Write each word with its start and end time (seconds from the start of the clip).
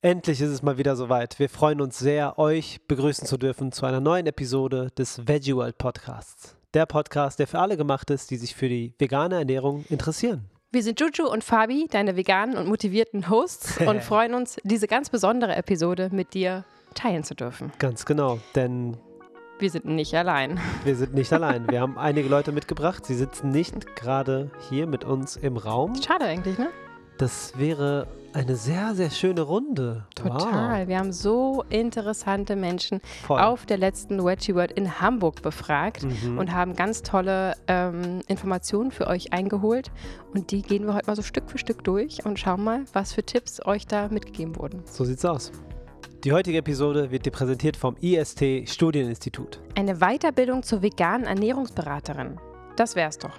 Endlich 0.00 0.40
ist 0.40 0.50
es 0.50 0.62
mal 0.62 0.78
wieder 0.78 0.94
soweit. 0.94 1.40
Wir 1.40 1.48
freuen 1.48 1.80
uns 1.80 1.98
sehr, 1.98 2.38
euch 2.38 2.78
begrüßen 2.86 3.26
zu 3.26 3.36
dürfen 3.36 3.72
zu 3.72 3.84
einer 3.84 3.98
neuen 3.98 4.28
Episode 4.28 4.92
des 4.96 5.26
Veggie 5.26 5.56
World 5.56 5.76
Podcasts. 5.76 6.56
Der 6.72 6.86
Podcast, 6.86 7.40
der 7.40 7.48
für 7.48 7.58
alle 7.58 7.76
gemacht 7.76 8.08
ist, 8.10 8.30
die 8.30 8.36
sich 8.36 8.54
für 8.54 8.68
die 8.68 8.94
vegane 9.00 9.34
Ernährung 9.34 9.84
interessieren. 9.88 10.48
Wir 10.70 10.84
sind 10.84 11.00
Juju 11.00 11.28
und 11.28 11.42
Fabi, 11.42 11.88
deine 11.90 12.14
veganen 12.14 12.56
und 12.56 12.68
motivierten 12.68 13.28
Hosts 13.28 13.78
und 13.88 14.04
freuen 14.04 14.34
uns, 14.34 14.58
diese 14.62 14.86
ganz 14.86 15.10
besondere 15.10 15.56
Episode 15.56 16.10
mit 16.12 16.32
dir 16.32 16.64
teilen 16.94 17.24
zu 17.24 17.34
dürfen. 17.34 17.72
Ganz 17.80 18.06
genau, 18.06 18.38
denn 18.54 18.96
Wir 19.58 19.70
sind 19.72 19.84
nicht 19.86 20.14
allein. 20.14 20.60
wir 20.84 20.94
sind 20.94 21.14
nicht 21.14 21.32
allein. 21.32 21.68
Wir 21.68 21.80
haben 21.80 21.98
einige 21.98 22.28
Leute 22.28 22.52
mitgebracht. 22.52 23.04
Sie 23.04 23.16
sitzen 23.16 23.48
nicht 23.50 23.96
gerade 23.96 24.52
hier 24.70 24.86
mit 24.86 25.02
uns 25.02 25.34
im 25.36 25.56
Raum. 25.56 26.00
Schade 26.00 26.24
eigentlich, 26.26 26.56
ne? 26.56 26.68
Das 27.18 27.52
wäre 27.58 28.06
eine 28.32 28.54
sehr, 28.54 28.94
sehr 28.94 29.10
schöne 29.10 29.40
Runde. 29.40 30.04
Total. 30.14 30.86
Wir 30.86 30.98
haben 30.98 31.12
so 31.12 31.64
interessante 31.70 32.54
Menschen 32.54 33.00
Wow. 33.00 33.26
Voll. 33.26 33.40
auf 33.40 33.66
der 33.66 33.78
letzten 33.78 34.24
Veggie 34.24 34.54
World 34.54 34.70
in 34.72 35.00
Hamburg 35.00 35.42
befragt 35.42 36.04
Mhm. 36.04 36.38
und 36.38 36.52
haben 36.52 36.76
ganz 36.76 37.02
tolle 37.02 37.54
ähm, 37.66 38.20
Informationen 38.28 38.90
für 38.92 39.06
euch 39.08 39.32
eingeholt. 39.32 39.90
Und 40.34 40.50
die 40.52 40.62
gehen 40.62 40.86
wir 40.86 40.94
heute 40.94 41.06
mal 41.08 41.16
so 41.16 41.22
Stück 41.22 41.50
für 41.50 41.58
Stück 41.58 41.82
durch 41.84 42.24
und 42.24 42.38
schauen 42.38 42.62
mal, 42.62 42.84
was 42.92 43.12
für 43.12 43.24
Tipps 43.24 43.64
euch 43.66 43.86
da 43.86 44.08
mitgegeben 44.08 44.56
wurden. 44.56 44.82
So 44.84 45.04
sieht's 45.04 45.24
aus. 45.24 45.50
Die 46.24 46.32
heutige 46.32 46.58
Episode 46.58 47.10
wird 47.10 47.26
dir 47.26 47.30
präsentiert 47.32 47.76
vom 47.76 47.96
IST 48.00 48.68
Studieninstitut. 48.68 49.60
Eine 49.76 49.96
Weiterbildung 49.96 50.62
zur 50.62 50.82
veganen 50.82 51.26
Ernährungsberaterin. 51.26 52.38
Das 52.76 52.94
wär's 52.94 53.18
doch. 53.18 53.38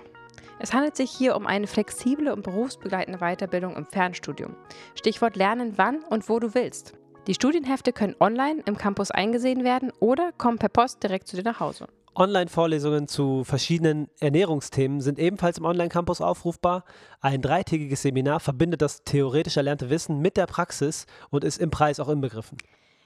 Es 0.62 0.74
handelt 0.74 0.98
sich 0.98 1.10
hier 1.10 1.38
um 1.38 1.48
eine 1.48 1.68
flexible 1.68 2.34
und 2.34 2.44
berufsbegleitende 2.44 3.20
Weiterbildung 3.20 3.78
im 3.78 3.86
Fernstudium. 3.86 4.58
Stichwort 4.94 5.38
Lernen, 5.38 5.78
wann 5.78 6.04
und 6.04 6.28
wo 6.28 6.40
du 6.40 6.54
willst. 6.54 6.94
Die 7.28 7.34
Studienhefte 7.34 7.94
können 7.94 8.16
online 8.20 8.62
im 8.66 8.78
Campus 8.78 9.10
eingesehen 9.10 9.64
werden 9.64 9.94
oder 10.02 10.34
kommen 10.34 10.58
per 10.58 10.68
Post 10.68 11.02
direkt 11.02 11.30
zu 11.30 11.38
dir 11.38 11.44
nach 11.44 11.62
Hause. 11.62 11.88
Online-Vorlesungen 12.14 13.08
zu 13.08 13.46
verschiedenen 13.46 14.10
Ernährungsthemen 14.20 15.00
sind 15.00 15.18
ebenfalls 15.18 15.60
im 15.60 15.66
Online-Campus 15.66 16.20
aufrufbar. 16.20 16.84
Ein 17.22 17.42
dreitägiges 17.42 18.02
Seminar 18.02 18.42
verbindet 18.42 18.82
das 18.82 19.06
theoretisch 19.06 19.56
erlernte 19.56 19.90
Wissen 19.90 20.20
mit 20.20 20.36
der 20.36 20.48
Praxis 20.48 21.06
und 21.30 21.46
ist 21.46 21.60
im 21.60 21.70
Preis 21.70 22.02
auch 22.02 22.10
inbegriffen. 22.10 22.58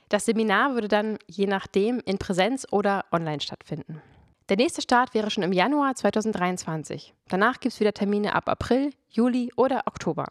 Das 0.10 0.26
Seminar 0.26 0.74
würde 0.74 0.88
dann 0.88 1.20
je 1.28 1.46
nachdem 1.46 2.00
in 2.04 2.18
Präsenz 2.18 2.66
oder 2.72 3.06
online 3.12 3.42
stattfinden. 3.42 4.02
Der 4.50 4.58
nächste 4.58 4.82
Start 4.82 5.14
wäre 5.14 5.32
schon 5.32 5.44
im 5.44 5.54
Januar 5.54 5.96
2023. 5.96 7.14
Danach 7.30 7.62
gibt 7.62 7.74
es 7.74 7.80
wieder 7.80 7.94
Termine 7.94 8.36
ab 8.36 8.50
April, 8.50 8.90
Juli 9.10 9.52
oder 9.56 9.84
Oktober. 9.86 10.26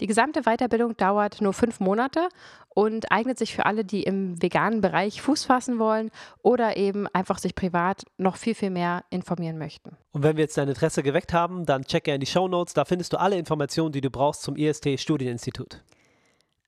Die 0.00 0.08
gesamte 0.08 0.42
Weiterbildung 0.42 0.96
dauert 0.96 1.40
nur 1.40 1.52
fünf 1.52 1.78
Monate 1.78 2.28
und 2.70 3.12
eignet 3.12 3.38
sich 3.38 3.54
für 3.54 3.64
alle, 3.66 3.84
die 3.84 4.02
im 4.02 4.42
veganen 4.42 4.80
Bereich 4.80 5.22
Fuß 5.22 5.44
fassen 5.44 5.78
wollen 5.78 6.10
oder 6.42 6.76
eben 6.76 7.06
einfach 7.08 7.38
sich 7.38 7.54
privat 7.54 8.02
noch 8.16 8.36
viel, 8.36 8.56
viel 8.56 8.70
mehr 8.70 9.04
informieren 9.10 9.58
möchten. 9.58 9.96
Und 10.10 10.24
wenn 10.24 10.36
wir 10.36 10.42
jetzt 10.42 10.58
dein 10.58 10.68
Interesse 10.68 11.04
geweckt 11.04 11.32
haben, 11.32 11.64
dann 11.64 11.84
check 11.84 12.04
gerne 12.04 12.18
die 12.18 12.26
Show 12.26 12.48
Notes. 12.48 12.74
Da 12.74 12.84
findest 12.84 13.12
du 13.12 13.20
alle 13.20 13.36
Informationen, 13.36 13.92
die 13.92 14.00
du 14.00 14.10
brauchst 14.10 14.42
zum 14.42 14.56
IST 14.56 14.98
Studieninstitut. 14.98 15.80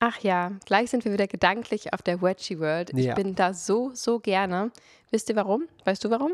Ach 0.07 0.19
ja, 0.19 0.53
gleich 0.67 0.91
sind 0.91 1.07
wir 1.07 1.13
wieder 1.15 1.27
gedanklich 1.27 1.95
auf 1.95 2.03
der 2.03 2.21
Wedgie 2.21 2.59
World. 2.61 2.91
Ich 2.95 3.07
Ja. 3.07 3.15
bin 3.15 3.35
da 3.35 3.55
so, 3.55 3.91
so 3.95 4.19
gerne. 4.19 4.71
Wisst 5.11 5.31
ihr 5.31 5.37
warum? 5.37 5.65
Weißt 5.87 6.05
du 6.05 6.11
warum? 6.11 6.33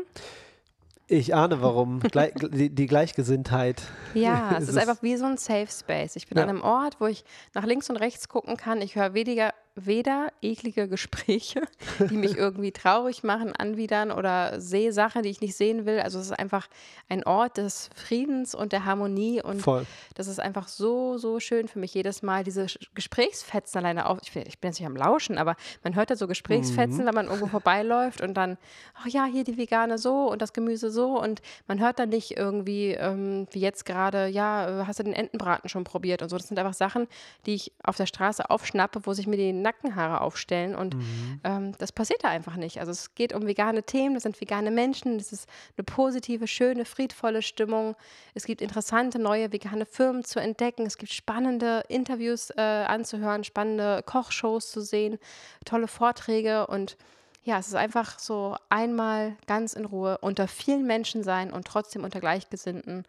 Ich 1.07 1.33
ahne 1.33 1.61
warum. 1.61 1.99
Glei- 2.01 2.33
die, 2.49 2.69
die 2.69 2.85
Gleichgesinntheit. 2.85 3.81
Ja, 4.13 4.51
es 4.57 4.63
Es 4.63 4.69
ist 4.69 4.75
ist- 4.75 4.77
einfach 4.89 5.01
wie 5.03 5.15
so 5.15 5.23
ein 5.25 5.37
Safe 5.37 5.67
Space. 5.71 6.17
Ich 6.17 6.27
bin 6.27 6.37
Ja. 6.37 6.43
an 6.43 6.49
einem 6.49 6.61
Ort, 6.63 6.97
wo 6.99 7.05
ich 7.07 7.23
nach 7.53 7.63
links 7.65 7.89
und 7.89 7.95
rechts 7.95 8.27
gucken 8.27 8.57
kann. 8.57 8.81
Ich 8.81 8.95
höre 8.97 9.13
weniger, 9.13 9.53
weder 9.75 10.33
eklige 10.41 10.87
Gespräche, 10.87 11.61
die 11.99 12.17
mich 12.17 12.35
irgendwie 12.37 12.71
traurig 12.71 13.23
machen, 13.23 13.53
anwidern 13.55 14.11
oder 14.11 14.59
sehe 14.59 14.91
Sachen, 14.91 15.23
die 15.23 15.29
ich 15.29 15.39
nicht 15.39 15.55
sehen 15.55 15.85
will. 15.85 15.99
Also 15.99 16.19
es 16.19 16.25
ist 16.27 16.39
einfach 16.39 16.67
ein 17.07 17.23
Ort 17.23 17.57
des 17.57 17.89
Friedens 17.95 18.53
und 18.53 18.73
der 18.73 18.85
Harmonie 18.85 19.41
und 19.41 19.61
Voll. 19.61 19.85
das 20.15 20.27
ist 20.27 20.39
einfach 20.39 20.67
so, 20.67 21.17
so 21.17 21.39
schön 21.39 21.67
für 21.67 21.79
mich 21.79 21.93
jedes 21.93 22.21
Mal, 22.21 22.43
diese 22.43 22.67
Gesprächsfetzen 22.93 23.79
alleine 23.79 24.07
auf. 24.07 24.19
Ich 24.23 24.33
bin, 24.33 24.43
ich 24.45 24.59
bin 24.59 24.69
jetzt 24.69 24.79
nicht 24.79 24.87
am 24.87 24.95
Lauschen, 24.95 25.37
aber 25.37 25.55
man 25.83 25.95
hört 25.95 26.11
da 26.11 26.15
so 26.15 26.27
Gesprächsfetzen, 26.27 27.05
wenn 27.05 27.15
man 27.15 27.27
irgendwo 27.27 27.47
vorbeiläuft 27.47 28.21
und 28.21 28.33
dann, 28.33 28.57
ach 28.93 29.07
ja, 29.07 29.25
hier 29.25 29.45
die 29.45 29.57
Vegane 29.57 29.97
so 29.97 30.29
und 30.29 30.41
das 30.41 30.51
Gemüse 30.51 30.91
so 30.91 31.19
und 31.19 31.41
man 31.67 31.79
hört 31.79 31.99
dann 31.99 32.09
nicht 32.09 32.37
irgendwie, 32.37 32.91
ähm, 32.91 33.47
wie 33.51 33.61
jetzt 33.61 33.85
gerade, 33.85 34.27
ja, 34.27 34.81
äh, 34.81 34.85
hast 34.85 34.99
du 34.99 35.03
den 35.03 35.13
Entenbraten 35.13 35.69
schon 35.69 35.85
probiert 35.85 36.21
und 36.21 36.29
so. 36.29 36.37
Das 36.37 36.47
sind 36.47 36.59
einfach 36.59 36.73
Sachen, 36.73 37.07
die 37.45 37.55
ich 37.55 37.71
auf 37.83 37.95
der 37.95 38.05
Straße 38.05 38.49
aufschnappe, 38.49 39.05
wo 39.05 39.13
sich 39.13 39.27
mir 39.27 39.37
die 39.37 39.60
Nackenhaare 39.61 40.21
aufstellen 40.21 40.75
und 40.75 40.95
ähm, 41.43 41.73
das 41.77 41.91
passiert 41.91 42.23
da 42.23 42.29
einfach 42.29 42.55
nicht. 42.55 42.79
Also 42.79 42.91
es 42.91 43.15
geht 43.15 43.33
um 43.33 43.45
vegane 43.47 43.83
Themen, 43.83 44.13
das 44.15 44.23
sind 44.23 44.39
vegane 44.39 44.71
Menschen, 44.71 45.17
das 45.17 45.31
ist 45.31 45.47
eine 45.77 45.83
positive, 45.83 46.47
schöne, 46.47 46.85
friedvolle 46.85 47.41
Stimmung. 47.41 47.95
Es 48.33 48.45
gibt 48.45 48.61
interessante 48.61 49.19
neue 49.19 49.51
vegane 49.51 49.85
Firmen 49.85 50.23
zu 50.23 50.39
entdecken. 50.39 50.85
Es 50.85 50.97
gibt 50.97 51.11
spannende 51.11 51.83
Interviews 51.87 52.49
äh, 52.51 52.61
anzuhören, 52.61 53.43
spannende 53.43 54.03
Kochshows 54.05 54.71
zu 54.71 54.81
sehen, 54.81 55.17
tolle 55.65 55.87
Vorträge 55.87 56.67
und 56.67 56.97
ja, 57.43 57.57
es 57.57 57.67
ist 57.67 57.75
einfach 57.75 58.19
so 58.19 58.55
einmal 58.69 59.35
ganz 59.47 59.73
in 59.73 59.85
Ruhe 59.85 60.19
unter 60.19 60.47
vielen 60.47 60.85
Menschen 60.85 61.23
sein 61.23 61.51
und 61.51 61.65
trotzdem 61.65 62.03
unter 62.03 62.19
Gleichgesinnten. 62.19 63.05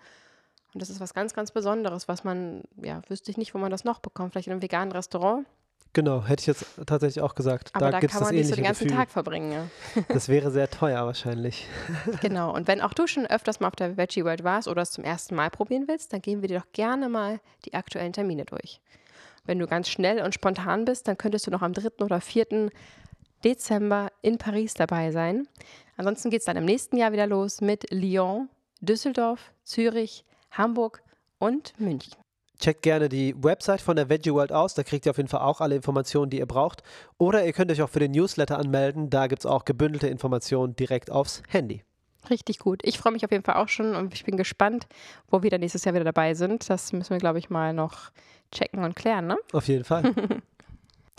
Und 0.74 0.80
das 0.80 0.88
ist 0.88 1.00
was 1.00 1.12
ganz, 1.12 1.34
ganz 1.34 1.50
Besonderes, 1.50 2.08
was 2.08 2.24
man, 2.24 2.62
ja, 2.76 3.02
wüsste 3.08 3.30
ich 3.30 3.36
nicht, 3.36 3.54
wo 3.54 3.58
man 3.58 3.70
das 3.70 3.84
noch 3.84 3.98
bekommt. 3.98 4.32
Vielleicht 4.32 4.46
in 4.46 4.52
einem 4.52 4.62
veganen 4.62 4.92
Restaurant. 4.92 5.46
Genau, 5.94 6.25
hätte 6.25 6.41
ich 6.41 6.47
jetzt 6.47 6.64
tatsächlich 6.86 7.22
auch 7.22 7.34
gesagt. 7.34 7.70
Aber 7.75 7.91
da, 7.91 8.00
gibt's 8.00 8.14
kann 8.14 8.22
man 8.25 8.34
das 8.34 8.38
nicht 8.38 8.48
so 8.48 8.54
den 8.54 8.64
ganzen 8.64 8.84
Gefühl. 8.84 8.97
Tag 8.97 9.10
verbringen. 9.10 9.53
Ja. 9.53 10.03
Das 10.08 10.28
wäre 10.28 10.50
sehr 10.50 10.70
teuer 10.70 11.04
wahrscheinlich. 11.04 11.66
Genau. 12.22 12.54
Und 12.54 12.66
wenn 12.66 12.80
auch 12.80 12.94
du 12.94 13.06
schon 13.06 13.26
öfters 13.26 13.60
mal 13.60 13.69
auf 13.69 13.76
der 13.76 13.97
Veggie 13.97 14.25
World 14.25 14.42
warst 14.42 14.69
oder 14.69 14.82
es 14.82 14.91
zum 14.91 15.04
ersten 15.04 15.34
Mal 15.34 15.50
probieren 15.50 15.84
willst, 15.88 16.12
dann 16.12 16.22
gehen 16.22 16.41
wir 16.41 16.48
dir 16.48 16.60
doch 16.60 16.72
gerne 16.72 17.08
mal 17.08 17.41
die 17.66 17.75
aktuellen 17.75 18.12
Termine 18.12 18.47
durch. 18.47 18.80
Wenn 19.44 19.58
du 19.58 19.66
ganz 19.66 19.88
schnell 19.88 20.22
und 20.22 20.34
spontan 20.34 20.84
bist, 20.84 21.08
dann 21.08 21.19
könntest 21.19 21.47
du 21.47 21.50
noch 21.50 21.62
am 21.62 21.72
3. 21.75 22.03
oder 22.03 22.20
4. 22.20 22.70
Dezember 23.44 24.10
in 24.22 24.38
Paris 24.38 24.74
dabei 24.74 25.10
sein. 25.10 25.48
Ansonsten 25.97 26.30
geht 26.30 26.41
es 26.41 26.47
dann 26.47 26.56
im 26.56 26.64
nächsten 26.64 26.97
Jahr 26.97 27.12
wieder 27.12 27.26
los 27.26 27.60
mit 27.60 27.91
Lyon, 27.91 28.48
Düsseldorf, 28.80 29.53
Zürich, 29.64 30.24
Hamburg 30.53 31.03
und 31.38 31.78
München. 31.78 32.22
Checkt 32.62 32.82
gerne 32.82 33.08
die 33.08 33.34
Website 33.42 33.80
von 33.80 33.96
der 33.96 34.08
Veggie 34.08 34.32
World 34.32 34.52
aus, 34.52 34.74
da 34.74 34.84
kriegt 34.84 35.04
ihr 35.04 35.10
auf 35.10 35.16
jeden 35.16 35.28
Fall 35.28 35.40
auch 35.40 35.60
alle 35.60 35.74
Informationen, 35.74 36.30
die 36.30 36.38
ihr 36.38 36.46
braucht. 36.46 36.84
Oder 37.18 37.44
ihr 37.44 37.52
könnt 37.52 37.72
euch 37.72 37.82
auch 37.82 37.88
für 37.90 37.98
den 37.98 38.12
Newsletter 38.12 38.56
anmelden, 38.56 39.10
da 39.10 39.26
gibt 39.26 39.40
es 39.40 39.46
auch 39.46 39.64
gebündelte 39.64 40.06
Informationen 40.06 40.76
direkt 40.76 41.10
aufs 41.10 41.42
Handy. 41.48 41.82
Richtig 42.30 42.60
gut. 42.60 42.82
Ich 42.84 42.98
freue 42.98 43.12
mich 43.12 43.24
auf 43.24 43.32
jeden 43.32 43.42
Fall 43.42 43.56
auch 43.56 43.68
schon 43.68 43.96
und 43.96 44.14
ich 44.14 44.24
bin 44.24 44.36
gespannt, 44.36 44.86
wo 45.28 45.42
wir 45.42 45.50
dann 45.50 45.58
nächstes 45.58 45.84
Jahr 45.84 45.92
wieder 45.92 46.04
dabei 46.04 46.34
sind. 46.34 46.70
Das 46.70 46.92
müssen 46.92 47.10
wir, 47.10 47.18
glaube 47.18 47.40
ich, 47.40 47.50
mal 47.50 47.72
noch 47.72 48.12
checken 48.52 48.84
und 48.84 48.94
klären, 48.94 49.26
ne? 49.26 49.36
Auf 49.52 49.66
jeden 49.66 49.82
Fall. 49.82 50.14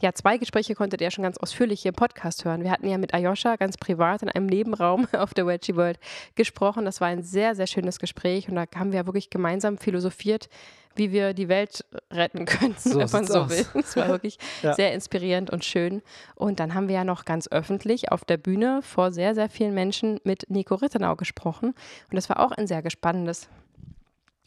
Ja, 0.02 0.12
zwei 0.14 0.38
Gespräche 0.38 0.76
konntet 0.76 1.02
ihr 1.02 1.12
schon 1.12 1.24
ganz 1.24 1.38
ausführlich 1.38 1.82
hier 1.84 1.90
im 1.90 1.96
Podcast 1.96 2.44
hören. 2.46 2.64
Wir 2.64 2.72
hatten 2.72 2.88
ja 2.90 2.98
mit 2.98 3.14
Ayosha 3.14 3.56
ganz 3.56 3.78
privat 3.78 4.22
in 4.24 4.30
einem 4.30 4.48
Nebenraum 4.48 5.08
auf 5.14 5.34
der 5.34 5.46
Wedgie 5.48 5.76
World 5.76 6.00
gesprochen. 6.36 6.84
Das 6.86 7.00
war 7.00 7.08
ein 7.08 7.24
sehr, 7.24 7.56
sehr 7.56 7.68
schönes 7.68 8.00
Gespräch 8.00 8.50
und 8.50 8.56
da 8.56 8.66
haben 8.76 8.92
wir 8.92 9.00
ja 9.00 9.06
wirklich 9.06 9.30
gemeinsam 9.30 9.78
philosophiert, 9.78 10.50
wie 10.96 11.12
wir 11.12 11.34
die 11.34 11.48
Welt 11.48 11.86
retten 12.12 12.46
könnten, 12.46 12.78
So 12.90 13.00
wenn 13.00 13.10
man 13.12 13.26
so 13.28 13.42
aus. 13.42 13.50
will. 13.52 13.66
Es 13.82 13.96
war 13.96 14.08
wirklich 14.10 14.38
Ja. 14.64 14.74
sehr 14.74 14.94
inspirierend 14.94 15.52
und 15.52 15.64
schön. 15.64 16.02
Und 16.36 16.60
dann 16.60 16.74
haben 16.74 16.88
wir 16.88 16.96
ja 16.96 17.04
noch 17.04 17.24
ganz 17.24 17.48
öffentlich 17.50 18.12
auf 18.12 18.26
der 18.26 18.38
Bühne 18.38 18.82
vor 18.82 19.12
sehr, 19.12 19.36
sehr 19.36 19.48
vielen 19.48 19.74
Menschen 19.74 20.20
mit 20.24 20.50
Nico 20.50 20.76
Rittenau 20.76 21.16
gesprochen. 21.16 21.70
Und 22.10 22.16
das 22.16 22.30
war 22.30 22.40
auch 22.40 22.52
ein 22.52 22.68
sehr 22.68 22.84
spannendes 22.90 23.48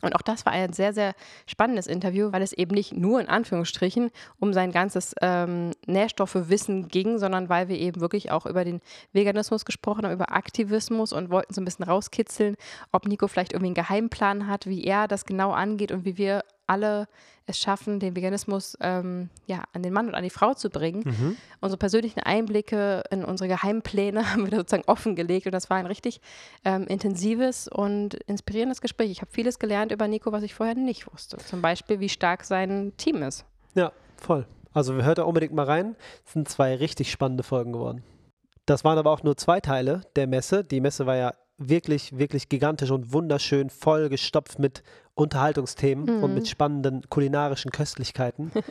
und 0.02 0.14
auch 0.14 0.22
das 0.22 0.44
war 0.44 0.52
ein 0.52 0.72
sehr, 0.74 0.92
sehr 0.92 1.14
spannendes 1.46 1.86
Interview, 1.86 2.30
weil 2.32 2.42
es 2.42 2.52
eben 2.52 2.74
nicht 2.74 2.92
nur 2.92 3.18
in 3.20 3.28
Anführungsstrichen 3.28 4.10
um 4.38 4.52
sein 4.52 4.70
ganzes 4.70 5.14
ähm, 5.22 5.72
Nährstoffewissen 5.86 6.88
ging, 6.88 7.19
sondern 7.19 7.48
weil 7.48 7.69
wir 7.69 7.78
eben 7.78 8.00
wirklich 8.02 8.31
auch 8.31 8.44
über 8.44 8.64
den 8.64 8.81
Veganismus 9.12 9.64
gesprochen 9.64 10.04
haben, 10.04 10.12
über 10.12 10.32
Aktivismus 10.32 11.12
und 11.12 11.31
wollten 11.31 11.54
so 11.54 11.62
ein 11.62 11.64
bisschen 11.64 11.87
rauskitzeln, 11.87 12.56
ob 12.93 13.06
Nico 13.06 13.26
vielleicht 13.26 13.52
irgendwie 13.52 13.69
einen 13.69 13.75
Geheimplan 13.75 14.46
hat, 14.46 14.66
wie 14.66 14.84
er 14.84 15.08
das 15.08 15.25
genau 15.25 15.52
angeht 15.52 15.93
und 15.93 16.04
wie 16.04 16.19
wir 16.19 16.42
alle 16.66 17.08
es 17.46 17.58
schaffen, 17.58 18.00
den 18.00 18.16
Veganismus 18.16 18.76
ähm, 18.80 19.30
ja, 19.46 19.62
an 19.72 19.82
den 19.82 19.92
Mann 19.92 20.08
und 20.08 20.14
an 20.14 20.24
die 20.24 20.30
Frau 20.30 20.54
zu 20.54 20.68
bringen. 20.68 21.36
Unsere 21.60 21.78
persönlichen 21.78 22.20
Einblicke 22.20 23.04
in 23.10 23.24
unsere 23.24 23.48
Geheimpläne 23.48 24.30
haben 24.32 24.44
wir 24.44 24.50
da 24.50 24.56
sozusagen 24.58 24.84
offengelegt 24.86 25.46
und 25.46 25.52
das 25.52 25.70
war 25.70 25.76
ein 25.76 25.86
richtig 25.86 26.20
ähm, 26.64 26.86
intensives 26.86 27.68
und 27.68 28.14
inspirierendes 28.14 28.80
Gespräch. 28.80 29.10
Ich 29.10 29.20
habe 29.20 29.30
vieles 29.30 29.58
gelernt 29.58 29.92
über 29.92 30.08
Nico, 30.08 30.32
was 30.32 30.42
ich 30.42 30.54
vorher 30.54 30.74
nicht 30.74 31.10
wusste. 31.12 31.36
Zum 31.38 31.62
Beispiel, 31.62 32.00
wie 32.00 32.08
stark 32.08 32.44
sein 32.44 32.92
Team 32.96 33.22
ist. 33.22 33.44
Ja, 33.74 33.92
voll. 34.16 34.46
Also 34.72 34.94
hört 34.94 35.18
da 35.18 35.22
unbedingt 35.22 35.54
mal 35.54 35.64
rein. 35.64 35.96
Es 36.26 36.32
sind 36.32 36.48
zwei 36.48 36.74
richtig 36.74 37.10
spannende 37.10 37.42
Folgen 37.42 37.72
geworden. 37.72 38.02
Das 38.66 38.84
waren 38.84 38.98
aber 38.98 39.10
auch 39.12 39.22
nur 39.22 39.36
zwei 39.36 39.60
Teile 39.60 40.02
der 40.16 40.26
Messe. 40.26 40.64
Die 40.64 40.80
Messe 40.80 41.06
war 41.06 41.16
ja 41.16 41.32
wirklich, 41.58 42.19
wirklich 42.19 42.49
gigantisch 42.49 42.91
und 42.91 43.12
wunderschön 43.12 43.70
vollgestopft 43.70 44.58
mit 44.58 44.82
Unterhaltungsthemen 45.14 46.23
und 46.23 46.35
mit 46.35 46.49
spannenden 46.49 47.03
kulinarischen 47.08 47.70
Köstlichkeiten. 47.70 48.53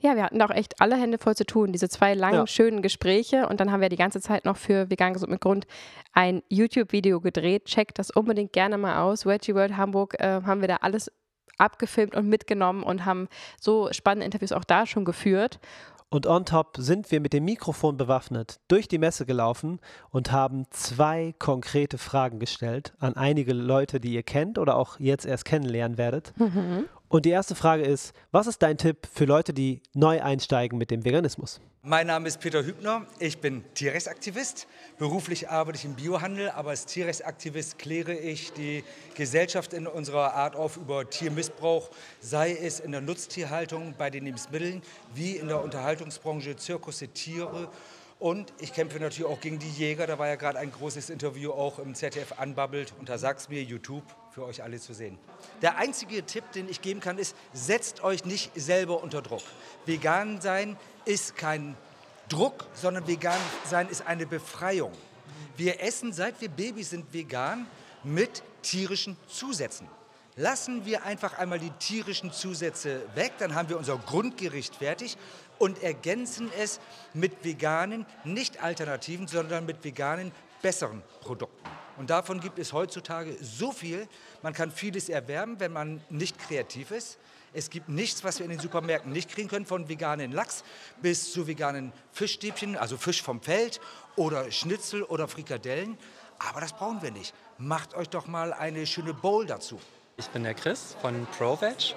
Ja, 0.00 0.14
wir 0.14 0.22
hatten 0.22 0.38
da 0.38 0.46
auch 0.46 0.54
echt 0.54 0.80
alle 0.80 0.96
Hände 0.96 1.18
voll 1.18 1.34
zu 1.34 1.44
tun. 1.44 1.72
Diese 1.72 1.88
zwei 1.88 2.14
langen, 2.14 2.36
ja. 2.36 2.46
schönen 2.46 2.82
Gespräche. 2.82 3.48
Und 3.48 3.58
dann 3.58 3.72
haben 3.72 3.80
wir 3.80 3.88
die 3.88 3.96
ganze 3.96 4.20
Zeit 4.20 4.44
noch 4.44 4.56
für 4.56 4.88
Vegan 4.90 5.12
Gesund 5.12 5.32
mit 5.32 5.40
Grund 5.40 5.66
ein 6.12 6.42
YouTube-Video 6.48 7.20
gedreht. 7.20 7.64
Checkt 7.64 7.98
das 7.98 8.12
unbedingt 8.12 8.52
gerne 8.52 8.78
mal 8.78 9.02
aus. 9.02 9.26
Veggie 9.26 9.56
World 9.56 9.76
Hamburg 9.76 10.14
äh, 10.20 10.42
haben 10.44 10.60
wir 10.60 10.68
da 10.68 10.76
alles 10.76 11.10
abgefilmt 11.56 12.14
und 12.14 12.28
mitgenommen 12.28 12.84
und 12.84 13.04
haben 13.04 13.26
so 13.60 13.88
spannende 13.90 14.24
Interviews 14.24 14.52
auch 14.52 14.62
da 14.62 14.86
schon 14.86 15.04
geführt. 15.04 15.58
Und 16.10 16.26
on 16.26 16.46
top 16.46 16.76
sind 16.78 17.10
wir 17.10 17.20
mit 17.20 17.34
dem 17.34 17.44
Mikrofon 17.44 17.98
bewaffnet 17.98 18.60
durch 18.68 18.88
die 18.88 18.98
Messe 18.98 19.26
gelaufen 19.26 19.78
und 20.10 20.32
haben 20.32 20.64
zwei 20.70 21.34
konkrete 21.38 21.98
Fragen 21.98 22.38
gestellt 22.38 22.94
an 22.98 23.14
einige 23.14 23.52
Leute, 23.52 24.00
die 24.00 24.14
ihr 24.14 24.22
kennt 24.22 24.58
oder 24.58 24.76
auch 24.76 24.98
jetzt 24.98 25.26
erst 25.26 25.44
kennenlernen 25.44 25.98
werdet. 25.98 26.32
Mhm. 26.38 26.86
Und 27.10 27.24
die 27.24 27.30
erste 27.30 27.54
Frage 27.54 27.84
ist, 27.84 28.12
was 28.32 28.46
ist 28.46 28.62
dein 28.62 28.76
Tipp 28.76 29.08
für 29.10 29.24
Leute, 29.24 29.54
die 29.54 29.80
neu 29.94 30.20
einsteigen 30.20 30.76
mit 30.76 30.90
dem 30.90 31.06
Veganismus? 31.06 31.58
Mein 31.80 32.08
Name 32.08 32.28
ist 32.28 32.40
Peter 32.40 32.66
Hübner, 32.66 33.06
ich 33.18 33.38
bin 33.38 33.64
Tierrechtsaktivist. 33.72 34.66
Beruflich 34.98 35.48
arbeite 35.48 35.78
ich 35.78 35.86
im 35.86 35.94
Biohandel, 35.94 36.50
aber 36.50 36.70
als 36.70 36.84
Tierrechtsaktivist 36.84 37.78
kläre 37.78 38.12
ich 38.12 38.52
die 38.52 38.84
Gesellschaft 39.14 39.72
in 39.72 39.86
unserer 39.86 40.34
Art 40.34 40.54
auf 40.54 40.76
über 40.76 41.08
Tiermissbrauch, 41.08 41.88
sei 42.20 42.52
es 42.52 42.78
in 42.78 42.92
der 42.92 43.00
Nutztierhaltung, 43.00 43.94
bei 43.96 44.10
den 44.10 44.26
Lebensmitteln, 44.26 44.82
wie 45.14 45.36
in 45.36 45.48
der 45.48 45.62
Unterhaltungsbranche, 45.64 46.56
Zirkusse, 46.56 47.08
Tiere 47.08 47.70
und 48.18 48.52
ich 48.58 48.72
kämpfe 48.72 48.98
natürlich 48.98 49.30
auch 49.30 49.40
gegen 49.40 49.58
die 49.58 49.70
Jäger. 49.70 50.06
Da 50.06 50.18
war 50.18 50.26
ja 50.26 50.34
gerade 50.34 50.58
ein 50.58 50.72
großes 50.72 51.08
Interview 51.08 51.52
auch 51.52 51.78
im 51.78 51.94
ZDF 51.94 52.38
anbabbelt. 52.38 52.92
Da 53.04 53.16
sag's 53.16 53.48
mir 53.48 53.62
YouTube 53.62 54.02
für 54.30 54.44
euch 54.44 54.62
alle 54.62 54.78
zu 54.78 54.94
sehen. 54.94 55.18
Der 55.62 55.76
einzige 55.76 56.24
Tipp, 56.24 56.50
den 56.52 56.68
ich 56.68 56.80
geben 56.80 57.00
kann, 57.00 57.18
ist, 57.18 57.34
setzt 57.52 58.02
euch 58.02 58.24
nicht 58.24 58.50
selber 58.54 59.02
unter 59.02 59.22
Druck. 59.22 59.42
Vegan 59.86 60.40
sein 60.40 60.76
ist 61.04 61.36
kein 61.36 61.76
Druck, 62.28 62.66
sondern 62.74 63.06
vegan 63.06 63.40
sein 63.64 63.88
ist 63.88 64.06
eine 64.06 64.26
Befreiung. 64.26 64.92
Wir 65.56 65.82
essen, 65.82 66.12
seit 66.12 66.40
wir 66.40 66.48
Babys 66.48 66.90
sind, 66.90 67.12
vegan 67.12 67.66
mit 68.04 68.42
tierischen 68.62 69.16
Zusätzen. 69.26 69.88
Lassen 70.36 70.86
wir 70.86 71.04
einfach 71.04 71.36
einmal 71.36 71.58
die 71.58 71.72
tierischen 71.80 72.30
Zusätze 72.30 73.02
weg, 73.16 73.32
dann 73.38 73.56
haben 73.56 73.68
wir 73.68 73.76
unser 73.76 73.98
Grundgericht 73.98 74.76
fertig 74.76 75.16
und 75.58 75.82
ergänzen 75.82 76.50
es 76.56 76.78
mit 77.12 77.44
veganen, 77.44 78.06
nicht 78.22 78.62
alternativen, 78.62 79.26
sondern 79.26 79.66
mit 79.66 79.82
veganen, 79.82 80.30
besseren 80.62 81.02
Produkten. 81.22 81.68
Und 81.98 82.10
davon 82.10 82.40
gibt 82.40 82.58
es 82.60 82.72
heutzutage 82.72 83.36
so 83.42 83.72
viel. 83.72 84.08
Man 84.42 84.52
kann 84.52 84.70
vieles 84.70 85.08
erwerben, 85.08 85.58
wenn 85.58 85.72
man 85.72 86.00
nicht 86.08 86.38
kreativ 86.38 86.92
ist. 86.92 87.18
Es 87.52 87.70
gibt 87.70 87.88
nichts, 87.88 88.22
was 88.22 88.38
wir 88.38 88.44
in 88.44 88.50
den 88.50 88.60
Supermärkten 88.60 89.10
nicht 89.10 89.30
kriegen 89.30 89.48
können, 89.48 89.66
von 89.66 89.88
veganen 89.88 90.30
Lachs 90.30 90.62
bis 91.02 91.32
zu 91.32 91.46
veganen 91.48 91.92
Fischstäbchen, 92.12 92.76
also 92.76 92.96
Fisch 92.96 93.22
vom 93.22 93.42
Feld 93.42 93.80
oder 94.14 94.50
Schnitzel 94.52 95.02
oder 95.02 95.26
Frikadellen. 95.26 95.98
Aber 96.38 96.60
das 96.60 96.72
brauchen 96.72 97.02
wir 97.02 97.10
nicht. 97.10 97.34
Macht 97.58 97.94
euch 97.94 98.08
doch 98.08 98.28
mal 98.28 98.52
eine 98.52 98.86
schöne 98.86 99.12
Bowl 99.12 99.44
dazu. 99.44 99.80
Ich 100.20 100.30
bin 100.30 100.42
der 100.42 100.54
Chris 100.54 100.96
von 101.00 101.28
ProVeg 101.38 101.94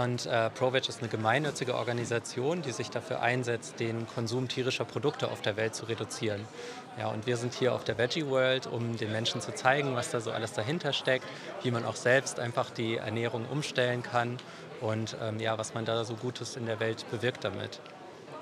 und 0.00 0.26
äh, 0.26 0.48
ProVeg 0.50 0.88
ist 0.88 1.00
eine 1.00 1.08
gemeinnützige 1.08 1.74
Organisation, 1.74 2.62
die 2.62 2.70
sich 2.70 2.88
dafür 2.88 3.20
einsetzt, 3.20 3.80
den 3.80 4.06
Konsum 4.06 4.46
tierischer 4.46 4.84
Produkte 4.84 5.28
auf 5.28 5.42
der 5.42 5.56
Welt 5.56 5.74
zu 5.74 5.86
reduzieren. 5.86 6.46
Ja, 6.96 7.08
und 7.08 7.26
wir 7.26 7.36
sind 7.36 7.52
hier 7.52 7.74
auf 7.74 7.82
der 7.82 7.98
Veggie 7.98 8.28
World, 8.28 8.68
um 8.68 8.96
den 8.96 9.10
Menschen 9.10 9.40
zu 9.40 9.52
zeigen, 9.52 9.96
was 9.96 10.12
da 10.12 10.20
so 10.20 10.30
alles 10.30 10.52
dahinter 10.52 10.92
steckt, 10.92 11.26
wie 11.64 11.72
man 11.72 11.84
auch 11.84 11.96
selbst 11.96 12.38
einfach 12.38 12.70
die 12.70 12.98
Ernährung 12.98 13.44
umstellen 13.46 14.04
kann 14.04 14.38
und 14.80 15.16
ähm, 15.20 15.40
ja, 15.40 15.58
was 15.58 15.74
man 15.74 15.84
da 15.84 16.04
so 16.04 16.14
Gutes 16.14 16.54
in 16.54 16.66
der 16.66 16.78
Welt 16.78 17.04
bewirkt 17.10 17.42
damit. 17.42 17.80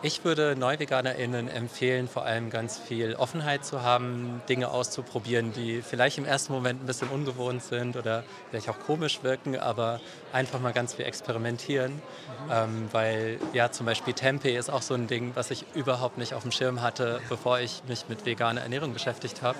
Ich 0.04 0.24
würde 0.24 0.56
NeuveganerInnen 0.56 1.46
empfehlen, 1.46 2.08
vor 2.08 2.24
allem 2.24 2.50
ganz 2.50 2.76
viel 2.76 3.14
Offenheit 3.14 3.64
zu 3.64 3.82
haben, 3.82 4.42
Dinge 4.48 4.68
auszuprobieren, 4.68 5.52
die 5.52 5.80
vielleicht 5.80 6.18
im 6.18 6.24
ersten 6.24 6.52
Moment 6.52 6.82
ein 6.82 6.86
bisschen 6.86 7.08
ungewohnt 7.08 7.62
sind 7.62 7.94
oder 7.96 8.24
vielleicht 8.50 8.68
auch 8.68 8.80
komisch 8.80 9.22
wirken, 9.22 9.56
aber 9.56 10.00
einfach 10.32 10.58
mal 10.58 10.72
ganz 10.72 10.94
viel 10.94 11.04
experimentieren. 11.04 11.92
Mhm. 11.92 12.50
Ähm, 12.50 12.88
weil 12.90 13.38
ja, 13.52 13.70
zum 13.70 13.86
Beispiel 13.86 14.12
Tempeh 14.12 14.56
ist 14.56 14.70
auch 14.70 14.82
so 14.82 14.94
ein 14.94 15.06
Ding, 15.06 15.30
was 15.34 15.52
ich 15.52 15.66
überhaupt 15.74 16.18
nicht 16.18 16.34
auf 16.34 16.42
dem 16.42 16.50
Schirm 16.50 16.82
hatte, 16.82 17.20
bevor 17.28 17.60
ich 17.60 17.82
mich 17.86 18.08
mit 18.08 18.26
veganer 18.26 18.62
Ernährung 18.62 18.92
beschäftigt 18.94 19.42
habe. 19.42 19.58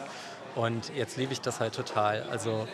Und 0.57 0.93
jetzt 0.97 1.17
liebe 1.19 1.33
ich 1.33 1.41
das 1.41 1.61
halt 1.61 1.77
total. 1.77 2.25
Also 2.25 2.67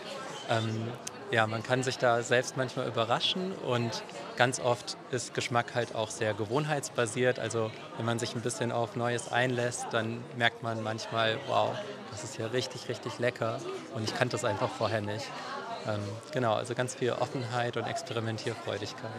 ähm, 0.49 0.89
ja, 1.31 1.47
man 1.47 1.63
kann 1.63 1.83
sich 1.83 1.99
da 1.99 2.23
selbst 2.23 2.57
manchmal 2.57 2.87
überraschen 2.87 3.53
und 3.53 4.03
ganz 4.37 4.61
oft 4.61 4.97
ist 5.11 5.35
Geschmack 5.35 5.75
halt 5.75 5.95
auch 5.95 6.11
sehr 6.11 6.35
gewohnheitsbasiert. 6.35 7.39
Also 7.39 7.71
wenn 7.97 8.07
man 8.07 8.19
sich 8.19 8.35
ein 8.35 8.41
bisschen 8.41 8.73
auf 8.73 8.97
Neues 8.97 9.31
einlässt, 9.31 9.87
dann 9.91 10.25
merkt 10.37 10.63
man 10.63 10.83
manchmal, 10.83 11.39
wow, 11.47 11.77
das 12.11 12.25
ist 12.25 12.39
ja 12.39 12.47
richtig, 12.47 12.89
richtig 12.89 13.19
lecker 13.19 13.61
und 13.95 14.05
ich 14.05 14.15
kannte 14.15 14.33
das 14.33 14.45
einfach 14.45 14.71
vorher 14.71 15.03
nicht. 15.03 15.27
Ähm, 15.87 16.01
genau, 16.33 16.55
also 16.55 16.75
ganz 16.75 16.95
viel 16.95 17.13
Offenheit 17.13 17.77
und 17.77 17.85
Experimentierfreudigkeit. 17.85 19.11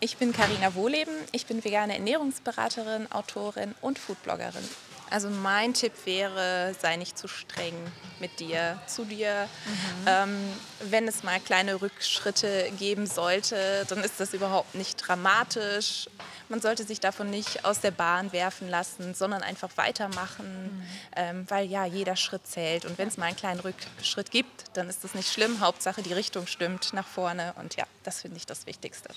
Ich 0.00 0.16
bin 0.16 0.32
Karina 0.32 0.74
Wohleben, 0.74 1.14
ich 1.32 1.46
bin 1.46 1.64
vegane 1.64 1.94
Ernährungsberaterin, 1.94 3.10
Autorin 3.10 3.74
und 3.80 3.98
Foodbloggerin. 3.98 4.68
Also 5.10 5.30
mein 5.30 5.74
Tipp 5.74 5.92
wäre, 6.04 6.74
sei 6.80 6.96
nicht 6.96 7.16
zu 7.16 7.28
streng 7.28 7.74
mit 8.20 8.40
dir, 8.40 8.80
zu 8.86 9.04
dir. 9.04 9.48
Mhm. 9.64 10.06
Ähm, 10.06 10.52
wenn 10.80 11.08
es 11.08 11.22
mal 11.22 11.40
kleine 11.40 11.80
Rückschritte 11.80 12.70
geben 12.78 13.06
sollte, 13.06 13.86
dann 13.88 14.02
ist 14.04 14.20
das 14.20 14.34
überhaupt 14.34 14.74
nicht 14.74 14.96
dramatisch. 14.96 16.08
Man 16.48 16.60
sollte 16.60 16.84
sich 16.84 17.00
davon 17.00 17.30
nicht 17.30 17.64
aus 17.64 17.80
der 17.80 17.90
Bahn 17.90 18.32
werfen 18.32 18.68
lassen, 18.68 19.14
sondern 19.14 19.42
einfach 19.42 19.70
weitermachen, 19.76 20.64
mhm. 20.64 20.82
ähm, 21.16 21.46
weil 21.48 21.66
ja, 21.66 21.84
jeder 21.84 22.16
Schritt 22.16 22.46
zählt. 22.46 22.84
Und 22.84 22.98
wenn 22.98 23.08
es 23.08 23.16
mal 23.16 23.26
einen 23.26 23.36
kleinen 23.36 23.60
Rückschritt 23.60 24.30
gibt, 24.30 24.64
dann 24.74 24.88
ist 24.88 25.04
das 25.04 25.14
nicht 25.14 25.32
schlimm. 25.32 25.60
Hauptsache, 25.60 26.02
die 26.02 26.12
Richtung 26.12 26.46
stimmt 26.46 26.92
nach 26.92 27.06
vorne. 27.06 27.54
Und 27.58 27.76
ja, 27.76 27.84
das 28.04 28.22
finde 28.22 28.36
ich 28.36 28.46
das 28.46 28.66
Wichtigste. 28.66 29.08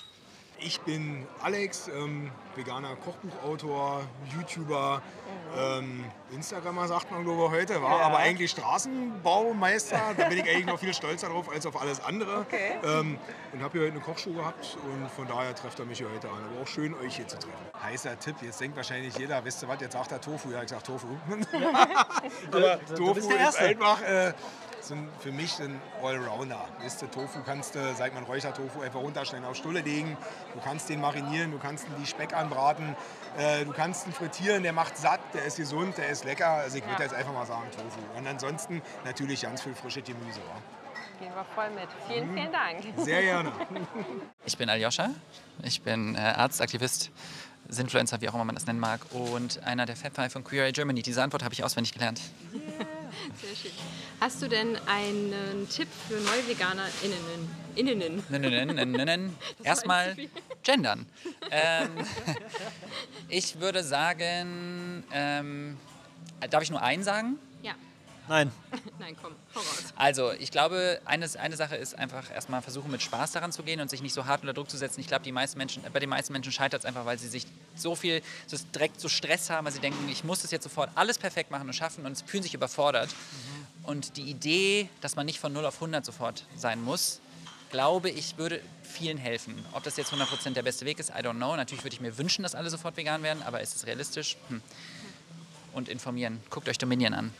Ich 0.64 0.80
bin 0.80 1.26
Alex, 1.42 1.88
ähm, 1.88 2.30
veganer 2.54 2.94
Kochbuchautor, 2.96 4.02
YouTuber, 4.32 5.02
ähm, 5.56 6.04
Instagrammer 6.32 6.86
sagt 6.86 7.10
man 7.10 7.24
glaube 7.24 7.44
ich 7.46 7.60
heute, 7.60 7.82
war 7.82 7.98
ja. 7.98 8.06
aber 8.06 8.18
eigentlich 8.18 8.52
Straßenbaumeister. 8.52 10.00
Da 10.16 10.28
bin 10.28 10.38
ich 10.38 10.48
eigentlich 10.48 10.66
noch 10.66 10.78
viel 10.78 10.94
stolzer 10.94 11.28
drauf 11.28 11.50
als 11.50 11.66
auf 11.66 11.80
alles 11.80 12.02
andere. 12.04 12.38
Okay. 12.40 12.78
Ähm, 12.84 13.18
und 13.52 13.62
habe 13.62 13.72
hier 13.72 13.82
heute 13.82 13.92
eine 13.92 14.00
Kochshow 14.00 14.32
gehabt 14.32 14.78
und 14.84 15.10
von 15.10 15.26
daher 15.26 15.54
trefft 15.54 15.78
er 15.80 15.84
mich 15.84 15.98
hier 15.98 16.10
heute 16.10 16.28
an. 16.28 16.36
Aber 16.36 16.62
auch 16.62 16.66
schön, 16.66 16.94
euch 16.94 17.16
hier 17.16 17.26
zu 17.26 17.38
treffen. 17.38 17.52
Heißer 17.82 18.18
Tipp, 18.18 18.36
jetzt 18.42 18.60
denkt 18.60 18.76
wahrscheinlich 18.76 19.16
jeder, 19.18 19.44
wisst 19.44 19.62
ihr 19.62 19.68
was, 19.68 19.80
jetzt 19.80 19.92
sagt 19.92 20.12
er 20.12 20.20
Tofu. 20.20 20.50
Ja, 20.50 20.62
ich 20.62 20.68
sag 20.68 20.84
Tofu. 20.84 21.08
aber 22.52 22.80
Tofu 22.94 23.30
ist 23.30 23.58
einfach... 23.58 24.00
Äh, 24.02 24.32
sind 24.84 25.08
für 25.20 25.32
mich 25.32 25.58
ein 25.60 25.80
Allrounder. 26.02 26.66
Weißt 26.80 27.02
du, 27.02 27.06
Tofu 27.06 27.40
kannst 27.44 27.74
du, 27.74 27.94
sag 27.94 28.14
mal, 28.14 28.22
Räuchertofu 28.22 28.80
einfach 28.80 29.00
runterstellen, 29.00 29.44
auf 29.44 29.56
Stulle 29.56 29.80
legen. 29.80 30.16
Du 30.54 30.60
kannst 30.60 30.88
den 30.88 31.00
marinieren, 31.00 31.50
du 31.50 31.58
kannst 31.58 31.86
ihn 31.86 31.94
wie 31.98 32.06
Speck 32.06 32.34
anbraten, 32.34 32.96
äh, 33.36 33.64
du 33.64 33.72
kannst 33.72 34.06
ihn 34.06 34.12
frittieren, 34.12 34.62
der 34.62 34.72
macht 34.72 34.96
satt, 34.96 35.20
der 35.34 35.44
ist 35.44 35.56
gesund, 35.56 35.98
der 35.98 36.08
ist 36.08 36.24
lecker. 36.24 36.48
Also 36.48 36.78
ich 36.78 36.86
würde 36.86 37.02
jetzt 37.02 37.14
einfach 37.14 37.32
mal 37.32 37.46
sagen 37.46 37.70
Tofu. 37.70 38.18
Und 38.18 38.26
ansonsten 38.26 38.82
natürlich 39.04 39.42
ganz 39.42 39.62
viel 39.62 39.74
frische 39.74 40.02
Gemüse. 40.02 40.40
Ja. 40.40 40.82
Gehen 41.20 41.34
wir 41.34 41.44
voll 41.44 41.70
mit. 41.70 41.88
Vielen, 42.08 42.34
vielen 42.34 42.52
Dank. 42.52 42.82
Sehr 42.96 43.22
gerne. 43.22 43.52
Ich 44.44 44.58
bin 44.58 44.68
Aljoscha, 44.68 45.10
ich 45.62 45.82
bin 45.82 46.16
äh, 46.16 46.18
Arzt, 46.18 46.60
Aktivist, 46.60 47.12
Sinfluencer, 47.68 48.20
wie 48.20 48.28
auch 48.28 48.34
immer 48.34 48.44
man 48.44 48.56
das 48.56 48.66
nennen 48.66 48.80
mag, 48.80 49.00
und 49.12 49.62
einer 49.62 49.86
der 49.86 49.94
Fat 49.94 50.14
Five 50.14 50.32
von 50.32 50.42
Queer 50.42 50.66
Eye 50.66 50.72
Germany. 50.72 51.00
Diese 51.02 51.22
Antwort 51.22 51.44
habe 51.44 51.54
ich 51.54 51.62
auswendig 51.62 51.92
gelernt. 51.92 52.20
Sehr 53.40 53.56
schön. 53.56 53.72
Hast 54.20 54.42
du 54.42 54.48
denn 54.48 54.76
einen 54.86 55.68
Tipp 55.68 55.88
für 56.08 56.14
NeuveganerInnen? 56.14 57.62
Innen. 57.74 58.22
Innen. 58.30 59.36
Erstmal 59.62 60.16
gendern. 60.62 61.06
Ähm, 61.50 61.90
ich 63.28 63.60
würde 63.60 63.82
sagen, 63.82 65.04
ähm, 65.12 65.76
darf 66.50 66.62
ich 66.62 66.70
nur 66.70 66.82
einen 66.82 67.02
sagen? 67.02 67.38
Nein. 68.28 68.52
Nein, 68.98 69.16
komm, 69.20 69.32
hau 69.54 69.60
raus. 69.60 69.92
Also, 69.96 70.32
ich 70.32 70.50
glaube, 70.50 71.00
eine, 71.04 71.28
eine 71.38 71.56
Sache 71.56 71.76
ist 71.76 71.98
einfach 71.98 72.30
erstmal 72.30 72.62
versuchen, 72.62 72.90
mit 72.90 73.02
Spaß 73.02 73.32
daran 73.32 73.52
zu 73.52 73.62
gehen 73.62 73.80
und 73.80 73.90
sich 73.90 74.02
nicht 74.02 74.14
so 74.14 74.26
hart 74.26 74.42
unter 74.42 74.54
Druck 74.54 74.70
zu 74.70 74.76
setzen. 74.76 75.00
Ich 75.00 75.08
glaube, 75.08 75.24
die 75.24 75.32
meisten 75.32 75.58
Menschen, 75.58 75.82
bei 75.92 75.98
den 75.98 76.08
meisten 76.08 76.32
Menschen 76.32 76.52
scheitert 76.52 76.82
es 76.82 76.86
einfach, 76.86 77.04
weil 77.04 77.18
sie 77.18 77.28
sich 77.28 77.46
so 77.74 77.94
viel, 77.94 78.22
so 78.46 78.56
direkt 78.74 79.00
so 79.00 79.08
Stress 79.08 79.50
haben, 79.50 79.64
weil 79.64 79.72
sie 79.72 79.80
denken, 79.80 80.08
ich 80.08 80.24
muss 80.24 80.42
das 80.42 80.50
jetzt 80.50 80.64
sofort 80.64 80.90
alles 80.94 81.18
perfekt 81.18 81.50
machen 81.50 81.66
und 81.66 81.74
schaffen 81.74 82.06
und 82.06 82.22
fühlen 82.26 82.42
sich 82.42 82.54
überfordert. 82.54 83.10
Mhm. 83.10 83.88
Und 83.88 84.16
die 84.16 84.30
Idee, 84.30 84.88
dass 85.00 85.16
man 85.16 85.26
nicht 85.26 85.40
von 85.40 85.52
0 85.52 85.66
auf 85.66 85.74
100 85.74 86.04
sofort 86.04 86.44
sein 86.56 86.80
muss, 86.82 87.20
glaube 87.72 88.10
ich, 88.10 88.38
würde 88.38 88.60
vielen 88.82 89.18
helfen. 89.18 89.64
Ob 89.72 89.82
das 89.82 89.96
jetzt 89.96 90.12
100% 90.12 90.50
der 90.50 90.62
beste 90.62 90.84
Weg 90.84 91.00
ist, 91.00 91.10
I 91.10 91.14
don't 91.14 91.36
know. 91.36 91.56
Natürlich 91.56 91.82
würde 91.82 91.94
ich 91.94 92.00
mir 92.00 92.16
wünschen, 92.18 92.42
dass 92.42 92.54
alle 92.54 92.70
sofort 92.70 92.96
vegan 92.96 93.22
werden, 93.22 93.42
aber 93.42 93.60
ist 93.60 93.74
es 93.74 93.86
realistisch? 93.86 94.36
Hm. 94.48 94.62
Und 95.72 95.88
informieren. 95.88 96.40
Guckt 96.50 96.68
euch 96.68 96.76
Dominion 96.76 97.14
an. 97.14 97.32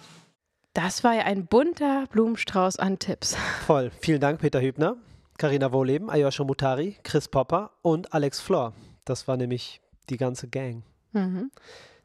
Das 0.74 1.04
war 1.04 1.14
ja 1.14 1.22
ein 1.24 1.46
bunter 1.46 2.06
Blumenstrauß 2.10 2.78
an 2.78 2.98
Tipps. 2.98 3.36
Voll. 3.66 3.90
Vielen 4.00 4.20
Dank, 4.20 4.40
Peter 4.40 4.60
Hübner, 4.60 4.96
Karina 5.36 5.70
Wohleben, 5.70 6.08
Ayosha 6.08 6.44
Mutari, 6.44 6.96
Chris 7.02 7.28
Popper 7.28 7.72
und 7.82 8.14
Alex 8.14 8.40
Flor. 8.40 8.72
Das 9.04 9.28
war 9.28 9.36
nämlich 9.36 9.82
die 10.08 10.16
ganze 10.16 10.48
Gang. 10.48 10.82
Mhm. 11.12 11.50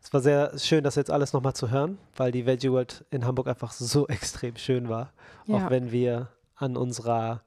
Es 0.03 0.11
war 0.11 0.19
sehr 0.19 0.57
schön, 0.57 0.83
das 0.83 0.95
jetzt 0.95 1.11
alles 1.11 1.31
nochmal 1.31 1.53
zu 1.53 1.71
hören, 1.71 1.97
weil 2.17 2.33
die 2.33 2.45
Veggie 2.45 2.71
World 2.71 3.05
in 3.09 3.25
Hamburg 3.25 3.47
einfach 3.47 3.71
so 3.71 4.05
extrem 4.09 4.57
schön 4.57 4.89
war. 4.89 5.13
Ja. 5.45 5.55
Auch 5.55 5.69
wenn 5.69 5.91
wir 5.91 6.27
an 6.55 6.75
unserer, 6.75 7.43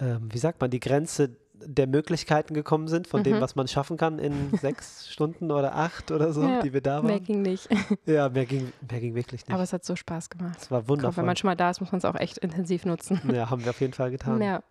ähm, 0.00 0.28
wie 0.32 0.38
sagt 0.38 0.60
man, 0.60 0.70
die 0.70 0.80
Grenze 0.80 1.36
der 1.64 1.86
Möglichkeiten 1.86 2.54
gekommen 2.54 2.88
sind, 2.88 3.06
von 3.06 3.22
dem, 3.22 3.36
Mhm. 3.36 3.40
was 3.40 3.54
man 3.56 3.68
schaffen 3.68 3.96
kann 3.96 4.18
in 4.18 4.32
sechs 4.60 5.08
Stunden 5.10 5.50
oder 5.50 5.74
acht 5.76 6.10
oder 6.10 6.32
so, 6.32 6.42
Ja, 6.42 6.62
die 6.62 6.72
wir 6.72 6.80
da 6.80 7.02
Mehr 7.02 7.14
waren. 7.14 7.24
ging 7.24 7.42
nicht. 7.42 7.68
Ja, 8.06 8.28
mehr 8.28 8.46
ging, 8.46 8.72
mehr 8.90 9.00
ging 9.00 9.14
wirklich 9.14 9.46
nicht. 9.46 9.54
Aber 9.54 9.62
es 9.62 9.72
hat 9.72 9.84
so 9.84 9.94
Spaß 9.96 10.30
gemacht. 10.30 10.58
es 10.60 10.70
war 10.70 10.80
Komm, 10.80 10.88
wenn 10.88 10.96
wundervoll. 10.96 11.24
man 11.24 11.36
schon 11.36 11.48
mal 11.48 11.54
da 11.56 11.70
ist, 11.70 11.80
muss 11.80 11.92
man 11.92 11.98
es 11.98 12.04
auch 12.04 12.14
echt 12.16 12.38
intensiv 12.38 12.84
nutzen. 12.84 13.20
Ja, 13.34 13.50
haben 13.50 13.62
wir 13.64 13.70
auf 13.70 13.80
jeden 13.80 13.92
Fall 13.92 14.10
getan. 14.10 14.40
Ja. 14.42 14.62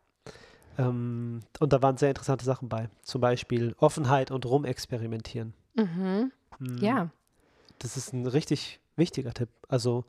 Ähm, 0.77 1.41
und 1.60 1.74
da 1.74 1.81
waren 1.81 1.98
sehr 1.98 2.10
interessante 2.10 2.46
Sachen 2.46 2.69
bei. 2.69 2.89
Zum 3.03 3.22
Beispiel 3.22 3.75
Offenheit 3.79 4.31
und 4.31 4.46
rumexperimentieren. 4.46 5.53
Mhm. 5.75 6.31
Hm, 6.58 6.77
Ja. 6.79 7.10
Das 7.79 7.96
ist 7.96 8.13
ein 8.13 8.25
richtig 8.27 8.79
wichtiger 8.98 9.34
Tipp. 9.34 9.50
Also, 9.69 10.03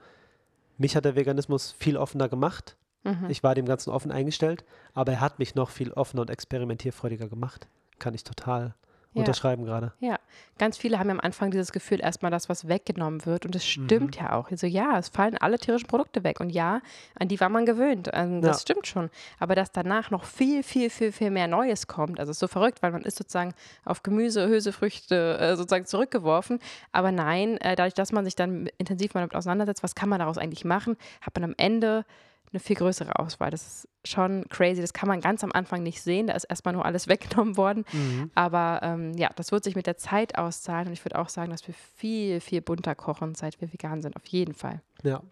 mich 0.78 0.96
hat 0.96 1.04
der 1.04 1.14
Veganismus 1.14 1.70
viel 1.78 1.96
offener 1.96 2.28
gemacht. 2.28 2.76
Mhm. 3.02 3.26
Ich 3.28 3.42
war 3.42 3.54
dem 3.54 3.66
Ganzen 3.66 3.90
offen 3.90 4.12
eingestellt, 4.12 4.64
aber 4.94 5.12
er 5.12 5.20
hat 5.20 5.38
mich 5.38 5.54
noch 5.54 5.70
viel 5.70 5.92
offener 5.92 6.22
und 6.22 6.30
experimentierfreudiger 6.30 7.28
gemacht. 7.28 7.66
Kann 7.98 8.14
ich 8.14 8.24
total 8.24 8.74
Ja. 9.12 9.20
unterschreiben 9.20 9.64
gerade. 9.64 9.92
Ja, 9.98 10.18
ganz 10.58 10.76
viele 10.78 10.98
haben 11.00 11.08
ja 11.08 11.14
am 11.14 11.20
Anfang 11.20 11.50
dieses 11.50 11.72
Gefühl, 11.72 12.00
erstmal, 12.00 12.30
dass 12.30 12.48
was 12.48 12.68
weggenommen 12.68 13.26
wird. 13.26 13.44
Und 13.44 13.56
es 13.56 13.66
stimmt 13.66 14.16
Mhm. 14.20 14.22
ja 14.22 14.32
auch. 14.34 14.50
Also 14.52 14.68
ja, 14.68 14.98
es 14.98 15.08
fallen 15.08 15.36
alle 15.36 15.58
tierischen 15.58 15.88
Produkte 15.88 16.22
weg. 16.22 16.38
Und 16.38 16.50
ja, 16.50 16.80
an 17.18 17.26
die 17.26 17.40
war 17.40 17.48
man 17.48 17.66
gewöhnt. 17.66 18.08
Ähm, 18.12 18.40
das 18.40 18.58
Ja. 18.58 18.60
stimmt 18.60 18.86
schon. 18.86 19.10
Aber 19.40 19.56
dass 19.56 19.72
danach 19.72 20.10
noch 20.12 20.22
viel, 20.24 20.62
viel, 20.62 20.90
viel, 20.90 21.10
viel 21.10 21.30
mehr 21.32 21.48
Neues 21.48 21.88
kommt, 21.88 22.20
also 22.20 22.30
es 22.30 22.36
ist 22.36 22.40
so 22.40 22.46
verrückt, 22.46 22.82
weil 22.82 22.92
man 22.92 23.02
ist 23.02 23.16
sozusagen 23.18 23.52
auf 23.84 24.04
Gemüse, 24.04 24.46
Hülsefrüchte 24.46 25.38
äh, 25.40 25.56
sozusagen 25.56 25.86
zurückgeworfen. 25.86 26.60
Aber 26.92 27.10
nein, 27.10 27.56
äh, 27.58 27.74
dadurch, 27.74 27.94
dass 27.94 28.12
man 28.12 28.24
sich 28.24 28.36
dann 28.36 28.68
intensiv 28.78 29.14
mal 29.14 29.22
damit 29.22 29.34
auseinandersetzt, 29.34 29.82
was 29.82 29.96
kann 29.96 30.08
man 30.08 30.20
daraus 30.20 30.38
eigentlich 30.38 30.64
machen, 30.64 30.96
hat 31.20 31.34
man 31.34 31.42
am 31.44 31.54
Ende 31.56 32.04
eine 32.52 32.60
viel 32.60 32.76
größere 32.76 33.18
Auswahl. 33.18 33.50
Das 33.50 33.66
ist 33.66 33.88
schon 34.04 34.44
crazy. 34.48 34.80
Das 34.80 34.92
kann 34.92 35.08
man 35.08 35.20
ganz 35.20 35.44
am 35.44 35.52
Anfang 35.52 35.82
nicht 35.82 36.02
sehen. 36.02 36.26
Da 36.26 36.34
ist 36.34 36.44
erstmal 36.44 36.74
nur 36.74 36.84
alles 36.84 37.08
weggenommen 37.08 37.56
worden. 37.56 37.84
Mhm. 37.92 38.30
Aber 38.34 38.80
ähm, 38.82 39.12
ja, 39.16 39.30
das 39.36 39.52
wird 39.52 39.64
sich 39.64 39.76
mit 39.76 39.86
der 39.86 39.96
Zeit 39.96 40.36
auszahlen 40.36 40.88
und 40.88 40.92
ich 40.92 41.04
würde 41.04 41.18
auch 41.18 41.28
sagen, 41.28 41.50
dass 41.50 41.66
wir 41.66 41.74
viel, 41.96 42.40
viel 42.40 42.60
bunter 42.60 42.94
kochen, 42.94 43.34
seit 43.34 43.60
wir 43.60 43.72
vegan 43.72 44.02
sind. 44.02 44.16
Auf 44.16 44.26
jeden 44.26 44.54
Fall. 44.54 44.80
Ja. 45.02 45.22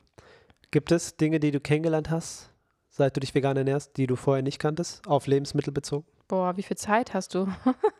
Gibt 0.70 0.92
es 0.92 1.16
Dinge, 1.16 1.40
die 1.40 1.50
du 1.50 1.60
kennengelernt 1.60 2.10
hast, 2.10 2.50
seit 2.90 3.16
du 3.16 3.20
dich 3.20 3.34
vegan 3.34 3.56
ernährst, 3.56 3.96
die 3.96 4.06
du 4.06 4.16
vorher 4.16 4.42
nicht 4.42 4.58
kanntest, 4.58 5.06
auf 5.06 5.26
Lebensmittel 5.26 5.72
bezogen? 5.72 6.06
Boah, 6.28 6.56
wie 6.58 6.62
viel 6.62 6.76
Zeit 6.76 7.14
hast 7.14 7.34
du? 7.34 7.48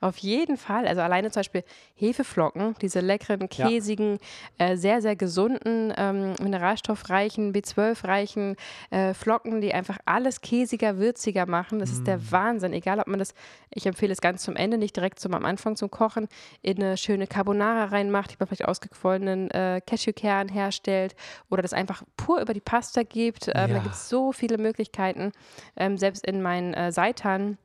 Auf 0.00 0.18
jeden 0.18 0.56
Fall. 0.56 0.86
Also 0.86 1.00
alleine 1.02 1.30
zum 1.30 1.40
Beispiel 1.40 1.64
Hefeflocken, 1.94 2.74
diese 2.80 3.00
leckeren, 3.00 3.48
Ja. 3.52 3.66
käsigen, 3.68 4.18
äh, 4.58 4.76
sehr, 4.76 5.02
sehr 5.02 5.16
gesunden, 5.16 5.92
ähm, 5.96 6.34
mineralstoffreichen, 6.42 7.52
B12-reichen 7.52 8.56
äh, 8.90 9.14
Flocken, 9.14 9.60
die 9.60 9.72
einfach 9.74 9.98
alles 10.04 10.40
käsiger, 10.40 10.98
würziger 10.98 11.46
machen. 11.46 11.78
Das 11.78 11.90
ist 11.92 12.02
Mm. 12.02 12.04
der 12.06 12.32
Wahnsinn. 12.32 12.72
Egal, 12.72 12.98
ob 13.00 13.06
man 13.06 13.18
das, 13.18 13.34
ich 13.70 13.86
empfehle 13.86 14.12
es 14.12 14.20
ganz 14.20 14.42
zum 14.42 14.56
Ende, 14.56 14.78
nicht 14.78 14.96
direkt 14.96 15.18
zum 15.20 15.34
am 15.34 15.44
Anfang 15.44 15.76
zum 15.76 15.90
Kochen, 15.90 16.28
in 16.62 16.82
eine 16.82 16.96
schöne 16.96 17.26
Carbonara 17.26 17.84
reinmacht, 17.86 18.30
die 18.32 18.36
man 18.38 18.46
vielleicht 18.48 18.64
ausgequollenen 18.66 19.50
äh, 19.50 19.80
Cashewkern 19.86 20.48
herstellt 20.48 21.14
oder 21.50 21.62
das 21.62 21.72
einfach 21.72 22.02
pur 22.16 22.40
über 22.40 22.54
die 22.54 22.60
Pasta 22.60 23.02
gibt. 23.02 23.48
Ähm, 23.48 23.52
Da 23.54 23.66
Ja. 23.76 23.78
gibt 23.78 23.94
es 23.94 24.08
so 24.08 24.32
viele 24.32 24.58
Möglichkeiten. 24.58 25.32
Ähm, 25.76 25.96
selbst 25.98 26.26
in 26.26 26.42
meinen 26.42 26.74
äh, 26.74 26.92
Seitan 26.92 27.58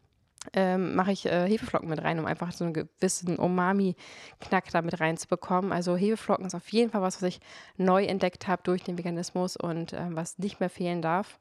ähm, 0.54 0.96
mache 0.96 1.12
ich 1.12 1.26
äh, 1.26 1.48
Hefeflocken 1.48 1.90
mit 1.90 2.04
rein, 2.04 2.20
um 2.20 2.26
einfach 2.26 2.52
so 2.52 2.66
einen 2.66 2.74
gewissen 2.74 3.38
Umami-Knack 3.38 4.70
da 4.72 4.82
mit 4.82 5.00
reinzubekommen. 5.00 5.72
Also 5.72 5.96
Hefeflocken 5.96 6.46
ist 6.46 6.56
auf 6.56 6.68
jeden 6.70 6.92
Fall 6.92 7.02
was, 7.02 7.18
was 7.18 7.30
ich 7.30 7.40
neu 7.78 8.06
entdeckt 8.06 8.48
habe 8.48 8.62
durch 8.64 8.84
den 8.84 8.98
Veganismus 8.98 9.58
und 9.58 9.94
ähm, 9.94 10.16
was 10.16 10.38
nicht 10.38 10.60
mehr 10.60 10.70
fehlen 10.70 11.02
darf. 11.02 11.40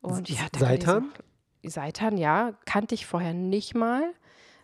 Und 0.00 0.28
ja, 0.28 0.46
Seitan? 0.56 1.12
Seitan, 1.64 2.16
ja, 2.16 2.52
kannte 2.64 2.94
ich 2.94 3.06
vorher 3.06 3.34
nicht 3.34 3.74
mal. 3.74 4.12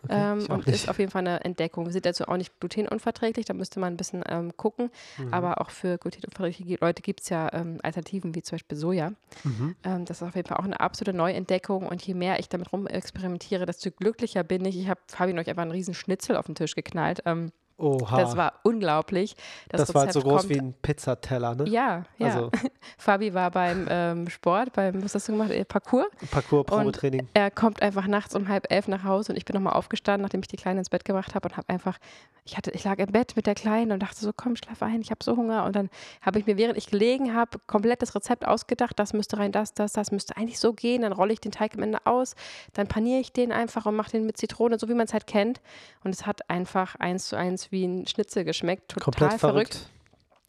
Okay, 0.03 0.15
ähm, 0.15 0.45
und 0.49 0.67
ist 0.67 0.89
auf 0.89 0.99
jeden 0.99 1.11
Fall 1.11 1.21
eine 1.21 1.43
Entdeckung. 1.43 1.85
Wir 1.85 1.93
sind 1.93 2.05
dazu 2.05 2.27
auch 2.27 2.37
nicht 2.37 2.59
glutenunverträglich, 2.59 3.45
da 3.45 3.53
müsste 3.53 3.79
man 3.79 3.93
ein 3.93 3.97
bisschen 3.97 4.23
ähm, 4.27 4.55
gucken. 4.57 4.91
Mhm. 5.17 5.33
Aber 5.33 5.61
auch 5.61 5.69
für 5.69 5.97
glutenunverträgliche 5.97 6.77
Leute 6.81 7.01
gibt 7.01 7.21
es 7.21 7.29
ja 7.29 7.51
ähm, 7.53 7.79
Alternativen 7.83 8.35
wie 8.35 8.41
zum 8.41 8.55
Beispiel 8.55 8.77
Soja. 8.77 9.13
Mhm. 9.43 9.75
Ähm, 9.83 10.05
das 10.05 10.21
ist 10.21 10.27
auf 10.27 10.35
jeden 10.35 10.47
Fall 10.47 10.57
auch 10.57 10.65
eine 10.65 10.79
absolute 10.79 11.15
Neuentdeckung. 11.15 11.87
Und 11.87 12.05
je 12.05 12.13
mehr 12.13 12.39
ich 12.39 12.49
damit 12.49 12.73
rumexperimentiere, 12.73 13.65
desto 13.65 13.91
glücklicher 13.91 14.43
bin 14.43 14.65
ich. 14.65 14.77
Ich 14.77 14.89
habe 14.89 14.99
Fabi 15.07 15.33
neulich 15.33 15.49
einfach 15.49 15.63
einen 15.63 15.71
riesen 15.71 15.93
Schnitzel 15.93 16.35
auf 16.35 16.47
den 16.47 16.55
Tisch 16.55 16.75
geknallt. 16.75 17.21
Ähm, 17.25 17.51
Oha. 17.77 18.17
das 18.21 18.37
war 18.37 18.53
unglaublich. 18.63 19.35
das 19.69 19.93
war 19.93 20.03
halt 20.03 20.13
so 20.13 20.21
groß 20.21 20.41
kommt- 20.41 20.49
wie 20.49 20.59
ein 20.59 20.73
Pizzateller, 20.81 21.55
ne? 21.55 21.67
Ja, 21.67 22.03
ja. 22.17 22.27
Also 22.27 22.51
Fabi 22.97 23.33
war 23.33 23.51
beim 23.51 23.87
ähm, 23.89 24.29
Sport, 24.29 24.73
beim, 24.73 25.03
was 25.03 25.15
hast 25.15 25.27
du 25.27 25.31
gemacht? 25.33 25.51
Äh, 25.51 25.65
Parcours. 25.65 26.07
Parcours-Probetraining. 26.31 27.27
Er 27.33 27.51
kommt 27.51 27.81
einfach 27.81 28.07
nachts 28.07 28.35
um 28.35 28.47
halb 28.47 28.71
elf 28.71 28.87
nach 28.87 29.03
Hause 29.03 29.31
und 29.31 29.37
ich 29.37 29.45
bin 29.45 29.53
nochmal 29.55 29.73
aufgestanden, 29.73 30.21
nachdem 30.23 30.41
ich 30.41 30.47
die 30.47 30.55
Kleine 30.57 30.79
ins 30.79 30.89
Bett 30.89 31.05
gebracht 31.05 31.35
habe 31.35 31.49
und 31.49 31.57
habe 31.57 31.69
einfach, 31.69 31.97
ich 32.45 32.57
hatte, 32.57 32.71
ich 32.71 32.83
lag 32.83 32.99
im 32.99 33.11
Bett 33.11 33.35
mit 33.35 33.47
der 33.47 33.55
Kleinen 33.55 33.91
und 33.91 34.01
dachte 34.01 34.19
so, 34.19 34.31
komm, 34.35 34.55
schlaf 34.55 34.81
ein, 34.83 35.01
ich 35.01 35.11
habe 35.11 35.23
so 35.23 35.35
Hunger. 35.35 35.65
Und 35.65 35.75
dann 35.75 35.89
habe 36.21 36.39
ich 36.39 36.45
mir, 36.45 36.57
während 36.57 36.77
ich 36.77 36.87
gelegen 36.87 37.33
habe, 37.33 37.59
komplett 37.67 38.01
das 38.01 38.15
Rezept 38.15 38.45
ausgedacht, 38.47 38.99
das 38.99 39.13
müsste 39.13 39.37
rein, 39.37 39.51
das, 39.51 39.73
das, 39.73 39.93
das 39.93 40.11
müsste 40.11 40.37
eigentlich 40.37 40.59
so 40.59 40.73
gehen. 40.73 41.01
Dann 41.01 41.13
rolle 41.13 41.33
ich 41.33 41.41
den 41.41 41.51
Teig 41.51 41.73
am 41.75 41.83
Ende 41.83 41.99
aus, 42.05 42.35
dann 42.73 42.87
paniere 42.87 43.19
ich 43.19 43.33
den 43.33 43.51
einfach 43.51 43.85
und 43.85 43.95
mache 43.95 44.11
den 44.11 44.25
mit 44.25 44.37
Zitrone, 44.37 44.77
so 44.79 44.87
wie 44.89 44.93
man 44.93 45.05
es 45.05 45.13
halt 45.13 45.27
kennt. 45.27 45.61
Und 46.03 46.13
es 46.13 46.25
hat 46.25 46.49
einfach 46.49 46.95
eins 46.95 47.27
zu 47.27 47.35
eins 47.35 47.71
wie 47.73 47.83
ein 47.85 48.07
Schnitzel 48.07 48.45
geschmeckt. 48.45 48.91
Total 48.91 49.03
Komplett 49.03 49.39
verrückt. 49.39 49.79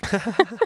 verrückt. 0.05 0.31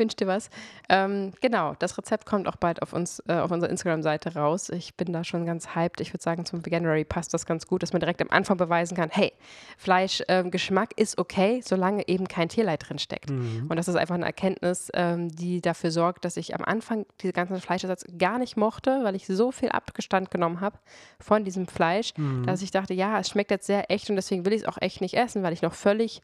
Wünsch 0.00 0.16
dir 0.16 0.26
was. 0.26 0.50
Ähm, 0.88 1.32
genau, 1.40 1.74
das 1.78 1.96
Rezept 1.96 2.26
kommt 2.26 2.48
auch 2.48 2.56
bald 2.56 2.82
auf 2.82 2.92
uns, 2.92 3.22
äh, 3.28 3.34
auf 3.34 3.50
unserer 3.50 3.70
Instagram-Seite 3.70 4.34
raus. 4.34 4.70
Ich 4.70 4.94
bin 4.96 5.12
da 5.12 5.22
schon 5.22 5.46
ganz 5.46 5.74
hyped. 5.76 6.00
Ich 6.00 6.12
würde 6.12 6.22
sagen, 6.22 6.44
zum 6.44 6.64
Veganuary 6.66 7.04
passt 7.04 7.32
das 7.34 7.46
ganz 7.46 7.66
gut, 7.66 7.82
dass 7.82 7.92
man 7.92 8.00
direkt 8.00 8.20
am 8.22 8.30
Anfang 8.30 8.56
beweisen 8.56 8.96
kann, 8.96 9.10
hey, 9.12 9.32
Fleischgeschmack 9.78 10.96
ist 10.96 11.18
okay, 11.18 11.60
solange 11.64 12.06
eben 12.08 12.26
kein 12.28 12.48
Tierleid 12.48 12.88
drin 12.88 12.98
steckt. 12.98 13.30
Mhm. 13.30 13.66
Und 13.68 13.76
das 13.76 13.88
ist 13.88 13.96
einfach 13.96 14.14
eine 14.14 14.24
Erkenntnis, 14.26 14.90
ähm, 14.94 15.28
die 15.28 15.60
dafür 15.60 15.90
sorgt, 15.90 16.24
dass 16.24 16.36
ich 16.36 16.54
am 16.54 16.64
Anfang 16.64 17.06
diese 17.20 17.32
ganzen 17.32 17.60
Fleischersatz 17.60 18.04
gar 18.18 18.38
nicht 18.38 18.56
mochte, 18.56 19.00
weil 19.02 19.14
ich 19.14 19.26
so 19.26 19.52
viel 19.52 19.68
Abgestand 19.70 20.30
genommen 20.30 20.60
habe 20.60 20.78
von 21.18 21.44
diesem 21.44 21.66
Fleisch, 21.66 22.12
Mhm. 22.16 22.46
dass 22.46 22.62
ich 22.62 22.70
dachte, 22.70 22.94
ja, 22.94 23.18
es 23.20 23.28
schmeckt 23.28 23.50
jetzt 23.50 23.66
sehr 23.66 23.90
echt 23.90 24.08
und 24.10 24.16
deswegen 24.16 24.44
will 24.44 24.52
ich 24.52 24.62
es 24.62 24.68
auch 24.68 24.78
echt 24.80 25.00
nicht 25.00 25.14
essen, 25.14 25.42
weil 25.42 25.52
ich 25.52 25.62
noch 25.62 25.74
völlig, 25.74 26.22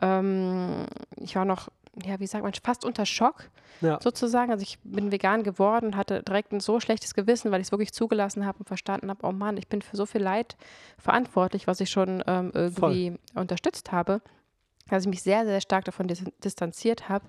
ähm, 0.00 0.86
ich 1.16 1.36
war 1.36 1.44
noch, 1.44 1.68
ja, 2.04 2.20
wie 2.20 2.26
sagt 2.26 2.44
man, 2.44 2.52
fast 2.62 2.84
unter 2.84 3.06
Schock 3.06 3.50
Ja. 3.80 3.98
sozusagen. 4.02 4.50
Also 4.50 4.62
ich 4.62 4.78
bin 4.82 5.12
vegan 5.12 5.42
geworden 5.42 5.96
hatte 5.96 6.22
direkt 6.22 6.52
ein 6.52 6.60
so 6.60 6.80
schlechtes 6.80 7.14
Gewissen, 7.14 7.50
weil 7.50 7.60
ich 7.60 7.68
es 7.68 7.72
wirklich 7.72 7.92
zugelassen 7.92 8.44
habe 8.44 8.58
und 8.58 8.66
verstanden 8.66 9.10
habe, 9.10 9.26
oh 9.26 9.32
Mann, 9.32 9.56
ich 9.56 9.68
bin 9.68 9.82
für 9.82 9.96
so 9.96 10.06
viel 10.06 10.22
Leid 10.22 10.56
verantwortlich, 10.98 11.66
was 11.66 11.80
ich 11.80 11.90
schon 11.90 12.22
ähm, 12.26 12.50
irgendwie 12.54 13.14
unterstützt 13.34 13.92
habe, 13.92 14.20
dass 14.88 15.04
ich 15.04 15.08
mich 15.08 15.22
sehr, 15.22 15.44
sehr 15.44 15.60
stark 15.60 15.84
davon 15.84 16.08
dis 16.08 16.24
distanziert 16.42 17.08
habe. 17.08 17.26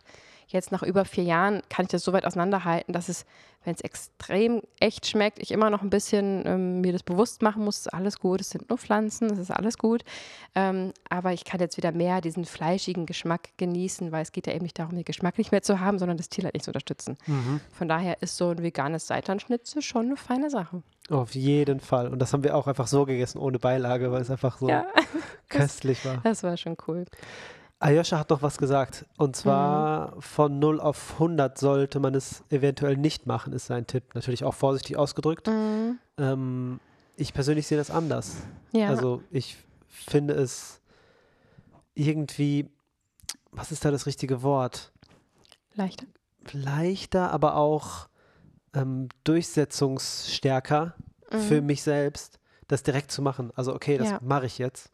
Jetzt 0.51 0.71
nach 0.71 0.81
über 0.81 1.05
vier 1.05 1.23
Jahren 1.25 1.61
kann 1.69 1.85
ich 1.85 1.91
das 1.91 2.03
so 2.03 2.11
weit 2.11 2.25
auseinanderhalten, 2.25 2.91
dass 2.91 3.07
es, 3.07 3.25
wenn 3.65 3.75
es 3.75 3.81
extrem 3.81 4.63
echt 4.79 5.05
schmeckt, 5.05 5.37
ich 5.37 5.51
immer 5.51 5.69
noch 5.69 5.83
ein 5.83 5.91
bisschen 5.91 6.43
ähm, 6.47 6.81
mir 6.81 6.91
das 6.91 7.03
bewusst 7.03 7.43
machen 7.43 7.63
muss, 7.63 7.87
alles 7.87 8.17
gut, 8.19 8.41
es 8.41 8.49
sind 8.49 8.67
nur 8.67 8.79
Pflanzen, 8.79 9.29
es 9.29 9.37
ist 9.37 9.51
alles 9.51 9.77
gut. 9.77 10.03
Ähm, 10.55 10.91
aber 11.07 11.33
ich 11.33 11.45
kann 11.45 11.59
jetzt 11.59 11.77
wieder 11.77 11.91
mehr 11.91 12.19
diesen 12.19 12.45
fleischigen 12.45 13.05
Geschmack 13.05 13.49
genießen, 13.57 14.11
weil 14.11 14.23
es 14.23 14.31
geht 14.31 14.47
ja 14.47 14.53
eben 14.53 14.63
nicht 14.63 14.79
darum, 14.79 14.95
den 14.95 15.05
Geschmack 15.05 15.37
nicht 15.37 15.51
mehr 15.51 15.61
zu 15.61 15.79
haben, 15.79 15.99
sondern 15.99 16.17
das 16.17 16.29
Tierleid 16.29 16.55
nicht 16.55 16.63
zu 16.65 16.71
unterstützen. 16.71 17.17
Mhm. 17.27 17.61
Von 17.71 17.87
daher 17.87 18.19
ist 18.23 18.35
so 18.35 18.49
ein 18.49 18.63
veganes 18.63 19.05
Seitanschnitzel 19.05 19.83
schon 19.83 20.07
eine 20.07 20.17
feine 20.17 20.49
Sache. 20.49 20.81
Auf 21.11 21.35
jeden 21.35 21.79
Fall. 21.79 22.07
Und 22.07 22.17
das 22.19 22.33
haben 22.33 22.43
wir 22.43 22.55
auch 22.55 22.65
einfach 22.65 22.87
so 22.87 23.05
gegessen, 23.05 23.37
ohne 23.37 23.59
Beilage, 23.59 24.11
weil 24.11 24.21
es 24.21 24.31
einfach 24.31 24.57
so 24.57 24.67
Ja, 24.67 24.87
köstlich 25.49 26.03
war. 26.05 26.21
das 26.23 26.41
war 26.41 26.57
schon 26.57 26.75
cool. 26.87 27.05
Ayosha 27.79 28.19
hat 28.19 28.29
noch 28.29 28.41
was 28.41 28.57
gesagt. 28.57 29.05
Und 29.17 29.35
zwar 29.35 30.15
Mhm. 30.15 30.21
von 30.21 30.59
0 30.59 30.79
auf 30.81 31.15
100 31.19 31.57
sollte 31.57 31.99
man 31.99 32.13
es 32.13 32.43
eventuell 32.49 32.97
nicht 32.97 33.25
machen, 33.25 33.53
ist 33.53 33.67
sein 33.67 33.87
Tipp. 33.87 34.03
Natürlich 34.15 34.43
auch 34.43 34.53
vorsichtig 34.53 34.97
ausgedrückt. 34.97 35.47
Mhm. 35.47 35.97
Ähm, 36.17 36.79
ich 37.15 37.33
persönlich 37.33 37.67
sehe 37.67 37.77
das 37.77 37.89
anders. 37.89 38.35
Ja, 38.73 38.87
Also 38.89 39.23
ich 39.31 39.57
finde 39.87 40.33
es 40.33 40.81
irgendwie, 41.95 42.69
was 43.51 43.71
ist 43.71 43.83
da 43.85 43.91
das 43.91 44.05
richtige 44.05 44.43
Wort? 44.43 44.91
leichter. 45.75 46.05
Leichter, 46.51 47.31
aber 47.31 47.55
auch 47.55 48.07
ähm, 48.73 49.07
durchsetzungsstärker 49.23 50.93
für 51.29 51.61
Mhm. 51.61 51.67
mich 51.67 51.83
selbst, 51.83 52.39
das 52.67 52.83
direkt 52.83 53.11
zu 53.11 53.21
machen. 53.21 53.51
Also 53.55 53.73
okay, 53.73 53.97
das 53.97 54.09
Ja. 54.09 54.19
mache 54.21 54.45
ich 54.45 54.57
jetzt. 54.57 54.91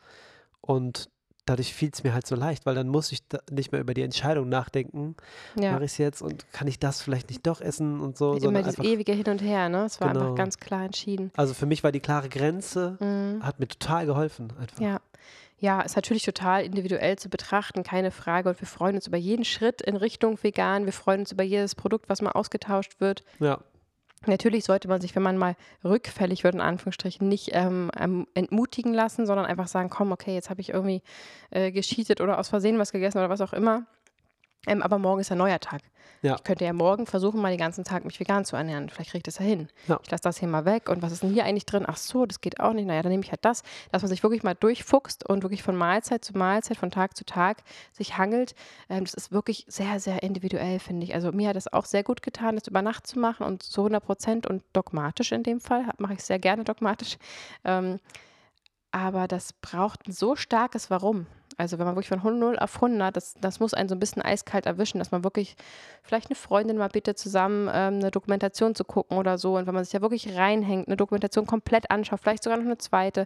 Und 0.62 1.10
dadurch 1.46 1.74
fiel 1.74 1.90
es 1.94 2.04
mir 2.04 2.14
halt 2.14 2.26
so 2.28 2.36
leicht, 2.36 2.66
weil 2.66 2.76
dann 2.76 2.88
muss 2.88 3.12
ich 3.12 3.28
da 3.28 3.40
nicht 3.52 3.72
mehr 3.72 3.82
über 3.82 3.94
die 3.94 4.02
Entscheidung 4.02 4.50
nachdenken, 4.50 5.16
Ja. 5.60 5.74
mache 5.74 5.86
ich 5.86 5.92
es 5.92 5.98
jetzt 5.98 6.22
und 6.22 6.52
kann 6.52 6.68
ich 6.68 6.80
das 6.80 7.02
vielleicht 7.02 7.30
nicht 7.30 7.46
doch 7.46 7.62
essen 7.62 8.00
und 8.00 8.18
so. 8.18 8.34
Immer 8.36 8.60
dieses 8.64 8.80
einfach, 8.80 8.84
ewige 8.92 9.14
Hin 9.14 9.28
und 9.28 9.42
Her, 9.42 9.70
ne? 9.70 9.86
Es 9.86 10.02
war 10.02 10.10
Genau. 10.14 10.22
einfach 10.26 10.36
ganz 10.36 10.58
klar 10.58 10.86
entschieden. 10.86 11.32
also 11.36 11.54
für 11.54 11.66
mich 11.66 11.84
war 11.84 11.92
die 11.92 12.00
klare 12.00 12.30
Grenze, 12.30 12.98
hat 13.42 13.60
mir 13.60 13.68
total 13.68 14.06
geholfen. 14.06 14.52
Einfach. 14.60 14.80
Mhm. 14.80 14.86
Ja. 14.86 15.02
Ja, 15.58 15.82
ist 15.82 15.96
natürlich 15.96 16.24
total 16.24 16.64
individuell 16.66 17.18
zu 17.18 17.30
betrachten, 17.30 17.84
keine 17.84 18.12
Frage. 18.12 18.50
Und 18.50 18.60
wir 18.60 18.68
freuen 18.68 18.96
uns 18.96 19.08
über 19.08 19.18
jeden 19.18 19.46
Schritt 19.46 19.82
in 19.82 19.96
Richtung 19.96 20.38
vegan. 20.44 20.86
Wir 20.86 20.92
freuen 20.92 21.22
uns 21.22 21.32
über 21.32 21.44
jedes 21.44 21.76
Produkt, 21.76 22.10
was 22.10 22.22
mal 22.22 22.32
ausgetauscht 22.34 23.00
wird. 23.00 23.24
Ja. 23.40 23.60
Natürlich 24.28 24.66
sollte 24.66 24.88
man 24.88 25.02
sich, 25.02 25.16
wenn 25.16 25.24
man 25.24 25.38
mal 25.38 25.56
rückfällig 25.84 26.44
wird, 26.44 26.56
in 26.56 26.62
Anführungsstrichen, 26.62 27.28
nicht 27.28 27.50
ähm, 27.54 27.92
ähm, 27.98 28.28
entmutigen 28.34 28.94
lassen, 28.94 29.26
sondern 29.26 29.46
einfach 29.46 29.68
sagen, 29.68 29.90
komm, 29.90 30.12
okay, 30.12 30.34
jetzt 30.34 30.50
habe 30.50 30.62
ich 30.62 30.70
irgendwie 30.70 31.02
äh, 31.52 31.72
gescheatet 31.72 32.22
oder 32.22 32.40
aus 32.40 32.50
Versehen 32.50 32.80
was 32.80 32.92
gegessen 32.92 33.18
oder 33.20 33.30
was 33.30 33.42
auch 33.42 33.54
immer. 33.54 33.86
Ähm, 34.68 34.82
aber 34.82 34.98
morgen 34.98 35.22
ist 35.22 35.32
ein 35.32 35.38
neuer 35.38 35.60
Tag. 35.60 35.82
Ja. 36.22 36.36
Ich 36.36 36.44
könnte 36.44 36.66
ja 36.66 36.74
morgen 36.74 37.06
versuchen, 37.06 37.42
mal 37.42 37.50
den 37.50 37.60
ganzen 37.60 37.84
Tag 37.84 38.04
mich 38.04 38.20
vegan 38.20 38.46
zu 38.46 38.56
ernähren. 38.56 38.90
Vielleicht 38.90 39.12
kriege 39.12 39.20
ich 39.20 39.24
das 39.24 39.38
ja 39.38 39.46
hin. 39.46 39.70
Ja. 39.88 40.00
Ich 40.04 40.10
lasse 40.10 40.24
das 40.24 40.40
hier 40.40 40.48
mal 40.48 40.66
weg. 40.66 40.90
Und 40.90 41.02
was 41.02 41.12
ist 41.12 41.24
denn 41.24 41.32
hier 41.32 41.46
eigentlich 41.46 41.66
drin? 41.66 41.86
Ach 41.88 41.98
so, 41.98 42.26
das 42.26 42.42
geht 42.42 42.60
auch 42.60 42.74
nicht. 42.74 42.86
Naja, 42.86 43.04
dann 43.04 43.12
nehme 43.12 43.24
ich 43.24 43.32
halt 43.32 43.46
das. 43.46 43.64
Dass 43.92 44.02
man 44.02 44.10
sich 44.10 44.24
wirklich 44.24 44.44
mal 44.44 44.56
durchfuchst 44.56 45.28
und 45.28 45.44
wirklich 45.44 45.62
von 45.62 45.76
Mahlzeit 45.76 46.26
zu 46.26 46.38
Mahlzeit, 46.38 46.78
von 46.78 46.90
Tag 46.90 47.16
zu 47.16 47.26
Tag 47.26 47.64
sich 47.92 48.18
hangelt. 48.18 48.56
Ähm, 48.90 49.04
das 49.04 49.14
ist 49.14 49.32
wirklich 49.32 49.66
sehr, 49.68 50.00
sehr 50.00 50.24
individuell, 50.24 50.80
finde 50.80 51.06
ich. 51.06 51.14
Also 51.14 51.32
mir 51.32 51.50
hat 51.50 51.56
es 51.56 51.72
auch 51.72 51.86
sehr 51.86 52.04
gut 52.04 52.22
getan, 52.22 52.56
das 52.56 52.68
über 52.68 52.82
Nacht 52.82 53.06
zu 53.06 53.20
machen 53.20 53.46
und 53.46 53.64
zu 53.64 53.82
100 53.82 54.04
Prozent 54.04 54.48
und 54.48 54.64
dogmatisch 54.74 55.32
in 55.32 55.44
dem 55.44 55.60
Fall. 55.60 55.86
Mache 55.98 56.14
ich 56.14 56.24
sehr 56.24 56.40
gerne 56.40 56.64
dogmatisch. 56.64 57.18
Ähm, 57.64 58.00
aber 58.92 59.28
das 59.28 59.54
braucht 59.54 60.08
ein 60.08 60.14
so 60.14 60.36
starkes 60.36 60.90
Warum. 60.90 61.28
Also 61.58 61.80
wenn 61.80 61.86
man 61.86 61.96
wirklich 61.96 62.10
von 62.10 62.40
0 62.40 62.60
auf 62.60 62.76
100, 62.76 63.16
das, 63.16 63.36
das 63.40 63.60
muss 63.60 63.74
einen 63.74 63.88
so 63.88 63.96
ein 63.96 64.00
bisschen 64.00 64.22
eiskalt 64.22 64.66
erwischen, 64.66 65.00
dass 65.00 65.12
man 65.12 65.24
wirklich 65.24 65.56
vielleicht 66.04 66.30
eine 66.30 66.36
Freundin 66.36 66.78
mal 66.78 66.90
bitte 66.90 67.16
zusammen 67.16 67.70
ähm, 67.74 67.96
eine 67.96 68.12
Dokumentation 68.12 68.76
zu 68.76 68.84
gucken 68.84 69.18
oder 69.18 69.38
so. 69.38 69.56
Und 69.56 69.66
wenn 69.66 69.74
man 69.74 69.84
sich 69.84 69.94
ja 69.94 70.02
wirklich 70.02 70.36
reinhängt, 70.36 70.88
eine 70.88 70.98
Dokumentation 70.98 71.46
komplett 71.46 71.90
anschaut, 71.92 72.20
vielleicht 72.22 72.44
sogar 72.44 72.58
noch 72.58 72.66
eine 72.66 72.78
zweite, 72.78 73.26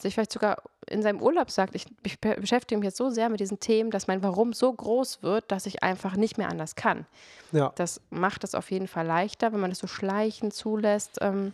sich 0.00 0.14
vielleicht 0.14 0.32
sogar 0.32 0.62
in 0.88 1.02
seinem 1.02 1.22
Urlaub 1.22 1.50
sagt, 1.50 1.74
ich, 1.74 1.86
ich 2.02 2.18
be- 2.20 2.34
beschäftige 2.40 2.78
mich 2.78 2.86
jetzt 2.86 2.96
so 2.96 3.10
sehr 3.10 3.28
mit 3.28 3.38
diesen 3.38 3.60
Themen, 3.60 3.90
dass 3.90 4.08
mein 4.08 4.22
Warum 4.22 4.52
so 4.52 4.72
groß 4.72 5.22
wird, 5.22 5.44
dass 5.52 5.66
ich 5.66 5.82
einfach 5.82 6.16
nicht 6.16 6.38
mehr 6.38 6.48
anders 6.48 6.74
kann. 6.74 7.06
Ja. 7.52 7.72
Das 7.76 8.00
macht 8.10 8.42
es 8.42 8.54
auf 8.54 8.70
jeden 8.70 8.88
Fall 8.88 9.06
leichter, 9.06 9.52
wenn 9.52 9.60
man 9.60 9.70
es 9.70 9.78
so 9.78 9.86
schleichen 9.86 10.50
zulässt. 10.50 11.18
Ähm, 11.20 11.52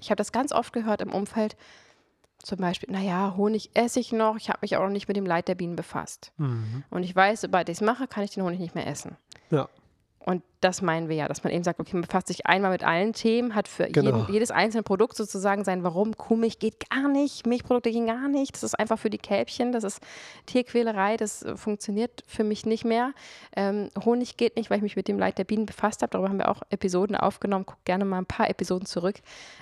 ich 0.00 0.10
habe 0.10 0.16
das 0.16 0.32
ganz 0.32 0.52
oft 0.52 0.72
gehört 0.72 1.00
im 1.00 1.12
Umfeld, 1.12 1.56
zum 2.38 2.58
Beispiel, 2.58 2.92
naja, 2.92 3.34
Honig 3.36 3.70
esse 3.74 4.00
ich 4.00 4.12
noch, 4.12 4.36
ich 4.36 4.48
habe 4.48 4.60
mich 4.62 4.76
auch 4.76 4.82
noch 4.82 4.90
nicht 4.90 5.08
mit 5.08 5.16
dem 5.16 5.26
Leid 5.26 5.48
der 5.48 5.54
Bienen 5.54 5.76
befasst. 5.76 6.32
Und 6.90 7.02
ich 7.02 7.14
weiß, 7.14 7.40
sobald 7.40 7.68
ich 7.68 7.78
es 7.78 7.80
mache, 7.80 8.06
kann 8.06 8.24
ich 8.24 8.30
den 8.30 8.44
Honig 8.44 8.60
nicht 8.60 8.74
mehr 8.74 8.86
essen. 8.86 9.16
Ja. 9.50 9.68
Und 10.20 10.42
das 10.60 10.82
meinen 10.82 11.08
wir 11.08 11.16
ja, 11.16 11.28
dass 11.28 11.44
man 11.44 11.52
eben 11.52 11.62
sagt, 11.62 11.78
okay, 11.78 11.92
man 11.92 12.02
befasst 12.02 12.26
sich 12.28 12.46
einmal 12.46 12.70
mit 12.72 12.82
allen 12.84 13.12
Themen, 13.12 13.54
hat 13.54 13.68
für 13.68 13.86
Genau. 13.88 14.18
jeden, 14.18 14.32
jedes 14.32 14.50
einzelne 14.50 14.82
Produkt 14.82 15.16
sozusagen 15.16 15.64
sein 15.64 15.84
Warum. 15.84 16.16
Kuhmilch 16.16 16.58
geht 16.58 16.90
gar 16.90 17.08
nicht, 17.08 17.46
Milchprodukte 17.46 17.90
gehen 17.90 18.06
gar 18.06 18.28
nicht. 18.28 18.54
Das 18.54 18.62
ist 18.62 18.74
einfach 18.78 18.98
für 18.98 19.10
die 19.10 19.18
Kälbchen, 19.18 19.72
das 19.72 19.84
ist 19.84 20.00
Tierquälerei, 20.46 21.16
das 21.16 21.42
äh, 21.42 21.56
funktioniert 21.56 22.24
für 22.26 22.44
mich 22.44 22.66
nicht 22.66 22.84
mehr. 22.84 23.12
Ähm, 23.56 23.90
Honig 24.04 24.36
geht 24.36 24.56
nicht, 24.56 24.70
weil 24.70 24.78
ich 24.78 24.82
mich 24.82 24.96
mit 24.96 25.08
dem 25.08 25.18
Leid 25.18 25.38
der 25.38 25.44
Bienen 25.44 25.66
befasst 25.66 26.02
habe. 26.02 26.10
Darüber 26.10 26.28
haben 26.28 26.38
wir 26.38 26.48
auch 26.48 26.62
Episoden 26.70 27.14
aufgenommen. 27.16 27.64
Guckt 27.66 27.84
gerne 27.84 28.04
mal 28.04 28.18
ein 28.18 28.26
paar 28.26 28.50
Episoden 28.50 28.86
zurück. 28.86 29.16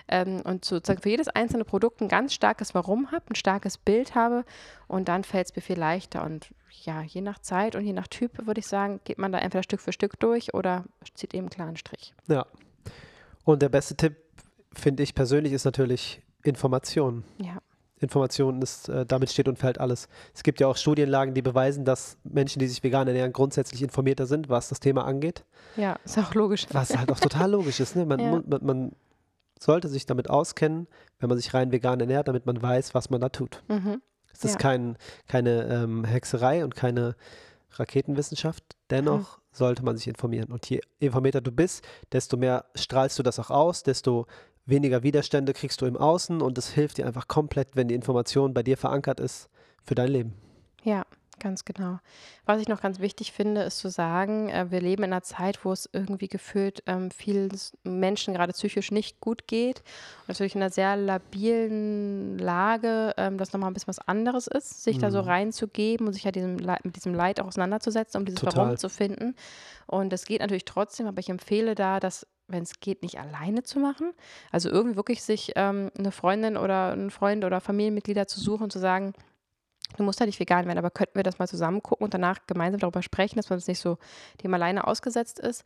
Ähm, 0.09 0.41
und 0.45 0.65
sozusagen 0.65 1.03
für 1.03 1.11
jedes 1.11 1.29
einzelne 1.29 1.65
Produkt 1.65 2.01
ein 2.01 2.09
ganz 2.09 2.33
starkes 2.33 2.75
Warum 2.75 3.13
habe, 3.13 3.25
ein 3.31 3.35
starkes 3.35 3.77
Bild 3.79 4.15
habe 4.15 4.45
und 4.89 5.09
dann 5.09 5.25
fällt 5.25 5.49
es 5.51 5.57
mir 5.57 5.63
viel 5.63 5.79
leichter. 5.79 6.25
Und 6.25 6.49
ja, 6.85 7.03
je 7.03 7.21
nach 7.21 7.39
Zeit 7.39 7.75
und 7.75 7.85
je 7.85 7.93
nach 7.93 8.07
Typ 8.07 8.47
würde 8.47 8.61
ich 8.61 8.67
sagen, 8.67 9.01
geht 9.05 9.19
man 9.19 9.33
da 9.33 9.39
entweder 9.39 9.63
Stück 9.63 9.81
für 9.81 9.93
Stück 9.93 10.19
durch 10.21 10.55
oder 10.55 10.85
zieht 11.15 11.35
eben 11.35 11.45
einen 11.45 11.51
klaren 11.51 11.77
Strich. 11.77 12.15
Ja. 12.29 12.47
Und 13.45 13.63
der 13.63 13.69
beste 13.69 13.97
Tipp, 13.97 14.17
finde 14.73 15.03
ich 15.03 15.15
persönlich, 15.15 15.53
ist 15.53 15.65
natürlich 15.65 16.23
Information. 16.43 17.25
Ja. 17.39 17.59
Information 17.99 18.61
ist, 18.61 18.89
äh, 18.91 19.07
damit 19.07 19.31
steht 19.31 19.49
und 19.49 19.59
fällt 19.59 19.81
alles. 19.81 20.09
Es 20.35 20.43
gibt 20.43 20.61
ja 20.61 20.67
auch 20.67 20.77
Studienlagen, 20.77 21.33
die 21.33 21.41
beweisen, 21.43 21.85
dass 21.87 22.19
Menschen, 22.25 22.59
die 22.59 22.67
sich 22.67 22.83
vegan 22.83 23.09
ernähren, 23.09 23.33
grundsätzlich 23.33 23.83
informierter 23.83 24.27
sind, 24.27 24.49
was 24.51 24.69
das 24.69 24.81
Thema 24.81 25.07
angeht. 25.07 25.45
Ja, 25.77 25.97
ist 26.05 26.19
auch 26.19 26.35
logisch. 26.35 26.67
Was 26.73 26.97
halt 26.97 27.11
auch 27.11 27.21
total 27.21 27.51
logisch 27.53 27.81
ist. 27.81 27.97
Ne? 27.97 28.05
Man, 28.05 28.21
Ja. 28.21 28.31
man, 28.47 28.65
man 28.65 28.93
sollte 29.59 29.89
sich 29.89 30.05
damit 30.05 30.29
auskennen, 30.29 30.87
wenn 31.19 31.31
man 31.31 31.39
sich 31.39 31.55
rein 31.55 31.73
vegan 31.73 31.99
ernährt, 32.01 32.29
damit 32.29 32.45
man 32.45 32.61
weiß, 32.61 32.93
was 32.95 33.09
man 33.09 33.21
da 33.23 33.31
tut. 33.31 33.63
Mhm. 33.69 34.03
Es 34.31 34.45
ist 34.45 34.53
Ja. 34.55 34.59
kein, 34.59 34.99
keine 35.27 35.63
ähm, 35.65 36.05
Hexerei 36.05 36.63
und 36.65 36.75
keine 36.77 37.17
Raketenwissenschaft. 37.73 38.65
Dennoch 38.91 39.39
sollte 39.53 39.85
man 39.85 39.97
sich 39.97 40.09
informieren. 40.09 40.53
Und 40.53 40.69
je 40.69 40.81
informierter 40.99 41.41
du 41.41 41.53
bist, 41.53 41.87
desto 42.13 42.37
mehr 42.37 42.67
strahlst 42.75 43.19
du 43.19 43.23
das 43.23 43.39
auch 43.39 43.51
aus, 43.51 43.83
desto 43.83 44.27
weniger 44.65 45.03
Widerstände 45.03 45.53
kriegst 45.53 45.81
du 45.81 45.87
im 45.87 45.97
Außen 45.97 46.43
und 46.43 46.59
es 46.59 46.71
hilft 46.71 46.99
dir 46.99 47.07
einfach 47.07 47.29
komplett, 47.29 47.75
wenn 47.75 47.89
die 47.89 47.95
Information 47.95 48.53
bei 48.55 48.63
dir 48.63 48.77
verankert 48.77 49.21
ist 49.21 49.49
für 49.83 49.95
dein 49.95 50.11
Leben. 50.11 50.35
Ja, 50.83 51.05
ganz 51.39 51.65
genau. 51.65 51.99
Was 52.45 52.61
ich 52.61 52.69
noch 52.69 52.81
ganz 52.81 52.99
wichtig 52.99 53.33
finde, 53.33 53.63
ist 53.63 53.79
zu 53.79 53.89
sagen, 53.91 54.49
äh, 54.49 54.71
wir 54.71 54.81
leben 54.81 55.03
in 55.05 55.13
einer 55.13 55.23
Zeit, 55.23 55.65
wo 55.65 55.73
es 55.73 55.89
irgendwie 55.93 56.29
gefühlt 56.29 56.83
ähm, 56.87 57.11
vielen 57.11 57.51
s- 57.51 57.77
Menschen 57.85 58.35
gerade 58.35 58.53
psychisch 58.53 58.91
nicht 58.91 59.21
gut 59.21 59.47
geht. 59.47 59.81
Und 60.23 60.29
natürlich 60.29 60.55
in 60.55 60.63
einer 60.63 60.71
sehr 60.71 60.97
labilen 60.97 62.39
Lage, 62.39 63.15
ähm, 63.17 63.39
das 63.39 63.53
nochmal 63.53 63.71
ein 63.71 63.75
bisschen 63.75 63.89
was 63.89 63.99
anderes 63.99 64.47
ist, 64.47 64.83
sich 64.85 64.99
da 64.99 65.11
so 65.11 65.21
reinzugeben 65.21 66.07
und 66.07 66.13
sich 66.13 66.25
ja 66.25 66.33
diesem 66.33 66.59
Leid, 66.59 66.85
mit 66.85 66.97
diesem 66.97 67.15
Leid 67.15 67.41
auch 67.41 67.47
auseinanderzusetzen, 67.47 68.19
um 68.21 68.25
dieses 68.25 68.41
Total. 68.41 68.65
Warum 68.65 68.77
zu 68.79 68.89
finden. 68.89 69.35
Und 69.87 70.13
das 70.13 70.25
geht 70.25 70.41
natürlich 70.41 70.65
trotzdem, 70.65 71.07
aber 71.07 71.21
ich 71.21 71.29
empfehle 71.29 71.75
da, 71.75 72.01
das 72.01 72.27
wenn 72.49 72.63
es 72.63 72.79
geht, 72.79 73.03
nicht 73.03 73.19
alleine 73.19 73.65
zu 73.65 73.81
machen. 73.81 74.13
Also 74.53 74.71
irgendwie 74.71 74.95
wirklich 74.95 75.25
sich 75.25 75.55
ähm, 75.57 75.91
eine 75.99 76.13
Freundin 76.13 76.57
oder 76.57 76.93
einen 76.93 77.11
Freund 77.11 77.45
oder 77.45 77.61
Familienmitglieder 77.61 78.29
zu 78.29 78.39
suchen 78.39 78.63
und 78.65 78.73
zu 78.73 78.79
sagen, 78.79 79.15
du 79.97 80.03
musst 80.03 80.21
ja 80.21 80.27
nicht 80.27 80.41
vegan 80.41 80.67
werden, 80.67 80.79
aber 80.79 80.91
könnten 80.91 81.15
wir 81.17 81.23
das 81.23 81.39
mal 81.39 81.49
zusammen 81.49 81.83
gucken 81.83 82.05
und 82.05 82.15
danach 82.15 82.47
gemeinsam 82.47 82.81
darüber 82.81 83.03
sprechen, 83.03 83.37
dass 83.37 83.51
man 83.51 83.59
das 83.59 83.69
nicht 83.69 83.81
so 83.81 83.99
dem 84.43 84.53
alleine 84.55 84.87
ausgesetzt 84.87 85.39
ist. 85.39 85.65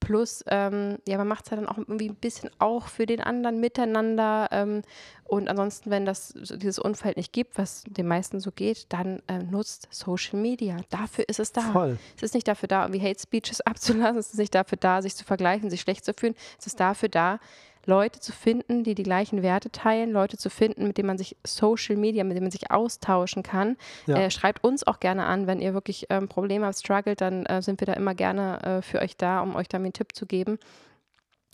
Plus, 0.00 0.44
ähm, 0.46 0.98
ja, 1.08 1.18
man 1.18 1.26
macht 1.26 1.44
es 1.44 1.50
ja 1.50 1.56
dann 1.56 1.66
auch 1.66 1.76
irgendwie 1.76 2.08
ein 2.08 2.14
bisschen 2.14 2.50
auch 2.60 2.86
für 2.86 3.04
den 3.04 3.20
anderen 3.20 3.58
miteinander. 3.58 4.48
Ähm, 4.52 4.82
und 5.24 5.48
ansonsten, 5.48 5.90
wenn 5.90 6.06
das 6.06 6.34
dieses 6.36 6.78
Umfeld 6.78 7.16
nicht 7.16 7.32
gibt, 7.32 7.58
was 7.58 7.82
den 7.84 8.06
meisten 8.06 8.38
so 8.38 8.52
geht, 8.52 8.86
dann 8.90 9.22
ähm, 9.26 9.50
nutzt 9.50 9.88
Social 9.90 10.38
Media. 10.38 10.76
Dafür 10.90 11.28
ist 11.28 11.40
es 11.40 11.52
da. 11.52 11.62
Voll. 11.62 11.98
Es 12.16 12.22
ist 12.22 12.34
nicht 12.34 12.46
dafür 12.46 12.68
da, 12.68 12.82
irgendwie 12.84 13.06
Hate 13.06 13.20
Speeches 13.20 13.60
abzulassen. 13.66 14.18
Es 14.18 14.30
ist 14.30 14.38
nicht 14.38 14.54
dafür 14.54 14.78
da, 14.78 15.02
sich 15.02 15.16
zu 15.16 15.24
vergleichen, 15.24 15.68
sich 15.68 15.80
schlecht 15.80 16.04
zu 16.04 16.14
fühlen. 16.14 16.36
Es 16.60 16.66
ist 16.68 16.78
dafür 16.78 17.08
da, 17.08 17.40
Leute 17.86 18.20
zu 18.20 18.32
finden, 18.32 18.84
die 18.84 18.94
die 18.94 19.02
gleichen 19.02 19.42
Werte 19.42 19.70
teilen, 19.70 20.10
Leute 20.10 20.36
zu 20.36 20.50
finden, 20.50 20.86
mit 20.86 20.98
denen 20.98 21.06
man 21.06 21.18
sich 21.18 21.36
Social 21.44 21.96
Media, 21.96 22.24
mit 22.24 22.36
denen 22.36 22.44
man 22.44 22.50
sich 22.50 22.70
austauschen 22.70 23.42
kann. 23.42 23.76
Ja. 24.06 24.16
Äh, 24.16 24.30
schreibt 24.30 24.64
uns 24.64 24.86
auch 24.86 25.00
gerne 25.00 25.24
an, 25.24 25.46
wenn 25.46 25.60
ihr 25.60 25.74
wirklich 25.74 26.06
ähm, 26.10 26.28
Probleme 26.28 26.66
habt, 26.66 26.78
struggelt, 26.78 27.20
dann 27.20 27.46
äh, 27.46 27.62
sind 27.62 27.80
wir 27.80 27.86
da 27.86 27.94
immer 27.94 28.14
gerne 28.14 28.62
äh, 28.62 28.82
für 28.82 29.00
euch 29.00 29.16
da, 29.16 29.40
um 29.40 29.56
euch 29.56 29.68
da 29.68 29.78
einen 29.78 29.92
Tipp 29.92 30.14
zu 30.14 30.26
geben. 30.26 30.58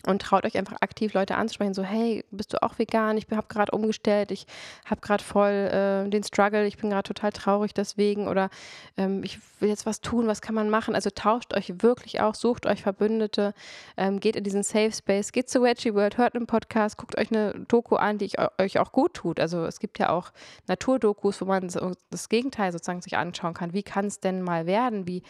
Und 0.06 0.20
traut 0.20 0.44
euch 0.44 0.58
einfach 0.58 0.76
aktiv 0.82 1.14
Leute 1.14 1.36
anzusprechen, 1.36 1.72
so 1.72 1.82
hey, 1.82 2.24
bist 2.30 2.52
du 2.52 2.62
auch 2.62 2.78
vegan? 2.78 3.16
Ich 3.16 3.26
habe 3.30 3.46
gerade 3.48 3.72
umgestellt, 3.72 4.30
ich 4.30 4.46
habe 4.84 5.00
gerade 5.00 5.24
voll 5.24 5.50
äh, 5.50 6.10
den 6.10 6.22
Struggle, 6.22 6.66
ich 6.66 6.76
bin 6.76 6.90
gerade 6.90 7.04
total 7.04 7.32
traurig 7.32 7.72
deswegen 7.72 8.28
oder 8.28 8.50
ähm, 8.98 9.22
ich 9.24 9.38
will 9.60 9.70
jetzt 9.70 9.86
was 9.86 10.02
tun, 10.02 10.26
was 10.26 10.42
kann 10.42 10.54
man 10.54 10.68
machen? 10.68 10.94
Also 10.94 11.08
tauscht 11.08 11.54
euch 11.54 11.82
wirklich 11.82 12.20
auch, 12.20 12.34
sucht 12.34 12.66
euch 12.66 12.82
Verbündete, 12.82 13.54
ähm, 13.96 14.20
geht 14.20 14.36
in 14.36 14.44
diesen 14.44 14.62
Safe 14.62 14.92
Space, 14.92 15.32
geht 15.32 15.48
zu 15.48 15.62
Veggie 15.62 15.94
World, 15.94 16.18
hört 16.18 16.34
einen 16.34 16.46
Podcast, 16.46 16.98
guckt 16.98 17.16
euch 17.16 17.30
eine 17.30 17.54
Doku 17.68 17.96
an, 17.96 18.18
die 18.18 18.26
ich, 18.26 18.38
eu- 18.38 18.48
euch 18.58 18.78
auch 18.78 18.92
gut 18.92 19.14
tut. 19.14 19.40
Also 19.40 19.64
es 19.64 19.80
gibt 19.80 19.98
ja 19.98 20.10
auch 20.10 20.32
Naturdokus, 20.66 21.40
wo 21.40 21.46
man 21.46 21.68
das 22.10 22.28
Gegenteil 22.28 22.72
sozusagen 22.72 23.00
sich 23.00 23.16
anschauen 23.16 23.54
kann. 23.54 23.72
Wie 23.72 23.82
kann 23.82 24.04
es 24.04 24.20
denn 24.20 24.42
mal 24.42 24.66
werden? 24.66 25.06
Wie 25.06 25.22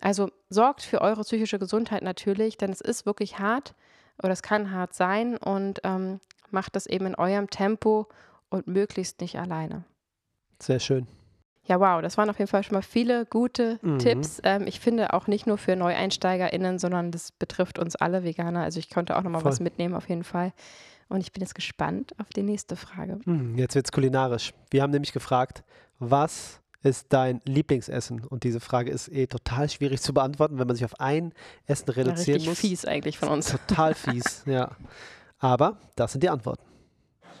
also 0.00 0.30
sorgt 0.50 0.82
für 0.82 1.00
eure 1.00 1.22
psychische 1.22 1.58
Gesundheit 1.58 2.02
natürlich, 2.02 2.56
denn 2.56 2.70
es 2.70 2.80
ist 2.80 3.06
wirklich 3.06 3.38
hart 3.38 3.74
oder 4.22 4.32
es 4.32 4.42
kann 4.42 4.72
hart 4.72 4.94
sein 4.94 5.36
und 5.36 5.80
ähm, 5.84 6.20
macht 6.50 6.76
das 6.76 6.86
eben 6.86 7.06
in 7.06 7.14
eurem 7.14 7.50
Tempo 7.50 8.06
und 8.50 8.66
möglichst 8.66 9.20
nicht 9.20 9.38
alleine. 9.38 9.84
Sehr 10.60 10.80
schön. 10.80 11.06
Ja, 11.66 11.78
wow, 11.80 12.00
das 12.00 12.16
waren 12.16 12.30
auf 12.30 12.38
jeden 12.38 12.50
Fall 12.50 12.62
schon 12.62 12.74
mal 12.76 12.82
viele 12.82 13.26
gute 13.26 13.78
Mhm. 13.82 13.98
Tipps. 13.98 14.40
Ähm, 14.42 14.66
ich 14.66 14.80
finde 14.80 15.12
auch 15.12 15.26
nicht 15.26 15.46
nur 15.46 15.58
für 15.58 15.76
NeueinsteigerInnen, 15.76 16.78
sondern 16.78 17.10
das 17.12 17.30
betrifft 17.30 17.78
uns 17.78 17.94
alle 17.94 18.24
Veganer. 18.24 18.62
Also 18.62 18.78
ich 18.78 18.88
konnte 18.88 19.16
auch 19.16 19.22
noch 19.22 19.30
mal 19.30 19.40
Voll. 19.40 19.50
was 19.52 19.60
mitnehmen 19.60 19.94
auf 19.94 20.08
jeden 20.08 20.24
Fall. 20.24 20.52
Und 21.10 21.20
ich 21.20 21.32
bin 21.32 21.42
jetzt 21.42 21.54
gespannt 21.54 22.14
auf 22.18 22.30
die 22.30 22.42
nächste 22.42 22.74
Frage. 22.74 23.18
Hm, 23.24 23.56
jetzt 23.58 23.74
wird 23.74 23.86
es 23.86 23.92
kulinarisch. 23.92 24.52
Wir 24.70 24.82
haben 24.82 24.90
nämlich 24.92 25.12
gefragt, 25.12 25.62
was 25.98 26.57
ist 26.82 27.06
dein 27.10 27.40
Lieblingsessen? 27.44 28.24
Und 28.24 28.44
diese 28.44 28.60
Frage 28.60 28.90
ist 28.90 29.08
eh 29.08 29.26
total 29.26 29.68
schwierig 29.68 30.00
zu 30.00 30.14
beantworten, 30.14 30.58
wenn 30.58 30.66
man 30.66 30.76
sich 30.76 30.84
auf 30.84 31.00
ein 31.00 31.32
Essen 31.66 31.86
Ja, 31.88 31.94
reduzieren 31.94 32.34
richtig 32.36 32.48
muss. 32.48 32.58
fies 32.60 32.84
eigentlich 32.84 33.18
von 33.18 33.28
uns. 33.28 33.50
Total 33.50 33.94
fies, 33.94 34.42
ja. 34.46 34.70
Aber 35.38 35.78
das 35.96 36.12
sind 36.12 36.22
die 36.22 36.30
Antworten. 36.30 36.62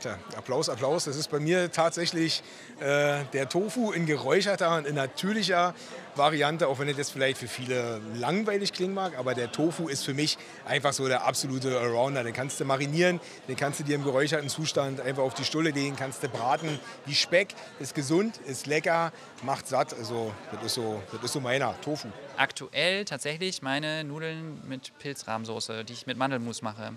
Tja, 0.00 0.16
Applaus, 0.36 0.68
Applaus. 0.68 1.06
Das 1.06 1.16
ist 1.16 1.28
bei 1.28 1.40
mir 1.40 1.72
tatsächlich 1.72 2.44
äh, 2.78 3.24
der 3.32 3.48
Tofu 3.48 3.90
in 3.90 4.06
geräucherter 4.06 4.76
und 4.76 4.86
in 4.86 4.94
natürlicher 4.94 5.74
Variante, 6.14 6.68
auch 6.68 6.78
wenn 6.78 6.86
das 6.86 6.96
jetzt 6.96 7.10
vielleicht 7.10 7.38
für 7.38 7.48
viele 7.48 8.00
langweilig 8.14 8.72
klingen 8.72 8.94
mag, 8.94 9.18
aber 9.18 9.34
der 9.34 9.50
Tofu 9.50 9.88
ist 9.88 10.04
für 10.04 10.14
mich 10.14 10.38
einfach 10.66 10.92
so 10.92 11.08
der 11.08 11.26
absolute 11.26 11.80
Allrounder. 11.80 12.22
Den 12.22 12.32
kannst 12.32 12.60
du 12.60 12.64
marinieren, 12.64 13.18
den 13.48 13.56
kannst 13.56 13.80
du 13.80 13.84
dir 13.84 13.96
im 13.96 14.04
geräucherten 14.04 14.48
Zustand 14.48 15.00
einfach 15.00 15.24
auf 15.24 15.34
die 15.34 15.44
Stulle 15.44 15.70
legen, 15.70 15.96
kannst 15.96 16.22
du 16.22 16.28
braten 16.28 16.78
wie 17.04 17.14
Speck, 17.16 17.54
ist 17.80 17.96
gesund, 17.96 18.36
ist 18.46 18.68
lecker, 18.68 19.12
macht 19.42 19.66
satt. 19.66 19.94
Also 19.94 20.32
das 20.52 20.62
ist 20.64 20.74
so, 20.74 21.02
das 21.10 21.24
ist 21.24 21.32
so 21.32 21.40
meiner, 21.40 21.74
Tofu. 21.80 22.06
Aktuell 22.36 23.04
tatsächlich 23.04 23.62
meine 23.62 24.04
Nudeln 24.04 24.62
mit 24.68 24.96
Pilzrahmsoße, 24.98 25.84
die 25.84 25.92
ich 25.92 26.06
mit 26.06 26.16
Mandelmus 26.16 26.62
mache. 26.62 26.92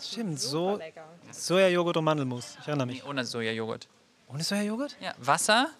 Stimmt, 0.00 0.38
so 0.38 0.78
Sojajoghurt 1.32 1.96
und 1.96 2.04
Mandelmus. 2.04 2.56
Ich 2.60 2.68
erinnere 2.68 2.86
Nee, 2.86 2.92
mich. 2.94 3.04
ohne 3.04 3.24
Sojajoghurt. 3.24 3.88
Ohne 4.28 4.42
Sojajoghurt? 4.42 4.96
Ja, 5.00 5.14
Wasser 5.18 5.70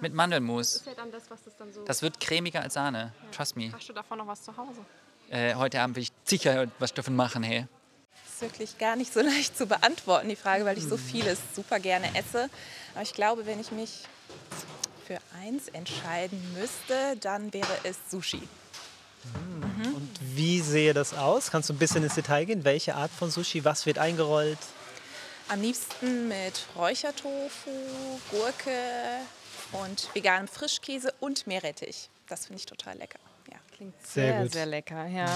mit 0.00 0.14
Mandelmus. 0.14 0.76
ist 0.76 0.86
ja 0.86 0.94
dann 0.94 1.10
das, 1.10 1.24
was 1.30 1.42
das 1.44 1.56
dann 1.56 1.72
so. 1.72 1.84
Das 1.84 2.02
wird 2.02 2.20
cremiger 2.20 2.62
als 2.62 2.74
Sahne. 2.74 3.12
Trust 3.32 3.56
me. 3.56 3.72
Hast 3.72 3.88
du 3.88 3.92
davon 3.92 4.18
noch 4.18 4.26
was 4.26 4.42
zu 4.42 4.56
Hause? 4.56 4.80
Äh, 5.30 5.54
heute 5.56 5.80
Abend 5.80 5.96
will 5.96 6.02
ich 6.04 6.12
sicher 6.24 6.66
was 6.78 6.94
davon 6.94 7.16
machen, 7.16 7.42
hey. 7.42 7.66
ist 8.26 8.40
wirklich 8.40 8.78
gar 8.78 8.96
nicht 8.96 9.12
so 9.12 9.20
leicht 9.22 9.56
zu 9.58 9.66
beantworten, 9.66 10.28
die 10.28 10.36
Frage, 10.36 10.64
weil 10.64 10.78
ich 10.78 10.84
so 10.84 10.96
vieles 10.96 11.38
super 11.54 11.80
gerne 11.80 12.14
esse. 12.16 12.48
Aber 12.94 13.02
ich 13.02 13.12
glaube, 13.12 13.44
wenn 13.46 13.60
ich 13.60 13.72
mich 13.72 14.04
für 15.06 15.18
eins 15.42 15.68
entscheiden 15.68 16.40
müsste, 16.54 17.16
dann 17.20 17.52
wäre 17.52 17.66
es 17.82 17.96
Sushi. 18.10 18.42
Und 19.94 20.10
wie 20.20 20.60
sehe 20.60 20.94
das 20.94 21.12
aus? 21.12 21.50
Kannst 21.50 21.68
du 21.68 21.72
ein 21.74 21.78
bisschen 21.78 22.04
ins 22.04 22.14
Detail 22.14 22.44
gehen? 22.44 22.64
Welche 22.64 22.94
Art 22.94 23.10
von 23.10 23.30
Sushi? 23.30 23.64
Was 23.64 23.84
wird 23.84 23.98
eingerollt? 23.98 24.58
Am 25.50 25.60
liebsten 25.62 26.28
mit 26.28 26.66
Räuchertofu, 26.76 27.70
Gurke 28.30 28.70
und 29.72 30.08
veganem 30.14 30.46
Frischkäse 30.46 31.12
und 31.20 31.46
Meerrettich. 31.46 32.10
Das 32.28 32.46
finde 32.46 32.60
ich 32.60 32.66
total 32.66 32.98
lecker. 32.98 33.18
Ja. 33.50 33.56
Klingt 33.74 33.94
Sehr 34.06 34.24
sehr, 34.32 34.42
gut. 34.42 34.52
sehr 34.52 34.66
lecker, 34.66 35.06
ja. 35.06 35.26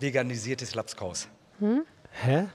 Veganisiertes 0.00 0.74
Lapskaus. 0.74 1.28
Hä? 2.24 2.48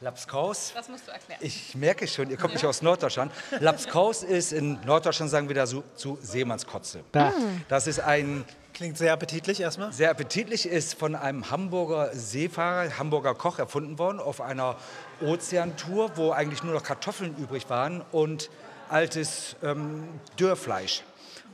Lapskaus, 0.00 0.72
Das 0.74 0.88
musst 0.88 1.06
du 1.06 1.12
erklären. 1.12 1.38
ich 1.42 1.76
merke 1.76 2.08
schon, 2.08 2.28
ihr 2.28 2.36
kommt 2.36 2.54
nicht 2.54 2.64
aus 2.66 2.82
Norddeutschland. 2.82 3.30
Lapskaus 3.60 4.24
ist 4.24 4.52
in 4.52 4.80
Norddeutschland, 4.84 5.30
sagen 5.30 5.46
wir 5.48 5.54
da 5.54 5.64
so, 5.66 5.84
zu 5.94 6.18
Seemannskotze. 6.20 7.04
Da. 7.12 7.32
Das 7.68 7.86
ist 7.86 8.00
ein 8.00 8.44
Klingt 8.74 8.96
sehr 8.96 9.12
appetitlich 9.12 9.60
erstmal. 9.60 9.92
sehr 9.92 10.10
appetitlich, 10.10 10.66
ist 10.66 10.94
von 10.94 11.14
einem 11.14 11.50
Hamburger 11.50 12.10
Seefahrer, 12.14 12.98
Hamburger 12.98 13.34
Koch 13.34 13.58
erfunden 13.58 13.98
worden 13.98 14.18
auf 14.18 14.40
einer 14.40 14.76
Ozeantour, 15.20 16.16
wo 16.16 16.30
eigentlich 16.30 16.62
nur 16.62 16.72
noch 16.72 16.82
Kartoffeln 16.82 17.36
übrig 17.36 17.68
waren 17.68 18.02
und 18.12 18.50
altes 18.88 19.56
ähm, 19.62 20.08
Dürrfleisch. 20.38 21.02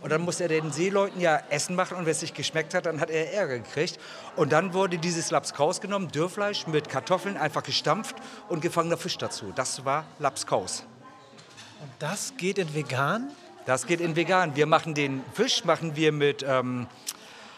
Und 0.00 0.10
dann 0.10 0.20
musste 0.20 0.44
er 0.44 0.48
den 0.48 0.70
Seeleuten 0.70 1.20
ja 1.20 1.42
Essen 1.50 1.74
machen 1.74 1.96
und 1.96 2.04
wenn 2.04 2.12
es 2.12 2.22
nicht 2.22 2.36
geschmeckt 2.36 2.72
hat, 2.72 2.86
dann 2.86 3.00
hat 3.00 3.10
er 3.10 3.32
Ärger 3.32 3.58
gekriegt. 3.58 3.98
Und 4.36 4.52
dann 4.52 4.72
wurde 4.72 4.98
dieses 4.98 5.32
Lapskaus 5.32 5.80
genommen, 5.80 6.08
Dürrfleisch 6.08 6.68
mit 6.68 6.88
Kartoffeln, 6.88 7.36
einfach 7.36 7.64
gestampft 7.64 8.14
und 8.48 8.60
gefangener 8.60 8.96
Fisch 8.96 9.18
dazu. 9.18 9.52
Das 9.56 9.84
war 9.84 10.04
Lapskaus. 10.20 10.84
Und 11.80 11.90
das 11.98 12.34
geht 12.36 12.58
in 12.58 12.72
vegan? 12.74 13.32
Das 13.68 13.84
geht 13.84 14.00
in 14.00 14.16
vegan. 14.16 14.56
Wir 14.56 14.64
machen 14.64 14.94
den 14.94 15.22
Fisch, 15.34 15.62
machen 15.66 15.94
wir 15.94 16.10
mit, 16.10 16.42
ähm, 16.42 16.86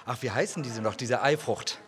ach, 0.04 0.16
wie 0.22 0.32
heißen 0.32 0.60
diese 0.64 0.82
noch, 0.82 0.96
diese 0.96 1.22
Eifrucht? 1.22 1.78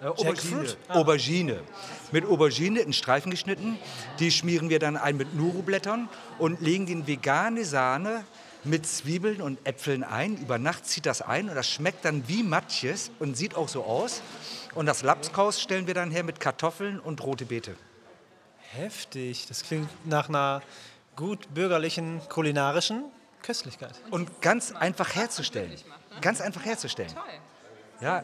Äh, 0.00 0.06
Aubergine. 0.06 0.64
Jackfruit? 0.64 0.78
Aubergine. 0.88 1.62
Mit 2.10 2.26
Aubergine 2.26 2.80
in 2.80 2.92
Streifen 2.92 3.30
geschnitten. 3.30 3.78
Die 4.18 4.32
schmieren 4.32 4.70
wir 4.70 4.80
dann 4.80 4.96
ein 4.96 5.16
mit 5.16 5.36
Nuru-Blättern 5.36 6.08
und 6.40 6.60
legen 6.60 6.86
den 6.86 7.06
vegane 7.06 7.64
Sahne 7.64 8.24
mit 8.64 8.88
Zwiebeln 8.88 9.40
und 9.40 9.64
Äpfeln 9.64 10.02
ein. 10.02 10.36
Über 10.38 10.58
Nacht 10.58 10.86
zieht 10.86 11.06
das 11.06 11.22
ein 11.22 11.48
und 11.48 11.54
das 11.54 11.70
schmeckt 11.70 12.04
dann 12.04 12.26
wie 12.26 12.42
Matjes 12.42 13.12
und 13.20 13.36
sieht 13.36 13.54
auch 13.54 13.68
so 13.68 13.84
aus. 13.84 14.20
Und 14.74 14.86
das 14.86 15.04
Lapskaus 15.04 15.60
stellen 15.60 15.86
wir 15.86 15.94
dann 15.94 16.10
her 16.10 16.24
mit 16.24 16.40
Kartoffeln 16.40 16.98
und 16.98 17.22
rote 17.22 17.46
Beete. 17.46 17.76
Heftig. 18.72 19.46
Das 19.46 19.62
klingt 19.62 19.88
nach 20.06 20.28
einer 20.28 20.60
gut 21.14 21.54
bürgerlichen 21.54 22.20
kulinarischen 22.28 23.04
Köstlichkeit. 23.42 23.94
Und 24.10 24.42
ganz 24.42 24.72
einfach 24.72 25.14
herzustellen. 25.14 25.74
Ganz 26.20 26.40
einfach 26.40 26.64
herzustellen. 26.64 27.14
Ja, 28.00 28.22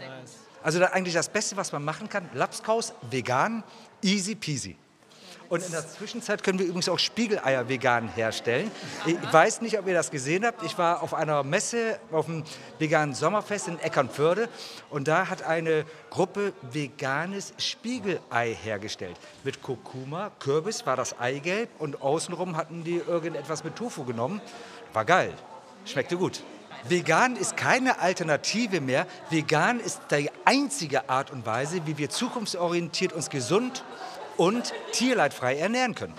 also 0.63 0.81
da 0.81 0.87
eigentlich 0.87 1.15
das 1.15 1.29
Beste, 1.29 1.57
was 1.57 1.73
man 1.73 1.85
machen 1.85 2.09
kann, 2.09 2.29
Lapskaus, 2.35 2.93
vegan, 3.11 3.63
easy 4.03 4.35
peasy. 4.35 4.77
Und 5.49 5.65
in 5.65 5.71
der 5.71 5.87
Zwischenzeit 5.87 6.43
können 6.43 6.59
wir 6.59 6.67
übrigens 6.67 6.89
auch 6.89 6.99
Spiegeleier 6.99 7.69
vegan 7.69 8.09
herstellen. 8.09 8.71
Ich 9.07 9.17
weiß 9.33 9.61
nicht, 9.61 9.79
ob 9.79 9.87
ihr 9.87 9.95
das 9.95 10.11
gesehen 10.11 10.45
habt. 10.45 10.63
Ich 10.65 10.77
war 10.77 11.03
auf 11.03 11.15
einer 11.15 11.43
Messe, 11.45 12.01
auf 12.11 12.27
dem 12.27 12.43
veganen 12.79 13.15
Sommerfest 13.15 13.69
in 13.69 13.79
Eckernförde 13.79 14.49
und 14.91 15.07
da 15.07 15.29
hat 15.29 15.43
eine 15.43 15.85
Gruppe 16.11 16.53
veganes 16.73 17.55
Spiegelei 17.59 18.57
hergestellt. 18.61 19.17
Mit 19.45 19.63
Kurkuma, 19.63 20.33
Kürbis 20.41 20.85
war 20.85 20.97
das 20.97 21.19
Eigelb 21.21 21.69
und 21.79 22.03
außenrum 22.03 22.57
hatten 22.57 22.83
die 22.83 22.97
irgendetwas 22.97 23.63
mit 23.63 23.77
Tofu 23.77 24.05
genommen. 24.05 24.41
War 24.97 25.05
geil. 25.05 25.35
Schmeckte 25.85 26.17
gut. 26.17 26.43
Vegan 26.85 27.37
ist 27.37 27.55
keine 27.59 27.99
Alternative 27.99 28.81
mehr. 28.81 29.07
Vegan 29.29 29.79
ist 29.79 30.01
die 30.11 30.31
einzige 30.47 31.11
Art 31.11 31.31
und 31.31 31.45
Weise, 31.45 31.87
wie 31.87 31.99
wir 31.99 32.09
zukunftsorientiert 32.09 33.13
uns 33.13 33.29
gesund 33.29 33.85
und 34.39 34.73
tierleidfrei 34.93 35.59
ernähren 35.59 35.95
können. 35.95 36.15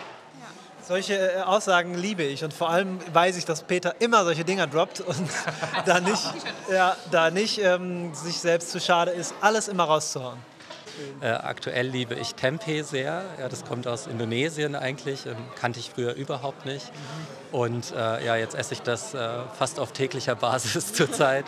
Solche 0.87 1.15
äh, 1.15 1.41
Aussagen 1.41 1.95
liebe 1.95 2.21
ich 2.21 2.43
und 2.43 2.53
vor 2.53 2.69
allem 2.69 2.99
weiß 3.11 3.37
ich, 3.37 3.45
dass 3.45 3.63
Peter 3.63 3.95
immer 3.99 4.23
solche 4.23 4.45
Dinger 4.45 4.67
droppt 4.67 5.01
und 5.01 5.27
da 5.87 5.99
nicht, 5.99 6.23
ja, 6.71 6.95
da 7.09 7.31
nicht 7.31 7.57
ähm, 7.57 8.13
sich 8.13 8.37
selbst 8.37 8.69
zu 8.69 8.79
schade 8.79 9.09
ist, 9.09 9.33
alles 9.41 9.69
immer 9.69 9.85
rauszuhauen. 9.85 10.37
Äh, 11.21 11.29
aktuell 11.29 11.87
liebe 11.87 12.15
ich 12.15 12.35
Tempeh 12.35 12.81
sehr. 12.83 13.23
Ja, 13.39 13.49
das 13.49 13.65
kommt 13.65 13.87
aus 13.87 14.07
Indonesien 14.07 14.75
eigentlich. 14.75 15.25
Ähm, 15.25 15.35
kannte 15.59 15.79
ich 15.79 15.91
früher 15.91 16.13
überhaupt 16.13 16.65
nicht. 16.65 16.91
Und 17.51 17.93
äh, 17.95 18.25
ja, 18.25 18.35
jetzt 18.35 18.55
esse 18.55 18.73
ich 18.73 18.81
das 18.81 19.13
äh, 19.13 19.29
fast 19.57 19.79
auf 19.79 19.91
täglicher 19.93 20.35
Basis 20.47 20.93
zurzeit. 20.93 21.45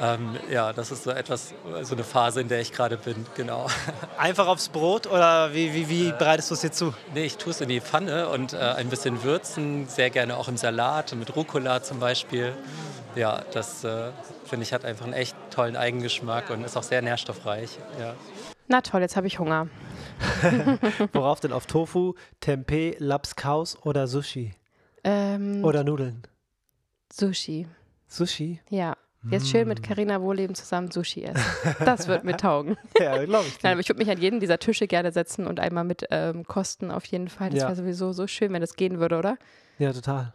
Ähm, 0.00 0.36
ja, 0.50 0.72
das 0.72 0.90
ist 0.90 1.04
so 1.04 1.10
etwas, 1.10 1.54
so 1.82 1.94
eine 1.94 2.04
Phase, 2.04 2.40
in 2.40 2.48
der 2.48 2.60
ich 2.60 2.72
gerade 2.72 2.96
bin, 2.96 3.26
genau. 3.34 3.68
Einfach 4.18 4.46
aufs 4.46 4.68
Brot 4.68 5.06
oder 5.06 5.54
wie, 5.54 5.72
wie, 5.72 5.88
wie 5.88 6.12
bereitest 6.12 6.50
du 6.50 6.54
es 6.54 6.60
dir 6.60 6.72
zu? 6.72 6.94
Nee, 7.14 7.24
ich 7.24 7.36
tue 7.38 7.52
es 7.52 7.60
in 7.60 7.68
die 7.68 7.80
Pfanne 7.80 8.28
und 8.28 8.52
äh, 8.52 8.58
ein 8.58 8.88
bisschen 8.88 9.22
würzen, 9.22 9.88
sehr 9.88 10.10
gerne 10.10 10.36
auch 10.36 10.48
im 10.48 10.56
Salat, 10.56 11.14
mit 11.14 11.34
Rucola 11.34 11.82
zum 11.82 12.00
Beispiel. 12.00 12.52
Ja, 13.14 13.42
das 13.52 13.84
äh, 13.84 14.10
finde 14.44 14.64
ich 14.64 14.74
hat 14.74 14.84
einfach 14.84 15.04
einen 15.04 15.14
echt 15.14 15.34
tollen 15.50 15.76
Eigengeschmack 15.76 16.50
und 16.50 16.64
ist 16.64 16.76
auch 16.76 16.82
sehr 16.82 17.00
nährstoffreich. 17.00 17.70
Ja. 17.98 18.14
Na 18.68 18.80
toll, 18.80 19.00
jetzt 19.00 19.16
habe 19.16 19.26
ich 19.26 19.38
Hunger. 19.38 19.68
Worauf 21.12 21.40
denn? 21.40 21.52
Auf 21.52 21.66
Tofu, 21.66 22.14
Tempeh, 22.40 22.96
Lapskaus 22.98 23.76
oder 23.84 24.06
Sushi? 24.06 24.54
Ähm, 25.04 25.64
Oder 25.64 25.84
Nudeln? 25.84 26.22
Sushi. 27.12 27.66
Sushi? 28.08 28.60
Ja. 28.70 28.96
Jetzt 29.28 29.48
schön 29.48 29.66
mit 29.66 29.82
Carina 29.82 30.20
Wohleben 30.22 30.54
zusammen 30.54 30.90
Sushi 30.92 31.24
essen. 31.24 31.42
Das 31.84 32.06
wird 32.06 32.22
mir 32.22 32.36
taugen. 32.36 32.76
Ja, 33.00 33.24
glaube 33.24 33.46
ich. 33.48 33.60
Nein, 33.60 33.72
aber 33.72 33.80
ich 33.80 33.88
würde 33.88 33.98
mich 33.98 34.08
an 34.10 34.18
jeden 34.20 34.38
dieser 34.38 34.58
Tische 34.60 34.86
gerne 34.86 35.10
setzen 35.10 35.48
und 35.48 35.58
einmal 35.58 35.82
mit 35.82 36.06
ähm, 36.12 36.44
kosten 36.46 36.92
auf 36.92 37.04
jeden 37.06 37.28
Fall. 37.28 37.50
Das 37.50 37.58
Ja. 37.60 37.66
wäre 37.66 37.74
sowieso 37.76 38.12
so 38.12 38.28
schön, 38.28 38.52
wenn 38.52 38.60
das 38.60 38.76
gehen 38.76 39.00
würde, 39.00 39.18
oder? 39.18 39.36
Ja, 39.78 39.92
total. 39.92 40.32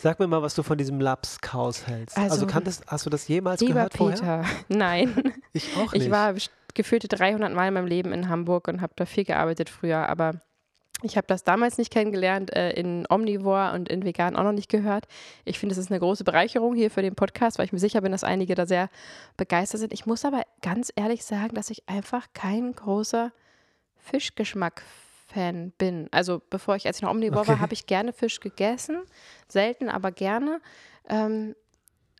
Sag 0.00 0.20
mir 0.20 0.28
mal, 0.28 0.40
was 0.40 0.54
du 0.54 0.62
von 0.62 0.78
diesem 0.78 1.00
Lapskaus 1.00 1.86
hältst. 1.88 2.16
Also, 2.16 2.32
Also, 2.34 2.46
kanntest, 2.46 2.84
hast 2.86 3.06
du 3.06 3.10
das 3.10 3.26
jemals 3.26 3.60
Lieber 3.60 3.74
gehört 3.88 3.96
vorher? 3.96 4.16
Peter, 4.16 4.44
nein. 4.68 5.32
Ich 5.52 5.76
auch 5.76 5.92
nicht. 5.92 6.04
Ich 6.06 6.10
war 6.10 6.34
gefühlte 6.74 7.08
300 7.08 7.52
Mal 7.52 7.68
in 7.68 7.74
meinem 7.74 7.86
Leben 7.86 8.12
in 8.12 8.28
Hamburg 8.28 8.68
und 8.68 8.80
habe 8.80 8.92
da 8.96 9.04
viel 9.06 9.24
gearbeitet 9.24 9.68
früher, 9.68 10.08
aber 10.08 10.40
ich 11.04 11.16
habe 11.16 11.26
das 11.26 11.42
damals 11.42 11.78
nicht 11.78 11.92
kennengelernt, 11.92 12.54
äh, 12.54 12.70
in 12.72 13.06
Omnivore 13.10 13.72
und 13.72 13.88
in 13.88 14.04
Vegan 14.04 14.36
auch 14.36 14.44
noch 14.44 14.52
nicht 14.52 14.70
gehört. 14.70 15.06
Ich 15.44 15.58
finde, 15.58 15.72
es 15.72 15.78
ist 15.78 15.90
eine 15.90 15.98
große 15.98 16.22
Bereicherung 16.22 16.74
hier 16.74 16.90
für 16.90 17.02
den 17.02 17.16
Podcast, 17.16 17.58
weil 17.58 17.66
ich 17.66 17.72
mir 17.72 17.80
sicher 17.80 18.00
bin, 18.00 18.12
dass 18.12 18.22
einige 18.24 18.54
da 18.54 18.66
sehr 18.66 18.88
begeistert 19.36 19.80
sind. 19.80 19.92
Ich 19.92 20.06
muss 20.06 20.24
aber 20.24 20.42
ganz 20.60 20.92
ehrlich 20.94 21.24
sagen, 21.24 21.54
dass 21.54 21.70
ich 21.70 21.88
einfach 21.88 22.28
kein 22.34 22.72
großer 22.72 23.32
Fischgeschmack-Fan 23.96 25.72
bin. 25.76 26.08
Also 26.12 26.40
bevor 26.50 26.76
ich, 26.76 26.86
als 26.86 26.98
ich 26.98 27.02
noch 27.02 27.10
Omnivore 27.10 27.40
Okay. 27.40 27.48
war, 27.50 27.60
habe 27.60 27.74
ich 27.74 27.86
gerne 27.86 28.12
Fisch 28.12 28.40
gegessen. 28.40 29.02
Selten, 29.48 29.88
aber 29.88 30.12
gerne. 30.12 30.60
Ähm, 31.08 31.56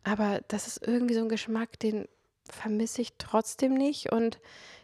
aber 0.03 0.41
das 0.49 0.67
ist 0.67 0.85
irgendwie 0.85 1.13
so 1.13 1.21
ein 1.21 1.29
Geschmack, 1.29 1.79
den 1.79 2.07
vermisse 2.49 3.01
ich 3.01 3.13
trotzdem 3.17 3.73
nicht. 3.73 4.11
Und 4.11 4.39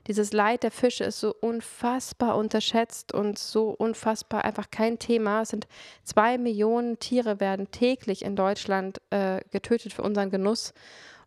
dieses 0.08 0.34
Leid 0.34 0.64
der 0.64 0.72
Fische 0.72 1.04
ist 1.04 1.20
so 1.20 1.34
unfassbar 1.40 2.38
unterschätzt 2.38 3.14
und 3.14 3.38
so 3.38 3.70
unfassbar 3.70 4.46
einfach 4.46 4.72
kein 4.72 5.00
Thema. 5.00 5.42
Es 5.42 5.50
sind 5.50 5.68
zwei 6.04 6.38
Millionen 6.38 7.00
Tiere 7.00 7.40
werden 7.40 7.72
täglich 7.72 8.24
in 8.24 8.36
Deutschland 8.36 9.02
äh, 9.10 9.42
getötet 9.52 9.94
für 9.94 10.02
unseren 10.02 10.30
Genuss. 10.30 10.74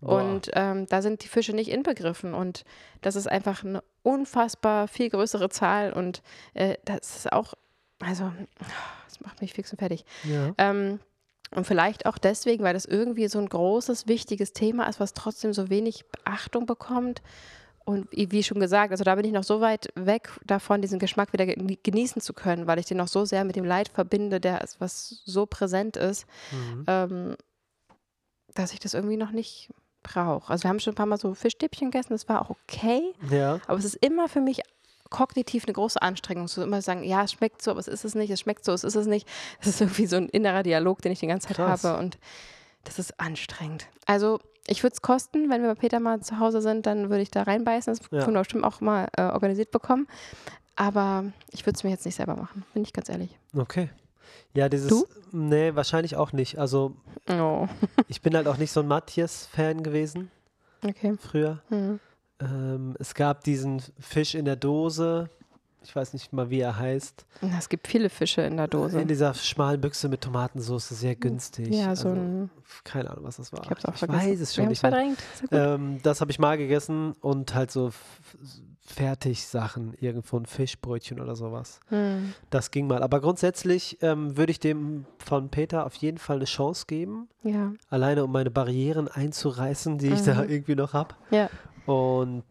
Boah. 0.01 0.23
Und 0.23 0.51
ähm, 0.55 0.87
da 0.87 1.01
sind 1.01 1.23
die 1.23 1.29
Fische 1.29 1.53
nicht 1.53 1.71
inbegriffen. 1.71 2.35
Und 2.35 2.65
das 3.03 3.15
ist 3.15 3.29
einfach 3.29 3.63
eine 3.63 3.85
unfassbar 4.03 4.89
viel 4.89 5.11
größere 5.11 5.49
Zahl. 5.49 5.93
Und 5.93 6.23
äh, 6.55 6.77
das 6.85 7.17
ist 7.17 7.33
auch 7.33 7.55
also, 8.03 8.33
das 9.07 9.21
macht 9.21 9.41
mich 9.41 9.53
fix 9.53 9.71
und 9.73 9.79
fertig. 9.79 10.05
Ja. 10.25 10.55
Ähm, 10.59 11.01
und 11.55 11.67
vielleicht 11.67 12.07
auch 12.07 12.19
deswegen, 12.19 12.65
weil 12.65 12.75
das 12.75 12.85
irgendwie 12.85 13.29
so 13.29 13.39
ein 13.39 13.49
großes, 13.49 14.07
wichtiges 14.09 14.53
Thema 14.53 14.87
ist, 14.89 15.01
was 15.01 15.13
trotzdem 15.15 15.53
so 15.53 15.69
wenig 15.71 16.05
Beachtung 16.11 16.67
bekommt. 16.67 17.23
Und 17.85 18.07
wie 18.13 18.45
schon 18.45 18.61
gesagt, 18.61 18.93
also 18.93 19.03
da 19.03 19.15
bin 19.17 19.25
ich 19.25 19.33
noch 19.33 19.43
so 19.43 19.61
weit 19.61 19.89
weg 19.97 20.31
davon, 20.47 20.81
diesen 20.83 21.01
Geschmack 21.01 21.33
wieder 21.33 21.45
geni- 21.45 21.79
genießen 21.83 22.23
zu 22.23 22.33
können, 22.33 22.69
weil 22.69 22.79
ich 22.79 22.87
den 22.87 22.97
noch 22.97 23.09
so 23.09 23.25
sehr 23.25 23.43
mit 23.45 23.57
dem 23.57 23.65
Leid 23.65 23.89
verbinde, 23.89 24.39
der 24.39 24.61
ist, 24.63 24.81
was 24.81 25.21
so 25.25 25.47
präsent 25.47 25.97
ist, 25.97 26.27
Mhm. 26.53 26.85
ähm, 26.87 27.37
dass 28.55 28.73
ich 28.73 28.79
das 28.79 28.95
irgendwie 28.95 29.17
noch 29.17 29.33
nicht 29.33 29.71
brauche. 30.05 30.51
Also 30.53 30.63
wir 30.65 30.69
haben 30.69 30.79
schon 30.81 30.93
ein 30.93 30.97
paar 30.97 31.07
Mal 31.07 31.19
so 31.19 31.35
Fischstäbchen 31.35 31.91
gegessen, 31.91 32.13
das 32.13 32.29
war 32.29 32.43
auch 32.43 32.51
okay, 32.51 33.03
Ja. 33.31 33.61
aber 33.67 33.79
es 33.79 33.85
ist 33.85 33.97
immer 33.97 34.29
für 34.29 34.41
mich 34.41 34.61
kognitiv 35.13 35.65
eine 35.67 35.73
große 35.75 36.03
Anstrengung, 36.03 36.49
so 36.49 36.63
immer 36.65 36.83
sagen, 36.83 37.05
ja, 37.05 37.23
es 37.23 37.33
schmeckt 37.33 37.63
so, 37.63 37.71
aber 37.71 37.79
es 37.81 37.87
ist 37.87 38.05
es 38.05 38.17
nicht, 38.17 38.31
es 38.31 38.41
schmeckt 38.41 38.65
so, 38.65 38.73
es 38.73 38.83
ist 38.83 38.97
es 38.97 39.07
nicht. 39.07 39.29
Das 39.59 39.69
ist 39.69 39.81
irgendwie 39.81 40.07
so 40.07 40.17
ein 40.17 40.29
innerer 40.29 40.65
Dialog, 40.65 41.01
den 41.03 41.13
ich 41.13 41.21
die 41.21 41.29
ganze 41.29 41.47
Zeit 41.49 41.57
Krass. 41.59 41.85
habe 41.85 41.99
und 42.01 42.19
das 42.85 42.99
ist 42.99 43.21
anstrengend. 43.21 43.87
Also 44.07 44.41
ich 44.67 44.83
würde 44.83 44.95
es 44.95 45.03
kosten, 45.03 45.49
wenn 45.51 45.63
wir 45.63 45.69
bei 45.69 45.81
Peter 45.81 46.01
mal 46.01 46.21
zu 46.21 46.41
Hause 46.41 46.61
sind, 46.63 46.87
dann 46.87 47.11
würde 47.11 47.23
ich 47.23 47.31
da 47.31 47.43
reinbeißen. 47.45 47.95
Das 47.95 48.01
Ja. 48.11 48.25
können 48.25 48.35
wir 48.35 48.41
bestimmt 48.41 48.65
auch 48.65 48.81
mal 48.81 49.09
äh, 49.17 49.23
organisiert 49.23 49.71
bekommen. 49.71 50.09
Aber 50.75 51.25
ich 51.51 51.67
würde 51.67 51.77
es 51.77 51.85
mir 51.85 51.91
jetzt 51.91 52.07
nicht 52.07 52.15
selber 52.17 52.35
machen, 52.35 52.65
bin 52.73 52.83
ich 52.83 52.93
ganz 52.93 53.09
ehrlich. 53.09 53.39
Okay. 53.57 53.91
Ja, 54.55 54.69
dieses. 54.69 54.89
Du? 54.89 55.07
Nee, 55.31 55.75
wahrscheinlich 55.75 56.17
auch 56.17 56.33
nicht. 56.33 56.59
Also, 56.59 56.95
Oh, 57.29 57.69
ich 58.09 58.21
bin 58.23 58.35
halt 58.35 58.47
auch 58.49 58.57
nicht 58.57 58.73
so 58.73 58.81
ein 58.81 58.89
Matthias-Fan 58.89 59.83
gewesen 59.83 60.31
okay. 60.85 61.15
früher. 61.21 61.61
Hm. 61.69 62.01
Ähm, 62.43 62.95
es 62.99 63.15
gab 63.15 63.45
diesen 63.45 63.81
Fisch 63.99 64.35
in 64.35 64.45
der 64.45 64.57
Dose. 64.57 65.31
Ich 65.85 65.97
weiß 65.97 66.13
nicht 66.13 66.33
mal, 66.33 66.49
wie 66.49 66.61
er 66.61 66.79
heißt. 66.79 67.27
Es 67.59 67.69
gibt 67.69 67.89
viele 67.89 68.09
Fische 68.09 68.43
in 68.43 68.57
der 68.57 68.69
Dose. 68.69 69.01
In 69.01 69.09
dieser 69.09 69.35
schmalen 69.35 69.81
Büchse 69.81 70.09
mit 70.09 70.21
Tomatensauce, 70.21 70.91
sehr 70.91 71.17
günstig. 71.17 71.75
Ja, 71.75 71.97
so 71.97 72.11
also, 72.11 72.21
ein- 72.21 72.51
Keine 72.85 73.11
Ahnung, 73.11 73.25
was 73.25 73.39
das 73.39 73.53
war. 73.53 73.63
Ich 73.65 73.71
habe 73.71 73.81
es 73.81 73.85
auch 73.87 73.93
ich 73.95 73.99
vergessen. 73.99 74.31
weiß 74.31 74.41
es 74.41 74.57
Wir 74.57 74.63
schon 74.63 74.65
haben's 74.67 74.83
nicht 74.83 74.83
mehr. 74.83 74.93
verdrängt. 74.93 75.19
Ähm, 75.95 75.99
das 76.05 76.21
habe 76.21 76.31
ich 76.31 76.39
mal 76.39 76.57
gegessen 76.57 77.15
und 77.21 77.55
halt 77.57 77.73
so 77.73 77.91
Fertigsachen, 78.85 79.95
irgendwo 80.01 80.37
ein 80.37 80.47
Fischbrötchen 80.47 81.21
oder 81.21 81.35
sowas. 81.35 81.81
Hm. 81.89 82.35
Das 82.51 82.71
ging 82.71 82.87
mal. 82.87 83.03
Aber 83.03 83.21
grundsätzlich 83.21 83.99
ähm, 84.03 84.37
würde 84.37 84.51
ich 84.53 84.61
dem 84.61 85.07
von 85.19 85.49
Peter 85.49 85.87
auf 85.87 85.95
jeden 85.95 86.19
Fall 86.19 86.37
eine 86.37 86.45
Chance 86.45 86.85
geben, 86.87 87.29
Ja, 87.43 87.73
alleine 87.91 88.25
um 88.25 88.33
meine 88.33 88.51
Barrieren 88.51 89.09
einzureißen, 89.09 89.99
die 89.99 90.09
ich 90.09 90.23
da 90.23 90.43
Mhm. 90.45 90.51
irgendwie 90.51 90.75
noch 90.75 90.93
habe. 90.93 91.15
ja. 91.31 91.49
Und 91.87 92.45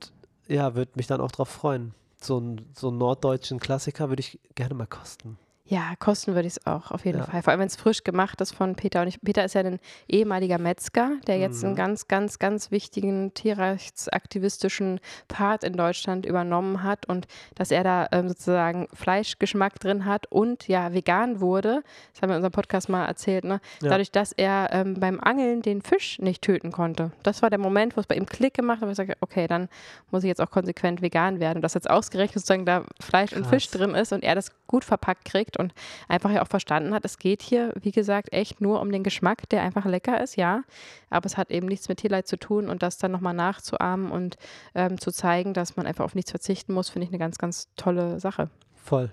ja, 0.47 0.75
würde 0.75 0.91
mich 0.95 1.07
dann 1.07 1.21
auch 1.21 1.31
drauf 1.31 1.49
freuen. 1.49 1.93
So, 2.19 2.39
ein, 2.39 2.65
so 2.75 2.89
einen 2.89 2.97
norddeutschen 2.97 3.59
Klassiker 3.59 4.09
würde 4.09 4.21
ich 4.21 4.39
gerne 4.55 4.73
mal 4.75 4.87
kosten. 4.87 5.37
Ja, 5.71 5.93
kosten 5.99 6.35
würde 6.35 6.47
ich 6.49 6.57
es 6.57 6.65
auch, 6.67 6.91
auf 6.91 7.05
jeden 7.05 7.19
Ja. 7.19 7.25
Fall. 7.27 7.41
Vor 7.43 7.51
allem, 7.51 7.61
wenn 7.61 7.67
es 7.67 7.77
frisch 7.77 8.03
gemacht 8.03 8.41
ist 8.41 8.51
von 8.53 8.75
Peter. 8.75 9.01
Und 9.03 9.07
ich, 9.07 9.21
Peter 9.21 9.45
ist 9.45 9.53
ja 9.55 9.61
ein 9.61 9.79
ehemaliger 10.09 10.57
Metzger, 10.57 11.11
der 11.27 11.37
jetzt 11.37 11.63
einen 11.63 11.73
Mhm. 11.73 11.77
ganz, 11.77 12.09
ganz, 12.09 12.39
ganz 12.39 12.71
wichtigen 12.71 13.33
tierrechtsaktivistischen 13.33 14.99
Part 15.29 15.63
in 15.63 15.73
Deutschland 15.77 16.25
übernommen 16.25 16.83
hat 16.83 17.05
und 17.07 17.25
dass 17.55 17.71
er 17.71 17.85
da 17.85 18.07
ähm, 18.11 18.27
sozusagen 18.27 18.89
Fleischgeschmack 18.93 19.79
drin 19.79 20.03
hat 20.05 20.25
und 20.29 20.67
ja 20.67 20.93
vegan 20.93 21.39
wurde. 21.39 21.83
Das 22.13 22.21
haben 22.21 22.29
wir 22.29 22.35
in 22.35 22.39
unserem 22.39 22.51
Podcast 22.51 22.89
mal 22.89 23.05
erzählt, 23.05 23.45
ne? 23.45 23.61
Ja. 23.81 23.91
Dadurch, 23.91 24.11
dass 24.11 24.33
er 24.33 24.69
ähm, 24.73 24.95
beim 24.99 25.21
Angeln 25.21 25.61
den 25.61 25.81
Fisch 25.81 26.19
nicht 26.19 26.41
töten 26.41 26.73
konnte. 26.73 27.11
Das 27.23 27.41
war 27.41 27.49
der 27.49 27.59
Moment, 27.59 27.95
wo 27.95 28.01
es 28.01 28.07
bei 28.07 28.15
ihm 28.15 28.25
Klick 28.25 28.55
gemacht 28.55 28.81
hat, 28.81 28.87
wo 28.87 28.91
ich 28.91 28.97
sage, 28.97 29.15
okay, 29.21 29.47
dann 29.47 29.69
muss 30.09 30.23
ich 30.23 30.27
jetzt 30.27 30.41
auch 30.41 30.51
konsequent 30.51 31.01
vegan 31.01 31.39
werden. 31.39 31.57
Und 31.59 31.61
dass 31.61 31.75
jetzt 31.75 31.89
ausgerechnet 31.89 32.33
sozusagen 32.45 32.65
da 32.65 32.83
Fleisch 32.99 33.31
und 33.33 33.47
Fisch 33.47 33.69
Krass. 33.69 33.79
drin 33.79 33.95
ist 33.95 34.11
und 34.11 34.23
er 34.23 34.35
das 34.35 34.51
gut 34.67 34.83
verpackt 34.83 35.25
kriegt 35.25 35.57
und 35.61 35.73
einfach 36.09 36.31
ja 36.31 36.41
auch 36.41 36.47
verstanden 36.47 36.93
hat, 36.93 37.05
es 37.05 37.17
geht 37.17 37.41
hier, 37.41 37.73
wie 37.81 37.91
gesagt, 37.91 38.33
echt 38.33 38.59
nur 38.59 38.81
um 38.81 38.91
den 38.91 39.03
Geschmack, 39.03 39.47
der 39.49 39.61
einfach 39.61 39.85
lecker 39.85 40.21
ist, 40.21 40.35
ja. 40.35 40.63
Aber 41.09 41.25
es 41.25 41.37
hat 41.37 41.49
eben 41.51 41.67
nichts 41.67 41.87
mit 41.87 41.99
Tierleid 41.99 42.27
zu 42.27 42.37
tun 42.37 42.67
und 42.69 42.83
das 42.83 42.97
dann 42.97 43.11
nochmal 43.11 43.33
nachzuahmen 43.33 44.11
und 44.11 44.35
ähm, 44.75 44.99
zu 44.99 45.11
zeigen, 45.11 45.53
dass 45.53 45.77
man 45.77 45.87
einfach 45.87 46.03
auf 46.03 46.15
nichts 46.15 46.31
verzichten 46.31 46.73
muss, 46.73 46.89
finde 46.89 47.05
ich 47.05 47.11
eine 47.11 47.19
ganz, 47.19 47.37
ganz 47.37 47.69
tolle 47.77 48.19
Sache. 48.19 48.49
Voll. 48.75 49.11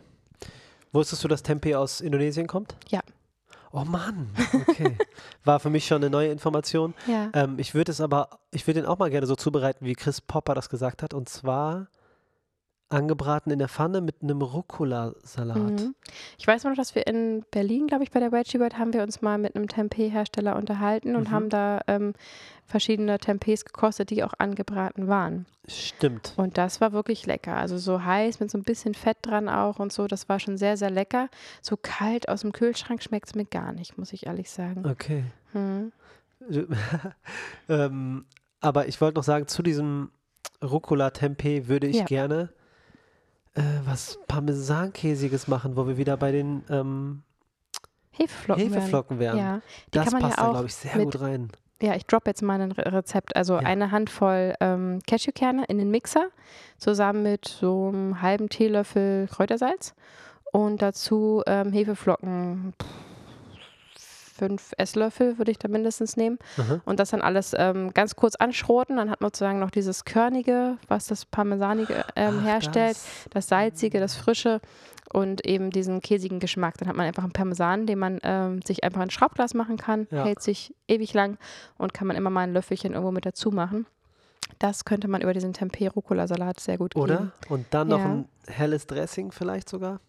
Wusstest 0.93 1.23
du, 1.23 1.29
dass 1.29 1.43
Tempeh 1.43 1.77
aus 1.77 2.01
Indonesien 2.01 2.47
kommt? 2.47 2.75
Ja. 2.89 3.01
Oh 3.71 3.85
Mann, 3.85 4.31
okay. 4.67 4.97
War 5.45 5.61
für 5.61 5.69
mich 5.69 5.87
schon 5.87 5.99
eine 5.99 6.09
neue 6.09 6.31
Information. 6.31 6.95
Ja. 7.07 7.31
Ähm, 7.35 7.59
ich 7.59 7.75
würde 7.75 7.93
es 7.93 8.01
aber, 8.01 8.31
ich 8.51 8.67
würde 8.67 8.81
den 8.81 8.89
auch 8.89 8.99
mal 8.99 9.11
gerne 9.11 9.27
so 9.27 9.37
zubereiten, 9.37 9.85
wie 9.85 9.95
Chris 9.95 10.23
Popper 10.23 10.55
das 10.55 10.71
gesagt 10.71 11.03
hat. 11.03 11.13
Und 11.13 11.29
zwar 11.29 11.89
angebraten 12.91 13.51
in 13.51 13.59
der 13.59 13.69
Pfanne 13.69 14.01
mit 14.01 14.23
einem 14.23 14.41
Rucola-Salat. 14.41 15.57
Mhm. 15.59 15.95
Ich 16.39 16.47
weiß 16.47 16.65
noch, 16.65 16.75
dass 16.75 16.95
wir 16.95 17.07
in 17.07 17.45
Berlin, 17.51 17.87
glaube 17.87 18.03
ich, 18.05 18.11
bei 18.11 18.21
der 18.21 18.33
Veggie 18.33 18.59
World 18.61 18.79
haben 18.79 18.93
wir 18.95 19.03
uns 19.03 19.21
mal 19.21 19.37
mit 19.39 19.55
einem 19.57 19.69
Tempeh-Hersteller 19.69 20.57
unterhalten 20.57 21.15
und 21.17 21.29
Mhm. 21.29 21.31
haben 21.33 21.49
da 21.51 21.81
ähm, 21.87 22.15
verschiedene 22.65 23.19
Tempehs 23.19 23.65
gekostet, 23.65 24.11
die 24.11 24.25
auch 24.25 24.33
angebraten 24.39 25.07
waren. 25.09 25.47
Stimmt. 25.67 26.33
Und 26.37 26.57
das 26.57 26.81
war 26.81 26.93
wirklich 26.93 27.27
lecker. 27.27 27.57
Also 27.57 27.77
so 27.77 28.03
heiß 28.05 28.41
mit 28.41 28.51
so 28.51 28.57
ein 28.57 28.63
bisschen 28.65 28.95
Fett 28.95 29.19
dran 29.23 29.49
auch 29.51 29.79
und 29.79 29.93
so. 29.93 30.07
Das 30.07 30.29
war 30.31 30.41
schon 30.41 30.57
sehr, 30.57 30.77
sehr 30.79 30.91
lecker. 30.91 31.29
So 31.61 31.77
kalt 31.77 32.29
aus 32.29 32.41
dem 32.41 32.53
Kühlschrank 32.53 33.03
schmeckt 33.03 33.29
es 33.29 33.35
mir 33.35 33.45
gar 33.45 33.73
nicht, 33.73 33.99
muss 33.99 34.13
ich 34.15 34.27
ehrlich 34.27 34.51
sagen. 34.51 34.87
Okay. 34.87 35.25
Hm. 35.53 35.93
ähm, 37.69 38.25
aber 38.61 38.89
ich 38.89 39.01
wollte 39.01 39.17
noch 39.19 39.25
sagen, 39.25 39.47
zu 39.47 39.63
diesem 39.63 40.11
Rucola 40.63 41.11
Tempeh 41.11 41.69
würde 41.69 41.87
ich 41.87 41.97
Ja. 41.97 42.05
gerne 42.05 42.49
äh, 43.55 43.63
was 43.85 44.19
Parmesankäsiges 44.27 45.49
machen, 45.49 45.77
wo 45.77 45.87
wir 45.87 45.97
wieder 45.97 46.17
bei 46.17 46.33
den 46.33 46.63
ähm, 46.71 47.23
Hefeflocken. 48.13 48.63
werden. 48.65 48.73
Hefeflocken 48.75 49.19
wären. 49.19 49.39
Ja, 49.39 49.61
die 49.87 49.99
das 49.99 50.11
passt 50.11 50.39
ja 50.39 50.45
da, 50.45 50.51
glaube 50.51 50.67
ich, 50.67 50.75
sehr 50.75 51.05
gut 51.05 51.21
rein. 51.21 51.51
Ja, 51.81 51.95
ich 51.95 52.07
droppe 52.07 52.31
jetzt 52.31 52.43
mal 52.43 52.61
ein 52.61 52.73
Re 52.73 52.93
Rezept. 52.93 53.37
Also 53.37 53.55
Ja. 53.55 53.61
eine 53.61 53.93
Handvoll 53.93 54.55
ähm, 54.61 54.99
Cashewkerne 55.07 55.65
in 55.69 55.79
den 55.79 55.91
Mixer 55.91 56.27
zusammen 56.77 57.23
mit 57.23 57.47
so 57.47 57.89
einem 57.89 58.21
halben 58.21 58.49
Teelöffel 58.49 59.29
Kräutersalz 59.29 59.95
und 60.51 60.83
dazu 60.83 61.43
ähm, 61.47 61.73
Hefeflocken. 61.73 62.73
pff, 62.83 62.87
Fünf 64.39 64.73
Esslöffel 64.79 65.37
würde 65.39 65.51
ich 65.51 65.59
da 65.59 65.69
mindestens 65.69 66.17
nehmen. 66.17 66.39
Aha. 66.59 66.81
Und 66.85 67.01
das 67.01 67.11
dann 67.11 67.21
alles 67.23 67.55
ähm, 67.59 67.93
ganz 67.93 68.15
kurz 68.17 68.37
anschroten. 68.37 68.97
Dann 68.97 69.11
hat 69.11 69.21
man 69.21 69.29
sozusagen 69.29 69.59
noch 69.59 69.71
dieses 69.71 70.05
Körnige, 70.05 70.79
was 70.89 71.07
das 71.09 71.25
Parmesanige 71.27 72.05
ähm, 72.17 72.39
Ach, 72.41 72.45
herstellt, 72.47 72.97
das. 72.97 73.29
das 73.31 73.49
Salzige, 73.49 74.01
das 74.01 74.17
Frische 74.17 74.61
und 75.13 75.47
eben 75.47 75.71
diesen 75.71 76.01
käsigen 76.01 76.39
Geschmack. 76.39 76.77
Dann 76.79 76.89
hat 76.89 76.95
man 76.97 77.07
einfach 77.07 77.25
einen 77.25 77.33
Parmesan, 77.33 77.87
den 77.87 77.99
man 77.99 78.19
ähm, 78.23 78.61
sich 78.63 78.85
einfach 78.85 79.01
in 79.01 79.09
ein 79.09 79.11
Schraubglas 79.11 79.55
machen 79.55 79.77
kann, 79.79 80.07
Ja. 80.11 80.25
hält 80.25 80.43
sich 80.43 80.75
ewig 80.87 81.15
lang 81.15 81.39
und 81.79 81.95
kann 81.95 82.07
man 82.07 82.17
immer 82.17 82.31
mal 82.31 82.43
ein 82.43 82.53
Löffelchen 82.53 82.93
irgendwo 82.93 83.11
mit 83.13 83.25
dazu 83.27 83.51
machen. 83.51 83.87
Das 84.59 84.85
könnte 84.85 85.09
man 85.09 85.21
über 85.21 85.33
diesen 85.35 85.53
Tempeh-Rucola-Salat 85.53 86.61
sehr 86.61 86.79
gut 86.79 86.97
Oder? 86.97 87.17
geben. 87.17 87.33
Und 87.49 87.67
dann 87.71 87.89
noch 87.89 87.99
Ja. 88.01 88.05
ein 88.07 88.29
helles 88.47 88.87
Dressing 88.87 89.31
vielleicht 89.33 89.69
sogar. 89.69 90.01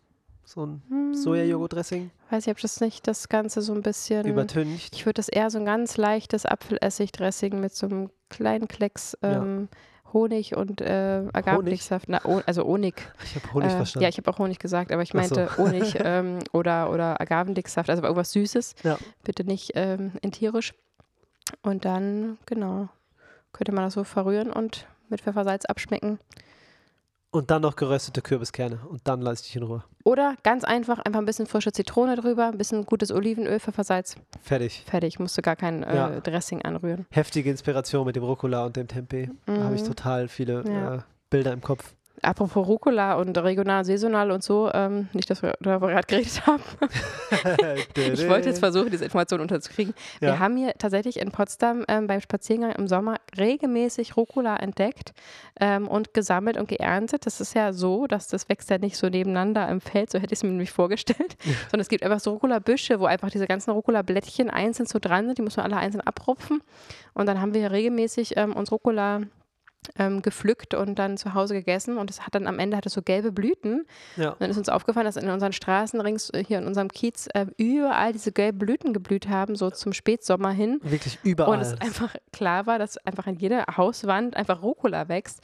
So 0.44 0.66
ein 0.66 0.82
Hm, 0.90 1.14
Sojajoghurt-Dressing. 1.14 2.12
Weiß 2.30 2.46
ich, 2.46 2.52
ob 2.52 2.60
das 2.60 2.80
nicht 2.80 3.08
das 3.08 3.28
Ganze 3.30 3.62
so 3.62 3.74
ein 3.74 3.82
bisschen... 3.82 4.26
Übertüncht. 4.28 4.96
Ich 4.96 5.06
würde 5.06 5.16
das 5.16 5.30
eher 5.30 5.50
so 5.50 5.58
ein 5.58 5.66
ganz 5.66 5.98
leichtes 5.98 6.46
Apfelessig-Dressing 6.46 7.60
mit 7.60 7.74
so 7.74 7.88
einem 7.88 8.10
kleinen 8.30 8.68
Klecks 8.68 9.18
Ja. 9.24 9.42
ähm, 9.42 9.68
Honig 10.14 10.56
und 10.56 10.82
äh, 10.82 11.24
Agavendicksaft. 11.34 12.10
Na, 12.10 12.22
oh, 12.24 12.42
also 12.46 12.64
Honig. 12.64 12.96
Ich 13.24 13.36
habe 13.36 13.54
Honig 13.54 13.72
äh, 13.72 13.76
verstanden. 13.76 14.04
Ja, 14.04 14.10
ich 14.10 14.18
habe 14.18 14.32
auch 14.32 14.40
Honig 14.40 14.60
gesagt, 14.60 14.92
aber 14.92 15.02
ich 15.02 15.14
Ach 15.16 15.24
so. 15.24 15.36
meinte 15.36 15.58
Honig 15.58 15.96
ähm, 16.04 16.40
oder, 16.52 16.92
oder 16.92 17.22
Agavendicksaft, 17.22 17.90
also 17.90 18.02
irgendwas 18.04 18.32
Süßes. 18.32 18.76
Ja. 18.84 18.98
Bitte 19.24 19.44
nicht 19.44 19.72
ähm, 19.76 20.14
in 20.22 20.32
tierisch. 20.32 20.74
Und 21.62 21.86
dann, 21.86 22.38
genau, 22.46 22.90
könnte 23.54 23.72
man 23.72 23.84
das 23.84 23.94
so 23.94 24.04
verrühren 24.04 24.52
und 24.52 24.88
mit 25.10 25.22
Pfeffersalz 25.22 25.66
abschmecken. 25.66 26.20
Und 27.32 27.52
dann 27.52 27.62
noch 27.62 27.76
geröstete 27.76 28.22
Kürbiskerne. 28.24 28.80
Und 28.90 29.02
dann 29.04 29.22
lasse 29.22 29.42
ich 29.44 29.48
dich 29.52 29.56
in 29.58 29.64
Ruhe. 29.64 29.84
Oder 30.04 30.36
ganz 30.44 30.64
einfach, 30.64 30.98
einfach 31.00 31.20
ein 31.20 31.26
bisschen 31.26 31.46
frische 31.46 31.72
Zitrone 31.72 32.16
drüber, 32.16 32.48
ein 32.48 32.58
bisschen 32.58 32.86
gutes 32.88 33.12
Olivenöl, 33.12 33.60
Pfeffersalz, 33.60 34.16
Fertig. 34.42 34.84
fertig. 34.88 35.20
Musst 35.20 35.38
du 35.38 35.42
gar 35.44 35.56
kein 35.56 35.84
äh, 35.84 35.96
Ja. 35.96 36.20
Dressing 36.22 36.64
anrühren. 36.64 37.06
Heftige 37.12 37.52
Inspiration 37.52 38.06
mit 38.08 38.16
dem 38.16 38.24
Rucola 38.24 38.66
und 38.66 38.76
dem 38.76 38.88
Tempeh. 38.88 39.30
Da 39.46 39.64
habe 39.64 39.76
ich 39.76 39.84
Mhm. 39.84 39.88
total 39.88 40.28
viele 40.28 40.64
Ja. 40.68 40.96
äh, 40.96 41.00
Bilder 41.30 41.54
im 41.54 41.62
Kopf. 41.62 41.94
Apropos 42.22 42.68
Rucola 42.68 43.16
und 43.16 43.38
regional, 43.38 43.86
saisonal 43.86 44.32
und 44.32 44.44
so, 44.44 44.70
ähm, 44.74 45.10
nicht, 45.14 45.30
dass 45.30 45.42
wir 45.42 45.56
darüber 45.60 45.88
gerade 45.88 46.08
geredet 46.08 46.46
haben. 46.46 46.64
Ich 47.96 48.28
wollte 48.28 48.50
jetzt 48.50 48.60
versuchen, 48.60 48.90
diese 48.90 49.06
Informationen 49.06 49.42
unterzukriegen. 49.42 49.94
Ja. 50.20 50.30
Wir 50.30 50.40
haben 50.40 50.58
hier 50.58 50.74
tatsächlich 50.78 51.20
in 51.20 51.32
Potsdam 51.32 51.86
ähm, 51.88 52.08
beim 52.08 52.22
Spaziergang 52.22 52.72
im 52.72 52.88
Sommer 52.88 53.16
regelmäßig 53.38 54.18
Rucola 54.18 54.58
entdeckt 54.58 55.14
ähm, 55.60 55.88
und 55.88 56.14
gesammelt 56.14 56.58
und 56.58 56.68
geerntet. 56.68 57.26
Das 57.26 57.42
ist 57.42 57.54
ja 57.54 57.74
so, 57.74 58.08
dass 58.08 58.28
das 58.28 58.50
wächst 58.50 58.70
ja 58.70 58.78
nicht 58.78 58.98
so 58.98 59.08
nebeneinander 59.08 59.68
im 59.70 59.82
Feld, 59.82 60.12
so 60.12 60.18
hätte 60.20 60.34
ich 60.34 60.40
es 60.40 60.44
mir 60.44 60.50
nämlich 60.50 60.72
vorgestellt, 60.72 61.38
sondern 61.72 61.82
es 61.82 61.90
gibt 61.90 62.04
einfach 62.04 62.20
so 62.20 62.32
Rucola-Büsche, 62.32 63.00
wo 63.00 63.06
einfach 63.06 63.30
diese 63.30 63.48
ganzen 63.48 63.72
Rucola-Blättchen 63.72 64.50
einzeln 64.50 64.86
so 64.86 65.00
dran 65.00 65.28
sind, 65.28 65.38
die 65.38 65.42
muss 65.42 65.58
man 65.58 65.66
alle 65.66 65.78
einzeln 65.78 66.02
abrupfen. 66.02 66.62
Und 67.14 67.26
dann 67.26 67.42
haben 67.42 67.54
wir 67.54 67.62
hier 67.62 67.72
regelmäßig 67.72 68.38
ähm, 68.38 68.54
uns 68.54 68.72
Rucola 68.72 69.22
ähm, 69.98 70.22
gepflückt 70.22 70.74
und 70.74 71.00
dann 71.00 71.18
zu 71.18 71.34
Hause 71.34 71.54
gegessen 71.54 71.98
und 71.98 72.10
es 72.10 72.22
hat 72.22 72.36
dann 72.36 72.48
am 72.48 72.60
Ende 72.60 72.78
hatte 72.78 72.90
so 72.90 73.02
gelbe 73.02 73.32
Blüten. 73.32 73.86
Ja. 74.18 74.32
Und 74.32 74.42
dann 74.42 74.50
ist 74.50 74.58
uns 74.58 74.70
aufgefallen, 74.70 75.06
dass 75.06 75.16
in 75.16 75.30
unseren 75.30 75.54
Straßen 75.54 76.00
rings 76.02 76.30
äh, 76.32 76.44
hier 76.46 76.60
in 76.60 76.68
unserem 76.68 76.90
Kiez 76.90 77.28
äh, 77.34 77.48
überall 77.58 78.14
diese 78.14 78.32
gelben 78.32 78.60
Blüten 78.60 78.94
geblüht 78.94 79.28
haben, 79.30 79.56
so 79.56 79.70
zum 79.70 79.94
Spätsommer 79.94 80.52
hin. 80.52 80.80
Wirklich 80.84 81.20
überall. 81.24 81.56
Und 81.56 81.62
es 81.62 81.80
einfach 81.80 82.16
klar 82.32 82.66
war, 82.66 82.80
dass 82.80 82.98
einfach 82.98 83.28
an 83.28 83.36
jeder 83.36 83.66
Hauswand 83.78 84.36
einfach 84.36 84.62
Rucola 84.62 85.08
wächst. 85.08 85.42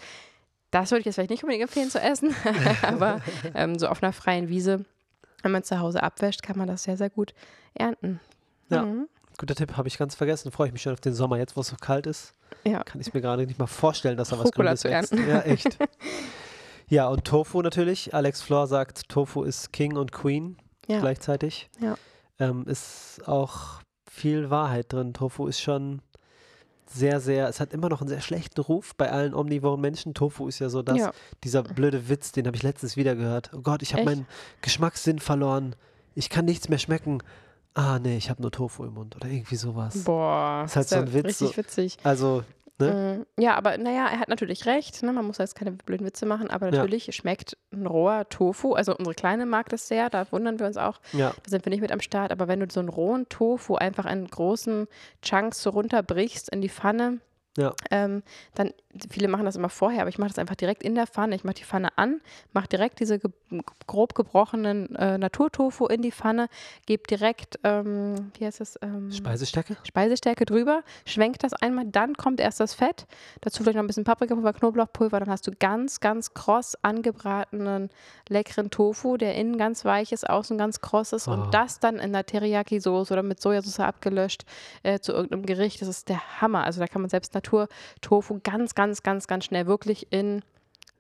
Das 0.72 0.92
würde 0.92 1.02
ich 1.02 1.06
jetzt 1.06 1.16
vielleicht 1.16 1.30
nicht 1.30 1.44
unbedingt 1.44 1.64
empfehlen 1.64 1.90
zu 1.90 2.02
essen, 2.02 2.36
aber 2.82 3.22
ähm, 3.54 3.80
so 3.80 3.88
auf 3.88 4.04
einer 4.04 4.12
freien 4.12 4.50
Wiese, 4.50 4.84
wenn 5.42 5.52
man 5.52 5.64
zu 5.64 5.80
Hause 5.80 6.04
abwäscht, 6.04 6.44
kann 6.44 6.58
man 6.58 6.68
das 6.68 6.84
sehr, 6.84 6.98
sehr 6.98 7.10
gut 7.10 7.34
ernten. 7.74 8.20
Ja. 8.70 8.84
Mhm. 8.84 9.08
Guter 9.38 9.56
Tipp, 9.56 9.76
habe 9.78 9.88
ich 9.88 9.98
ganz 9.98 10.16
vergessen. 10.16 10.52
Freue 10.52 10.68
ich 10.68 10.74
mich 10.74 10.82
schon 10.82 10.94
auf 10.94 11.02
den 11.02 11.14
Sommer. 11.14 11.38
Jetzt, 11.38 11.56
wo 11.58 11.62
es 11.62 11.68
so 11.68 11.76
kalt 11.80 12.08
ist, 12.08 12.34
Ja. 12.64 12.84
kann 12.84 13.02
ich 13.02 13.14
mir 13.14 13.22
gerade 13.22 13.46
nicht 13.46 13.60
mal 13.60 13.68
vorstellen, 13.68 14.18
dass 14.18 14.30
da 14.30 14.40
was 14.40 14.52
Grünes 14.52 14.84
wächst. 14.84 15.14
Ja, 15.14 15.42
echt. 15.42 15.78
ja, 16.88 17.08
und 17.08 17.26
Tofu 17.26 17.62
natürlich. 17.62 18.14
Alex 18.14 18.42
Flor 18.42 18.68
sagt, 18.68 19.10
Tofu 19.10 19.44
ist 19.44 19.74
King 19.74 19.98
und 19.98 20.12
Queen 20.12 20.58
Ja. 20.88 21.00
gleichzeitig. 21.00 21.70
Ja. 21.80 21.96
Ähm, 22.40 22.66
ist 22.68 23.22
auch 23.28 23.82
viel 24.10 24.50
Wahrheit 24.50 24.92
drin. 24.94 25.14
Tofu 25.14 25.48
ist 25.48 25.60
schon 25.60 26.02
sehr, 26.88 27.20
sehr, 27.20 27.50
es 27.50 27.60
hat 27.60 27.74
immer 27.74 27.90
noch 27.90 28.02
einen 28.02 28.08
sehr 28.10 28.22
schlechten 28.22 28.62
Ruf 28.62 28.96
bei 28.96 29.12
allen 29.12 29.34
omnivoren 29.34 29.82
Menschen. 29.82 30.14
Tofu 30.14 30.48
ist 30.48 30.60
ja 30.60 30.70
so 30.70 30.82
das, 30.84 30.98
Ja. 30.98 31.12
dieser 31.44 31.64
blöde 31.64 32.08
Witz, 32.10 32.32
den 32.32 32.46
habe 32.46 32.56
ich 32.56 32.64
letztens 32.64 32.96
wieder 32.96 33.16
gehört. 33.16 33.52
Oh 33.54 33.62
Gott, 33.62 33.82
ich 33.82 33.94
habe 33.94 34.06
meinen 34.06 34.28
Geschmackssinn 34.62 35.20
verloren. 35.20 35.76
Ich 36.14 36.30
kann 36.30 36.46
nichts 36.46 36.70
mehr 36.70 36.78
schmecken. 36.78 37.22
Ah, 37.76 38.00
nee, 38.00 38.16
ich 38.18 38.30
habe 38.30 38.42
nur 38.42 38.52
Tofu 38.52 38.86
im 38.86 38.94
Mund 38.94 39.16
oder 39.18 39.28
irgendwie 39.28 39.58
sowas. 39.58 40.04
Boah, 40.06 40.64
Ist 40.66 40.76
halt 40.78 40.86
ist 40.86 40.90
so 40.92 40.96
ja 40.96 41.02
ein 41.02 41.14
Witz, 41.14 41.26
Richtig 41.26 41.50
so- 41.50 41.58
witzig. 41.58 41.98
Also, 42.04 42.44
ne? 42.80 43.26
Mm, 43.38 43.42
Ja, 43.42 43.56
aber 43.56 43.78
naja, 43.78 44.08
er 44.08 44.20
hat 44.20 44.30
natürlich 44.30 44.66
recht. 44.66 45.04
Ne? 45.04 45.12
Man 45.12 45.26
muss 45.26 45.40
jetzt 45.40 45.56
keine 45.56 45.74
blöden 45.74 46.06
Witze 46.08 46.26
machen, 46.26 46.50
aber 46.50 46.68
Ja. 46.68 46.72
natürlich 46.78 47.14
schmeckt 47.14 47.58
ein 47.74 47.86
roher 47.86 48.30
Tofu. 48.30 48.74
Also 48.74 48.96
unsere 48.96 49.14
Kleine 49.14 49.46
mag 49.46 49.68
das 49.70 49.88
sehr, 49.90 50.10
da 50.10 50.26
wundern 50.32 50.58
wir 50.60 50.68
uns 50.68 50.78
auch. 50.78 51.02
Ja. 51.12 51.32
Da 51.44 51.50
sind 51.50 51.66
wir 51.66 51.70
nicht 51.70 51.82
mit 51.82 51.92
am 51.92 52.00
Start. 52.00 52.32
Aber 52.32 52.48
wenn 52.48 52.62
du 52.62 52.68
so 52.72 52.80
einen 52.80 52.88
rohen 52.90 53.28
Tofu 53.28 53.76
einfach 53.76 54.06
in 54.06 54.26
großen 54.26 54.88
Chunks 55.22 55.62
so 55.62 55.70
runterbrichst 55.72 56.48
in 56.50 56.62
die 56.62 56.70
Pfanne, 56.70 57.20
Ja. 57.58 57.74
ähm, 57.92 58.24
dann, 58.54 58.72
viele 59.10 59.28
machen 59.28 59.46
das 59.46 59.56
immer 59.56 59.70
vorher, 59.70 60.02
aber 60.02 60.10
ich 60.10 60.18
mache 60.18 60.30
das 60.30 60.40
einfach 60.40 60.56
direkt 60.56 60.84
in 60.84 60.96
der 60.96 61.08
Pfanne. 61.08 61.36
Ich 61.36 61.44
mache 61.44 61.56
die 61.56 61.64
Pfanne 61.64 61.98
an, 61.98 62.22
mache 62.54 62.68
direkt 62.68 63.00
diese 63.00 63.20
ge 63.20 63.32
grob 63.88 64.16
gebrochenen 64.16 64.96
äh, 64.96 65.18
Naturtofu 65.18 65.88
in 65.88 66.02
die 66.02 66.12
Pfanne, 66.12 66.48
gebe 66.86 67.04
direkt, 67.08 67.60
ähm, 67.64 68.32
wie 68.38 68.46
heißt 68.46 68.60
das? 68.60 68.80
Ähm, 68.82 69.12
Speisestärke? 69.12 69.78
Speisestärke 69.84 70.46
drüber, 70.46 70.84
schwenkt 71.06 71.44
das 71.44 71.54
einmal, 71.54 71.86
dann 71.86 72.16
kommt 72.16 72.40
erst 72.40 72.60
das 72.60 72.74
Fett, 72.74 73.06
dazu 73.42 73.64
vielleicht 73.64 73.76
noch 73.76 73.84
ein 73.84 73.88
bisschen 73.88 74.04
Paprikapulver, 74.04 74.54
Knoblauchpulver, 74.54 75.20
dann 75.20 75.30
hast 75.30 75.48
du 75.48 75.52
ganz, 75.52 76.00
ganz 76.00 76.34
kross 76.34 76.76
angebratenen, 76.82 77.90
leckeren 78.30 78.70
Tofu, 78.70 79.18
der 79.18 79.36
innen 79.36 79.58
ganz 79.58 79.86
weich 79.86 80.12
ist, 80.12 80.30
außen 80.30 80.58
ganz 80.58 80.82
kross 80.82 81.14
ist 81.14 81.26
Oh. 81.28 81.32
und 81.32 81.54
das 81.54 81.80
dann 81.80 81.98
in 81.98 82.14
der 82.14 82.26
Teriyaki-Soße 82.26 83.12
oder 83.12 83.24
mit 83.24 83.42
Sojasauce 83.42 83.80
abgelöscht 83.80 84.46
äh, 84.84 85.00
zu 85.00 85.12
irgendeinem 85.12 85.46
Gericht, 85.46 85.82
das 85.82 85.88
ist 85.88 86.10
der 86.10 86.42
Hammer. 86.42 86.64
Also 86.64 86.80
da 86.80 86.88
kann 86.88 87.02
man 87.02 87.10
selbst 87.10 87.34
Natur-Tofu 87.34 88.40
ganz, 88.44 88.76
ganz, 88.76 88.85
ganz, 89.04 89.28
ganz 89.28 89.46
schnell 89.46 89.66
wirklich 89.68 90.08
in 90.12 90.42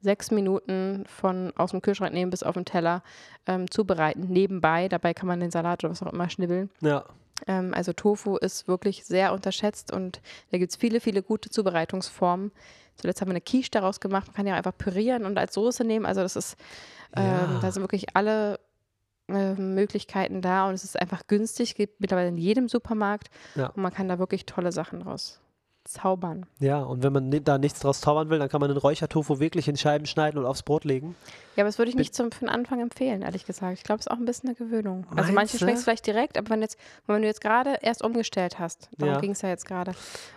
sechs 0.01 0.29
Minuten 0.31 1.03
von 1.07 1.51
aus 1.55 1.71
dem 1.71 1.81
Kühlschrank 1.81 2.13
nehmen 2.13 2.29
bis 2.29 2.43
auf 2.43 2.53
den 2.53 2.65
Teller 2.65 3.01
ähm, 3.47 3.69
zubereiten. 3.71 4.27
Nebenbei, 4.29 4.87
dabei 4.87 5.13
kann 5.13 5.27
man 5.27 5.39
den 5.39 5.51
Salat 5.51 5.83
oder 5.83 5.91
was 5.91 6.03
auch 6.03 6.13
immer 6.13 6.29
schnibbeln. 6.29 6.69
Ja. 6.81 7.05
Ähm, 7.47 7.73
also 7.73 7.91
Tofu 7.91 8.37
ist 8.37 8.67
wirklich 8.67 9.03
sehr 9.05 9.33
unterschätzt 9.33 9.91
und 9.91 10.21
da 10.51 10.57
gibt 10.57 10.71
es 10.71 10.77
viele, 10.77 10.99
viele 11.01 11.23
gute 11.23 11.49
Zubereitungsformen. 11.49 12.51
Zuletzt 12.95 13.19
haben 13.19 13.29
wir 13.29 13.33
eine 13.33 13.41
Quiche 13.41 13.71
daraus 13.71 13.99
gemacht. 13.99 14.27
Man 14.27 14.35
kann 14.35 14.47
ja 14.47 14.55
einfach 14.55 14.77
pürieren 14.77 15.25
und 15.25 15.37
als 15.37 15.53
Soße 15.55 15.83
nehmen. 15.83 16.05
Also 16.05 16.21
das 16.21 16.35
ist, 16.35 16.55
ähm, 17.15 17.25
Ja. 17.25 17.59
da 17.61 17.71
sind 17.71 17.81
wirklich 17.83 18.15
alle 18.15 18.59
ähm, 19.27 19.73
Möglichkeiten 19.73 20.41
da 20.41 20.67
und 20.67 20.75
es 20.75 20.83
ist 20.83 20.99
einfach 21.01 21.25
günstig, 21.27 21.73
gibt 21.75 21.99
mittlerweile 21.99 22.27
in 22.29 22.37
jedem 22.37 22.69
Supermarkt 22.69 23.29
Ja. 23.55 23.67
und 23.69 23.81
man 23.81 23.91
kann 23.91 24.07
da 24.07 24.19
wirklich 24.19 24.45
tolle 24.45 24.71
Sachen 24.71 24.99
draus 24.99 25.41
zaubern. 25.85 26.45
Ja, 26.59 26.81
und 26.83 27.03
wenn 27.03 27.13
man 27.13 27.31
da 27.43 27.57
nichts 27.57 27.79
draus 27.79 28.01
zaubern 28.01 28.29
will, 28.29 28.39
dann 28.39 28.49
kann 28.49 28.59
man 28.59 28.69
den 28.69 28.77
Räuchertofu 28.77 29.39
wirklich 29.39 29.67
in 29.67 29.77
Scheiben 29.77 30.05
schneiden 30.05 30.37
und 30.39 30.45
aufs 30.45 30.63
Brot 30.63 30.83
legen. 30.83 31.15
Ja, 31.55 31.63
aber 31.63 31.69
das 31.69 31.77
würde 31.77 31.89
ich 31.89 31.95
nicht 31.95 32.13
zum, 32.13 32.31
für 32.31 32.39
den 32.41 32.49
Anfang 32.49 32.81
empfehlen, 32.81 33.21
ehrlich 33.21 33.45
gesagt. 33.45 33.77
Ich 33.77 33.83
glaube, 33.83 33.99
es 33.99 34.07
ist 34.07 34.11
auch 34.11 34.17
ein 34.17 34.25
bisschen 34.25 34.49
eine 34.49 34.55
Gewöhnung. 34.55 35.05
Also 35.15 35.31
manche 35.31 35.57
schmeckt 35.57 35.77
es 35.77 35.83
vielleicht 35.85 36.05
direkt, 36.05 36.37
aber 36.37 36.49
wenn, 36.49 36.61
jetzt, 36.61 36.77
wenn 37.07 37.21
du 37.21 37.27
jetzt 37.27 37.39
gerade 37.41 37.77
erst 37.81 38.03
umgestellt 38.03 38.59
hast, 38.59 38.89
darum 38.97 39.15
Ja. 39.15 39.21
ging 39.21 39.31
es 39.31 39.41
ja 39.41 39.49
jetzt 39.49 39.65
gerade, 39.65 39.93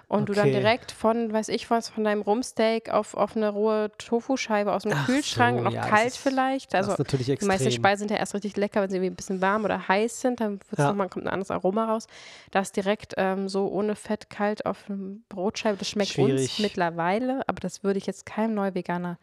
und 0.06 0.28
du 0.28 0.32
dann 0.32 0.48
Okay. 0.48 0.60
direkt 0.60 0.90
von, 0.92 1.30
weiß 1.32 1.48
ich 1.48 1.68
was, 1.70 1.88
von 1.90 2.02
deinem 2.04 2.22
Rumsteak 2.22 2.88
auf, 2.90 3.14
auf 3.14 3.36
eine 3.36 3.50
rohe 3.50 3.90
Tofu-Scheibe 3.98 4.72
aus 4.72 4.84
dem 4.84 4.92
Ach 4.94 5.04
Kühlschrank, 5.06 5.58
so, 5.58 5.64
noch 5.64 5.72
ja, 5.72 5.82
das 5.82 5.90
kalt 5.90 6.06
ist- 6.08 6.16
vielleicht. 6.18 6.72
Das 6.72 6.78
Also 6.88 6.92
ist 6.92 6.98
natürlich 7.00 7.26
die 7.26 7.32
extrem. 7.32 7.48
meisten 7.48 7.70
Speisen 7.72 7.98
sind 8.08 8.10
ja 8.12 8.16
erst 8.16 8.34
richtig 8.34 8.56
lecker, 8.56 8.80
wenn 8.80 8.88
sie 8.88 8.96
irgendwie 8.96 9.10
ein 9.10 9.16
bisschen 9.16 9.42
warm 9.42 9.64
oder 9.64 9.86
heiß 9.88 10.20
sind. 10.22 10.40
Dann 10.40 10.52
wird's 10.70 10.78
Ja. 10.78 10.88
noch 10.88 10.94
mal, 10.96 11.08
kommt 11.08 11.26
ein 11.26 11.28
anderes 11.32 11.50
Aroma 11.50 11.84
raus. 11.92 12.06
Das 12.52 12.72
direkt 12.72 13.14
ähm, 13.18 13.48
so 13.50 13.66
ohne 13.68 13.96
Fett 13.96 14.30
kalt 14.30 14.64
auf 14.64 14.84
eine 14.88 15.18
Brotscheibe, 15.28 15.76
das 15.76 15.88
schmeckt 15.90 16.10
Schwierig. 16.12 16.52
uns 16.52 16.58
mittlerweile, 16.60 17.42
aber 17.46 17.60
das 17.60 17.82
würde 17.84 17.98
ich 17.98 18.06
jetzt 18.06 18.24
keinem 18.24 18.54
Neuveganer 18.54 19.18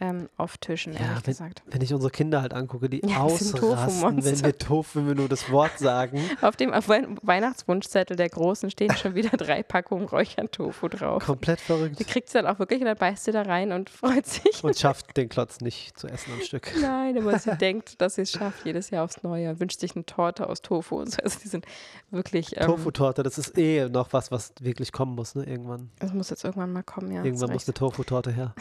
ähm, 0.00 0.28
auftischen, 0.36 0.94
Ja, 0.94 1.00
ehrlich 1.00 1.16
wenn, 1.26 1.32
gesagt. 1.32 1.62
wenn 1.66 1.82
ich 1.82 1.92
unsere 1.92 2.10
Kinder 2.10 2.40
halt 2.42 2.54
angucke, 2.54 2.88
die 2.88 3.00
Ja, 3.06 3.18
ausrasten, 3.20 4.24
wenn 4.24 4.44
wir 4.44 4.58
Tofu, 4.58 4.98
wenn 5.00 5.08
wir 5.08 5.14
nur 5.14 5.28
das 5.28 5.50
Wort 5.50 5.78
sagen. 5.78 6.20
Auf 6.40 6.56
dem 6.56 6.72
auf 6.72 6.88
Wei- 6.88 7.06
Weihnachtswunschzettel 7.22 8.16
der 8.16 8.28
Großen 8.28 8.70
stehen 8.70 8.94
schon 8.96 9.14
wieder 9.14 9.36
drei 9.36 9.62
Packungen 9.62 10.06
Räuchertofu 10.06 10.88
drauf. 10.88 11.24
Komplett 11.24 11.60
verrückt. 11.60 11.98
Die 11.98 12.04
kriegt 12.04 12.28
sie 12.28 12.38
dann 12.40 12.46
auch 12.46 12.58
wirklich 12.58 12.80
und 12.80 12.86
dann 12.86 12.96
beißt 12.96 13.24
sie 13.24 13.32
da 13.32 13.42
rein 13.42 13.72
und 13.72 13.90
freut 13.90 14.26
sich. 14.26 14.64
Und 14.64 14.78
schafft 14.78 15.16
den 15.16 15.28
Klotz 15.28 15.60
nicht 15.60 15.98
zu 15.98 16.06
essen 16.08 16.32
am 16.32 16.40
Stück. 16.40 16.70
Nein, 16.80 17.18
aber 17.18 17.38
sie 17.38 17.56
denkt, 17.56 18.00
dass 18.00 18.14
sie 18.14 18.22
es 18.22 18.30
schafft, 18.30 18.64
jedes 18.64 18.90
Jahr 18.90 19.04
aufs 19.04 19.22
Neue 19.22 19.50
und 19.50 19.60
wünscht 19.60 19.80
sich 19.80 19.94
eine 19.94 20.06
Torte 20.06 20.48
aus 20.48 20.62
Tofu 20.62 20.96
und 21.00 21.10
so. 21.12 21.22
Also 21.22 21.38
die 21.42 21.48
sind 21.48 21.66
wirklich. 22.10 22.56
Ähm, 22.56 22.66
Tofu-Torte, 22.66 23.22
das 23.22 23.38
ist 23.38 23.58
eh 23.58 23.88
noch 23.88 24.12
was, 24.12 24.30
was 24.30 24.52
wirklich 24.60 24.92
kommen 24.92 25.14
muss, 25.14 25.34
ne? 25.34 25.44
Irgendwann. 25.44 25.90
Das 25.98 26.12
muss 26.12 26.30
jetzt 26.30 26.44
irgendwann 26.44 26.72
mal 26.72 26.82
kommen, 26.82 27.10
ja. 27.12 27.24
Irgendwann 27.24 27.52
muss 27.52 27.66
eine 27.66 27.74
Tofu-Torte 27.74 28.30
her. 28.32 28.54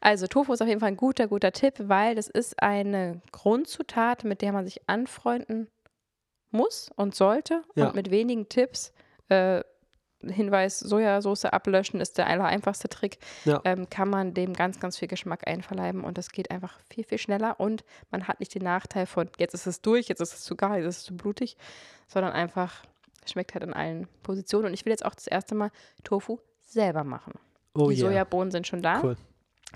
Also 0.00 0.26
Tofu 0.26 0.52
ist 0.52 0.60
auf 0.62 0.68
jeden 0.68 0.80
Fall 0.80 0.88
ein 0.88 0.96
guter, 0.96 1.28
guter 1.28 1.52
Tipp, 1.52 1.74
weil 1.78 2.14
das 2.14 2.28
ist 2.28 2.62
eine 2.62 3.20
Grundzutat, 3.32 4.24
mit 4.24 4.42
der 4.42 4.52
man 4.52 4.64
sich 4.64 4.80
anfreunden 4.88 5.68
muss 6.50 6.90
und 6.96 7.14
sollte. 7.14 7.62
Ja. 7.74 7.86
Und 7.88 7.94
mit 7.94 8.10
wenigen 8.10 8.48
Tipps, 8.48 8.92
äh, 9.28 9.62
Hinweis, 10.22 10.78
Sojasauce 10.78 11.44
ablöschen 11.46 12.00
ist 12.00 12.16
der 12.16 12.26
aller 12.28 12.46
einfachste 12.46 12.88
Trick, 12.88 13.18
Ja. 13.44 13.60
ähm, 13.64 13.90
kann 13.90 14.08
man 14.08 14.32
dem 14.32 14.54
ganz, 14.54 14.80
ganz 14.80 14.96
viel 14.98 15.08
Geschmack 15.08 15.46
einverleiben 15.46 16.02
und 16.02 16.16
das 16.16 16.30
geht 16.30 16.50
einfach 16.50 16.78
viel, 16.90 17.04
viel 17.04 17.18
schneller 17.18 17.60
und 17.60 17.84
man 18.10 18.26
hat 18.26 18.40
nicht 18.40 18.54
den 18.54 18.62
Nachteil 18.62 19.04
von, 19.04 19.28
jetzt 19.38 19.52
ist 19.52 19.66
es 19.66 19.82
durch, 19.82 20.08
jetzt 20.08 20.20
ist 20.20 20.32
es 20.32 20.40
zu 20.42 20.56
gar, 20.56 20.78
jetzt 20.78 20.86
ist 20.86 20.96
es 20.98 21.04
zu 21.04 21.16
blutig, 21.16 21.58
sondern 22.08 22.32
einfach 22.32 22.84
schmeckt 23.26 23.52
halt 23.54 23.64
in 23.64 23.74
allen 23.74 24.08
Positionen. 24.22 24.66
Und 24.66 24.74
ich 24.74 24.84
will 24.86 24.92
jetzt 24.92 25.04
auch 25.04 25.14
das 25.14 25.26
erste 25.26 25.54
Mal 25.54 25.70
Tofu 26.04 26.38
selber 26.62 27.04
machen. 27.04 27.34
Oh 27.74 27.88
Die 27.90 27.96
yeah. 27.96 28.08
Sojabohnen 28.08 28.50
sind 28.50 28.66
schon 28.66 28.80
da. 28.82 29.02
Cool. 29.02 29.16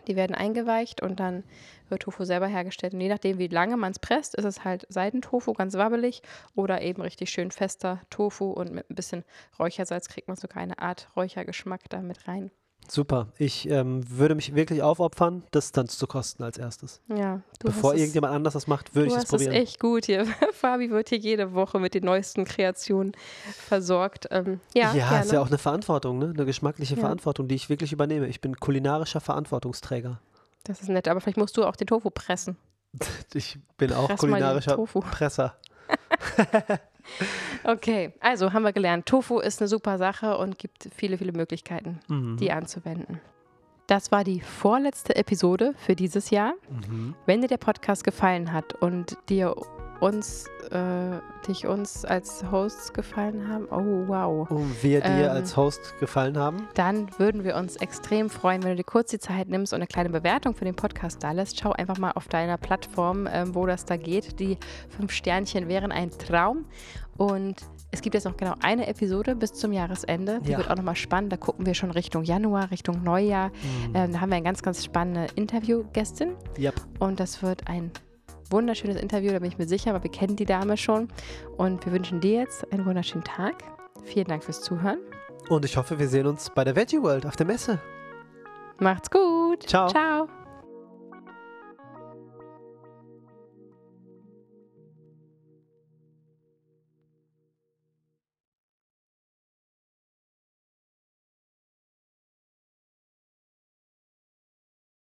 Die 0.06 0.16
werden 0.16 0.34
eingeweicht 0.34 1.02
und 1.02 1.20
dann 1.20 1.44
wird 1.88 2.02
Tofu 2.02 2.24
selber 2.24 2.46
hergestellt. 2.46 2.94
Und 2.94 3.00
je 3.00 3.08
nachdem, 3.08 3.38
wie 3.38 3.48
lange 3.48 3.76
man 3.76 3.92
es 3.92 3.98
presst, 3.98 4.34
ist 4.34 4.44
es 4.44 4.64
halt 4.64 4.86
Seidentofu, 4.88 5.52
ganz 5.52 5.74
wabbelig 5.74 6.22
oder 6.54 6.82
eben 6.82 7.02
richtig 7.02 7.30
schön 7.30 7.50
fester 7.50 8.00
Tofu 8.10 8.50
und 8.50 8.72
mit 8.72 8.90
ein 8.90 8.94
bisschen 8.94 9.24
Räuchersalz 9.58 10.08
kriegt 10.08 10.28
man 10.28 10.36
sogar 10.36 10.62
eine 10.62 10.78
Art 10.78 11.08
Räuchergeschmack 11.16 11.88
da 11.88 12.00
mit 12.00 12.28
rein. 12.28 12.50
Super. 12.90 13.28
Ich 13.38 13.68
ähm, 13.68 14.02
würde 14.08 14.34
mich 14.34 14.54
wirklich 14.54 14.82
aufopfern, 14.82 15.42
das 15.50 15.72
dann 15.72 15.88
zu 15.88 16.06
kosten 16.06 16.42
als 16.42 16.56
erstes. 16.58 17.00
Ja, 17.08 17.42
du 17.60 17.66
Bevor 17.66 17.94
irgendjemand 17.94 18.32
anders 18.34 18.54
das 18.54 18.66
macht, 18.66 18.94
würde 18.94 19.08
ich 19.08 19.12
es 19.12 19.18
hast 19.18 19.24
es 19.26 19.30
probieren. 19.30 19.52
echt 19.52 19.78
gut 19.78 20.06
hier. 20.06 20.26
Fabi 20.52 20.90
wird 20.90 21.10
hier 21.10 21.18
jede 21.18 21.52
Woche 21.52 21.78
mit 21.78 21.94
den 21.94 22.04
neuesten 22.04 22.44
Kreationen 22.44 23.12
versorgt. 23.52 24.28
Ähm, 24.30 24.60
ja, 24.74 24.94
ja, 24.94 25.08
gerne. 25.10 25.24
ist 25.24 25.32
ja 25.32 25.40
auch 25.42 25.48
eine 25.48 25.58
Verantwortung, 25.58 26.18
ne? 26.18 26.32
Eine 26.34 26.44
geschmackliche 26.46 26.94
Ja. 26.94 27.00
Verantwortung, 27.00 27.46
die 27.48 27.54
ich 27.56 27.68
wirklich 27.68 27.92
übernehme. 27.92 28.26
Ich 28.26 28.40
bin 28.40 28.56
kulinarischer 28.56 29.20
Verantwortungsträger. 29.20 30.20
das 30.64 30.80
ist 30.80 30.88
nett, 30.88 31.08
aber 31.08 31.20
vielleicht 31.20 31.38
musst 31.38 31.56
du 31.56 31.64
auch 31.64 31.76
den 31.76 31.86
Tofu 31.86 32.10
pressen. 32.10 32.56
Ich 33.34 33.58
bin 33.76 33.92
auch 33.92 34.08
Press 34.08 34.20
kulinarischer. 34.20 34.76
Presser. 34.78 35.56
Okay, 37.64 38.12
also 38.20 38.52
haben 38.52 38.62
wir 38.62 38.72
gelernt, 38.72 39.06
Tofu 39.06 39.38
ist 39.40 39.60
eine 39.60 39.68
super 39.68 39.98
Sache 39.98 40.36
und 40.38 40.58
gibt 40.58 40.88
viele, 40.94 41.18
viele 41.18 41.32
Möglichkeiten, 41.32 42.00
Mhm. 42.08 42.36
die 42.38 42.52
anzuwenden. 42.52 43.20
Das 43.86 44.12
war 44.12 44.22
die 44.22 44.40
vorletzte 44.40 45.16
Episode 45.16 45.74
für 45.78 45.96
dieses 45.96 46.30
Jahr. 46.30 46.52
Mhm. 46.68 47.14
Wenn 47.26 47.40
dir 47.40 47.48
der 47.48 47.56
Podcast 47.56 48.04
gefallen 48.04 48.52
hat 48.52 48.74
und 48.74 49.16
dir 49.30 49.54
uns, 50.00 50.46
äh, 50.70 51.18
dich 51.48 51.66
uns 51.66 52.04
als 52.04 52.44
Hosts 52.50 52.92
gefallen 52.92 53.48
haben, 53.48 53.66
oh 53.70 54.06
wow, 54.06 54.48
Und 54.50 54.82
wir 54.82 55.00
dir 55.00 55.06
Ähm, 55.26 55.30
als 55.30 55.56
Host 55.56 55.94
gefallen 55.98 56.36
haben. 56.36 56.68
dann 56.74 57.08
würden 57.18 57.42
wir 57.44 57.56
uns 57.56 57.76
extrem 57.76 58.30
freuen, 58.30 58.62
wenn 58.62 58.70
du 58.70 58.76
dir 58.76 58.84
kurz 58.84 59.10
die 59.10 59.18
Zeit 59.18 59.48
nimmst 59.48 59.72
und 59.72 59.78
eine 59.78 59.86
kleine 59.86 60.10
Bewertung 60.10 60.54
für 60.54 60.64
den 60.64 60.76
Podcast 60.76 61.22
da 61.22 61.32
lässt. 61.32 61.58
Schau 61.60 61.72
einfach 61.72 61.98
mal 61.98 62.12
auf 62.12 62.28
deiner 62.28 62.58
Plattform, 62.58 63.28
ähm, 63.32 63.54
wo 63.54 63.66
das 63.66 63.84
da 63.86 63.96
geht. 63.96 64.38
Die 64.38 64.56
fünf 64.88 65.10
Sternchen 65.12 65.68
wären 65.68 65.90
ein 65.92 66.10
Traum. 66.10 66.64
Und 67.16 67.56
Es 67.90 68.02
gibt 68.02 68.12
jetzt 68.14 68.24
noch 68.24 68.36
genau 68.36 68.52
eine 68.62 68.86
Episode 68.86 69.34
bis 69.34 69.54
zum 69.54 69.72
Jahresende. 69.72 70.40
Die 70.42 70.50
Ja. 70.50 70.58
wird 70.58 70.70
auch 70.70 70.76
nochmal 70.76 70.94
spannend. 70.94 71.32
Da 71.32 71.38
gucken 71.38 71.64
wir 71.64 71.72
schon 71.72 71.90
Richtung 71.90 72.22
Januar, 72.22 72.70
Richtung 72.70 73.02
Neujahr. 73.02 73.48
Mhm. 73.48 73.94
Ähm, 73.96 74.12
da 74.12 74.20
haben 74.20 74.28
wir 74.28 74.36
eine 74.36 74.44
ganz, 74.44 74.60
ganz 74.62 74.84
spannende 74.84 75.26
Interviewgästin. 75.34 76.34
Yep. 76.58 76.74
Und 76.98 77.18
das 77.18 77.42
wird 77.42 77.66
ein 77.66 77.90
wunderschönes 78.50 78.96
Interview, 79.00 79.32
da 79.32 79.38
bin 79.38 79.48
ich 79.48 79.58
mir 79.58 79.66
sicher, 79.66 79.90
aber 79.90 80.02
wir 80.02 80.10
kennen 80.10 80.36
die 80.36 80.44
Dame 80.44 80.76
schon. 80.76 81.08
Und 81.56 81.84
wir 81.84 81.92
wünschen 81.92 82.20
dir 82.20 82.40
jetzt 82.40 82.70
einen 82.72 82.86
wunderschönen 82.86 83.24
Tag. 83.24 83.62
Vielen 84.04 84.26
Dank 84.26 84.44
fürs 84.44 84.62
Zuhören. 84.62 84.98
Und 85.48 85.64
ich 85.64 85.76
hoffe, 85.76 85.98
wir 85.98 86.08
sehen 86.08 86.26
uns 86.26 86.50
bei 86.50 86.64
der 86.64 86.76
Veggie 86.76 87.02
World 87.02 87.26
auf 87.26 87.36
der 87.36 87.46
Messe. 87.46 87.80
Macht's 88.78 89.10
gut. 89.10 89.64
Ciao. 89.64 89.88
Ciao. 89.88 90.28